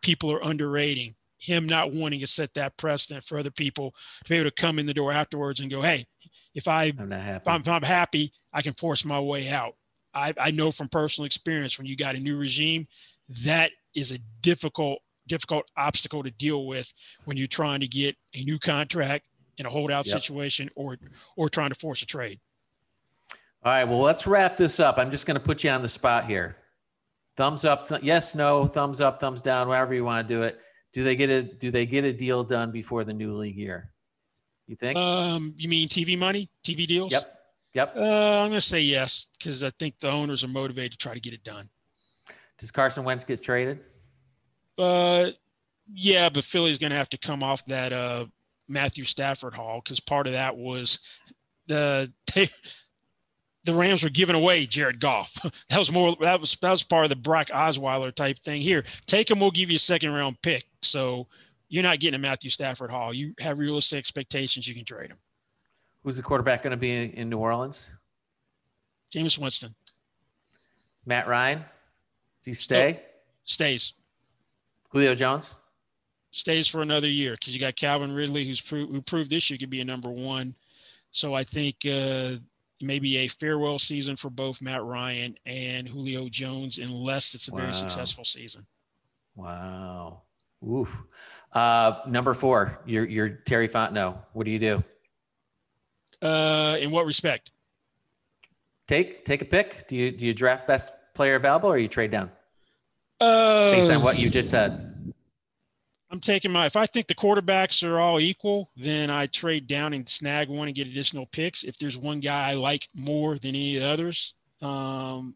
people 0.01 0.31
are 0.31 0.43
underrating. 0.43 1.15
Him 1.39 1.65
not 1.65 1.93
wanting 1.93 2.19
to 2.19 2.27
set 2.27 2.53
that 2.53 2.77
precedent 2.77 3.23
for 3.23 3.37
other 3.37 3.51
people 3.51 3.93
to 4.23 4.29
be 4.29 4.35
able 4.35 4.49
to 4.49 4.61
come 4.61 4.77
in 4.77 4.85
the 4.85 4.93
door 4.93 5.11
afterwards 5.11 5.59
and 5.59 5.71
go, 5.71 5.81
"Hey, 5.81 6.05
if 6.53 6.67
I 6.67 6.93
I'm 6.97 7.09
not 7.09 7.21
happy. 7.21 7.41
If 7.41 7.47
I'm, 7.47 7.61
if 7.61 7.67
I'm 7.67 7.81
happy, 7.81 8.33
I 8.53 8.61
can 8.61 8.73
force 8.73 9.05
my 9.05 9.19
way 9.19 9.49
out." 9.49 9.75
I, 10.13 10.33
I 10.39 10.51
know 10.51 10.71
from 10.71 10.89
personal 10.89 11.25
experience 11.25 11.77
when 11.77 11.87
you 11.87 11.95
got 11.95 12.15
a 12.15 12.19
new 12.19 12.37
regime, 12.37 12.87
that 13.43 13.71
is 13.95 14.11
a 14.11 14.19
difficult 14.41 14.99
difficult 15.27 15.69
obstacle 15.77 16.23
to 16.23 16.31
deal 16.31 16.65
with 16.65 16.91
when 17.25 17.37
you're 17.37 17.47
trying 17.47 17.79
to 17.79 17.87
get 17.87 18.15
a 18.33 18.41
new 18.41 18.57
contract 18.57 19.25
in 19.59 19.65
a 19.65 19.69
holdout 19.69 20.05
yep. 20.05 20.19
situation 20.19 20.69
or 20.75 20.97
or 21.37 21.49
trying 21.49 21.69
to 21.69 21.75
force 21.75 22.01
a 22.01 22.05
trade. 22.05 22.39
All 23.63 23.71
right, 23.73 23.83
well, 23.83 23.99
let's 23.99 24.25
wrap 24.25 24.55
this 24.55 24.79
up. 24.79 24.97
I'm 24.97 25.11
just 25.11 25.25
going 25.25 25.37
to 25.37 25.43
put 25.43 25.65
you 25.65 25.69
on 25.69 25.81
the 25.81 25.89
spot 25.89 26.25
here. 26.25 26.55
Thumbs 27.35 27.65
up, 27.65 27.89
th- 27.89 28.01
yes, 28.01 28.33
no, 28.33 28.65
thumbs 28.65 29.01
up, 29.01 29.19
thumbs 29.19 29.41
down, 29.41 29.67
whatever 29.67 29.93
you 29.93 30.05
want 30.05 30.25
to 30.25 30.33
do 30.33 30.43
it. 30.43 30.59
Do 30.93 31.03
they 31.03 31.15
get 31.15 31.29
a 31.29 31.43
do 31.43 31.71
they 31.71 31.85
get 31.85 32.03
a 32.03 32.13
deal 32.13 32.43
done 32.43 32.71
before 32.71 33.03
the 33.03 33.13
new 33.13 33.35
league 33.35 33.57
year? 33.57 33.91
You 34.67 34.75
think? 34.75 34.97
Um, 34.97 35.53
you 35.57 35.69
mean 35.69 35.87
TV 35.87 36.17
money, 36.17 36.49
TV 36.63 36.87
deals? 36.87 37.11
Yep. 37.11 37.35
Yep. 37.73 37.93
Uh, 37.95 38.41
I'm 38.41 38.49
going 38.49 38.53
to 38.53 38.61
say 38.61 38.81
yes 38.81 39.27
because 39.37 39.63
I 39.63 39.71
think 39.79 39.99
the 39.99 40.09
owners 40.09 40.43
are 40.43 40.47
motivated 40.47 40.93
to 40.93 40.97
try 40.97 41.13
to 41.13 41.19
get 41.19 41.33
it 41.33 41.43
done. 41.43 41.69
Does 42.57 42.71
Carson 42.71 43.03
Wentz 43.03 43.23
get 43.23 43.41
traded? 43.41 43.79
Uh, 44.77 45.29
yeah, 45.93 46.29
but 46.29 46.43
Philly's 46.43 46.77
going 46.77 46.91
to 46.91 46.97
have 46.97 47.09
to 47.09 47.17
come 47.17 47.43
off 47.43 47.65
that 47.65 47.93
uh, 47.93 48.25
Matthew 48.67 49.03
Stafford 49.03 49.53
haul 49.53 49.81
because 49.83 49.99
part 49.99 50.27
of 50.27 50.33
that 50.33 50.55
was 50.55 50.99
the 51.67 52.11
they, 52.35 52.49
the 53.69 53.77
Rams 53.77 54.03
were 54.03 54.09
giving 54.09 54.35
away 54.35 54.65
Jared 54.65 54.99
Goff. 54.99 55.33
that 55.69 55.77
was 55.77 55.91
more 55.91 56.15
that 56.21 56.41
was 56.41 56.57
that 56.61 56.71
was 56.71 56.83
part 56.83 57.05
of 57.05 57.09
the 57.09 57.15
Brock 57.15 57.47
Osweiler 57.47 58.13
type 58.13 58.39
thing. 58.39 58.61
Here, 58.61 58.83
take 59.05 59.29
him. 59.29 59.39
We'll 59.39 59.51
give 59.51 59.69
you 59.69 59.75
a 59.75 59.79
second 59.79 60.11
round 60.11 60.41
pick. 60.41 60.63
So 60.81 61.27
you're 61.69 61.83
not 61.83 61.99
getting 61.99 62.15
a 62.15 62.21
Matthew 62.21 62.49
Stafford 62.49 62.89
haul. 62.89 63.13
You 63.13 63.33
have 63.39 63.59
realistic 63.59 63.99
expectations. 63.99 64.67
You 64.67 64.73
can 64.73 64.85
trade 64.85 65.11
him. 65.11 65.17
Who's 66.03 66.17
the 66.17 66.23
quarterback 66.23 66.63
going 66.63 66.71
to 66.71 66.77
be 66.77 67.13
in, 67.13 67.29
New 67.29 67.37
Orleans? 67.37 67.91
Jameis 69.13 69.37
Winston. 69.37 69.75
Matt 71.05 71.27
Ryan. 71.27 71.59
Does 71.59 72.45
he 72.45 72.53
stay? 72.53 73.01
Stays. 73.43 73.93
Julio 74.89 75.13
Jones. 75.13 75.55
stays 76.31 76.67
for 76.67 76.81
another 76.81 77.07
year 77.07 77.33
because 77.33 77.53
you 77.53 77.59
got 77.59 77.75
Calvin 77.75 78.13
Ridley, 78.15 78.45
who's 78.45 78.61
pro- 78.61 78.87
who 78.87 79.01
proved 79.01 79.29
this 79.29 79.49
year 79.49 79.57
could 79.59 79.69
be 79.69 79.81
a 79.81 79.85
number 79.85 80.09
one. 80.09 80.55
So 81.11 81.35
I 81.35 81.43
think 81.43 81.75
uh, 81.85 82.37
maybe 82.81 83.17
a 83.17 83.27
farewell 83.27 83.79
season 83.79 84.15
for 84.15 84.29
both 84.29 84.61
Matt 84.61 84.83
Ryan 84.83 85.35
and 85.45 85.87
Julio 85.87 86.29
Jones, 86.29 86.77
unless 86.77 87.35
it's 87.35 87.47
a 87.47 87.55
very 87.55 87.73
successful 87.73 88.25
season. 88.25 88.65
Wow. 89.35 90.21
Oof. 90.67 90.95
Uh, 91.53 91.99
number 92.07 92.33
four, 92.33 92.79
you're, 92.85 93.05
you're 93.05 93.29
Terry 93.29 93.67
Fontenot. 93.67 94.17
What 94.33 94.45
do 94.45 94.51
you 94.51 94.59
do? 94.59 94.83
Uh, 96.21 96.77
in 96.79 96.91
what 96.91 97.05
respect? 97.05 97.51
Take 98.87 99.23
take 99.23 99.41
a 99.41 99.45
pick. 99.45 99.87
Do 99.87 99.95
you 99.95 100.11
do 100.11 100.25
you 100.25 100.33
draft 100.33 100.67
best 100.67 100.91
player 101.13 101.35
available 101.35 101.69
or 101.69 101.77
you 101.77 101.87
trade 101.87 102.11
down? 102.11 102.31
Uh, 103.21 103.71
Based 103.71 103.91
on 103.91 104.01
what 104.01 104.17
you 104.17 104.29
just 104.29 104.49
said. 104.49 104.95
I'm 106.11 106.19
taking 106.19 106.51
my 106.51 106.65
if 106.65 106.75
I 106.75 106.85
think 106.85 107.07
the 107.07 107.15
quarterbacks 107.15 107.87
are 107.87 107.99
all 107.99 108.19
equal, 108.19 108.71
then 108.75 109.09
I 109.09 109.27
trade 109.27 109.67
down 109.67 109.93
and 109.93 110.07
snag 110.09 110.49
one 110.49 110.67
and 110.67 110.75
get 110.75 110.87
additional 110.87 111.27
picks. 111.27 111.63
If 111.63 111.77
there's 111.77 111.97
one 111.97 112.19
guy 112.19 112.49
I 112.49 112.53
like 112.55 112.87
more 112.95 113.37
than 113.37 113.49
any 113.49 113.75
of 113.75 113.83
the 113.83 113.89
others, 113.89 114.33
um, 114.61 115.35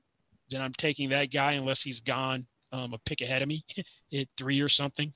then 0.49 0.61
I'm 0.61 0.73
taking 0.73 1.09
that 1.09 1.31
guy 1.31 1.53
unless 1.53 1.83
he's 1.83 1.99
gone 1.99 2.47
um, 2.71 2.93
a 2.93 2.97
pick 2.99 3.21
ahead 3.21 3.43
of 3.43 3.47
me 3.47 3.63
at 4.13 4.27
three 4.35 4.61
or 4.61 4.69
something. 4.69 5.13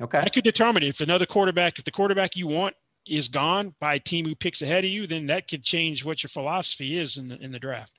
Okay. 0.00 0.18
I 0.18 0.28
could 0.28 0.44
determine 0.44 0.82
if 0.82 1.00
another 1.00 1.26
quarterback, 1.26 1.78
if 1.78 1.84
the 1.84 1.90
quarterback 1.90 2.36
you 2.36 2.46
want 2.46 2.74
is 3.06 3.28
gone 3.28 3.74
by 3.80 3.94
a 3.94 4.00
team 4.00 4.24
who 4.26 4.34
picks 4.34 4.62
ahead 4.62 4.84
of 4.84 4.90
you, 4.90 5.06
then 5.06 5.26
that 5.26 5.48
could 5.48 5.62
change 5.62 6.04
what 6.04 6.22
your 6.22 6.28
philosophy 6.28 6.96
is 6.96 7.16
in 7.16 7.28
the 7.28 7.38
in 7.42 7.52
the 7.52 7.58
draft. 7.58 7.97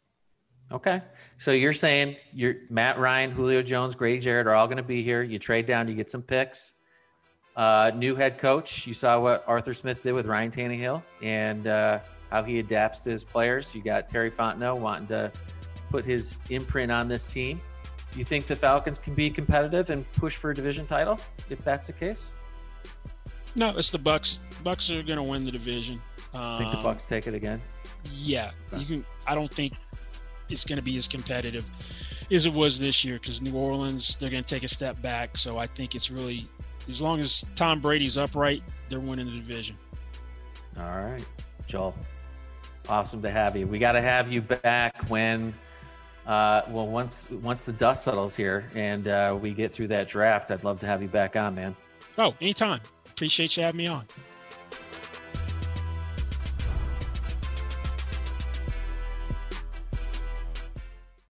Okay. 0.71 1.01
So 1.37 1.51
you're 1.51 1.73
saying 1.73 2.17
you're 2.33 2.55
Matt 2.69 2.99
Ryan, 2.99 3.31
Julio 3.31 3.61
Jones, 3.61 3.95
Grady 3.95 4.19
Jarrett 4.19 4.47
are 4.47 4.53
all 4.53 4.67
going 4.67 4.77
to 4.77 4.83
be 4.83 5.03
here. 5.03 5.23
You 5.23 5.39
trade 5.39 5.65
down, 5.65 5.87
you 5.87 5.95
get 5.95 6.09
some 6.09 6.21
picks. 6.21 6.73
Uh, 7.55 7.91
new 7.95 8.15
head 8.15 8.37
coach. 8.37 8.85
You 8.85 8.93
saw 8.93 9.19
what 9.19 9.43
Arthur 9.47 9.73
Smith 9.73 10.03
did 10.03 10.13
with 10.13 10.27
Ryan 10.27 10.51
Tannehill 10.51 11.03
and 11.21 11.67
uh, 11.67 11.99
how 12.29 12.43
he 12.43 12.59
adapts 12.59 12.99
to 13.01 13.09
his 13.09 13.23
players. 13.23 13.73
You 13.73 13.81
got 13.81 14.07
Terry 14.07 14.31
Fontenot 14.31 14.77
wanting 14.77 15.07
to 15.07 15.31
put 15.89 16.05
his 16.05 16.37
imprint 16.49 16.91
on 16.91 17.07
this 17.07 17.25
team. 17.25 17.59
Do 18.11 18.17
you 18.17 18.25
think 18.25 18.47
the 18.47 18.55
Falcons 18.55 18.97
can 18.97 19.13
be 19.13 19.29
competitive 19.29 19.89
and 19.89 20.09
push 20.13 20.35
for 20.35 20.51
a 20.51 20.55
division 20.55 20.85
title 20.87 21.19
if 21.49 21.63
that's 21.63 21.87
the 21.87 21.93
case? 21.93 22.31
No, 23.55 23.75
it's 23.77 23.91
the 23.91 23.99
Bucs. 23.99 24.39
Bucs 24.63 24.89
are 24.89 25.03
going 25.03 25.17
to 25.17 25.23
win 25.23 25.43
the 25.43 25.51
division. 25.51 26.01
Um, 26.33 26.59
think 26.59 26.71
the 26.71 26.77
Bucs 26.77 27.07
take 27.07 27.27
it 27.27 27.33
again? 27.33 27.61
Yeah, 28.11 28.51
you 28.77 28.85
can. 28.85 29.05
I 29.27 29.35
don't 29.35 29.51
think 29.51 29.73
it's 30.49 30.65
going 30.65 30.77
to 30.77 30.83
be 30.83 30.97
as 30.97 31.07
competitive 31.07 31.65
as 32.31 32.45
it 32.45 32.53
was 32.53 32.79
this 32.79 33.03
year 33.03 33.15
because 33.19 33.41
New 33.41 33.55
Orleans 33.55 34.15
they're 34.15 34.29
going 34.29 34.43
to 34.43 34.55
take 34.55 34.63
a 34.63 34.67
step 34.67 35.01
back. 35.01 35.37
So 35.37 35.57
I 35.57 35.67
think 35.67 35.95
it's 35.95 36.11
really 36.11 36.47
as 36.87 37.01
long 37.01 37.19
as 37.19 37.45
Tom 37.55 37.79
Brady's 37.79 38.17
upright, 38.17 38.63
they're 38.89 38.99
winning 38.99 39.27
the 39.27 39.35
division. 39.35 39.77
All 40.79 40.85
right, 40.85 41.25
Joel. 41.67 41.95
Awesome 42.87 43.21
to 43.21 43.29
have 43.29 43.55
you. 43.55 43.67
We 43.67 43.77
got 43.77 43.91
to 43.91 44.01
have 44.01 44.31
you 44.31 44.41
back 44.41 45.07
when, 45.09 45.53
uh, 46.25 46.61
well, 46.69 46.87
once 46.87 47.29
once 47.43 47.65
the 47.65 47.73
dust 47.73 48.03
settles 48.03 48.35
here 48.35 48.65
and 48.73 49.07
uh, 49.07 49.37
we 49.39 49.51
get 49.53 49.71
through 49.71 49.87
that 49.89 50.07
draft. 50.07 50.51
I'd 50.51 50.63
love 50.63 50.79
to 50.79 50.87
have 50.87 51.01
you 51.01 51.07
back 51.07 51.35
on, 51.35 51.55
man. 51.55 51.75
Oh, 52.17 52.33
anytime. 52.41 52.81
Appreciate 53.07 53.57
you 53.57 53.63
having 53.63 53.77
me 53.77 53.87
on. 53.87 54.05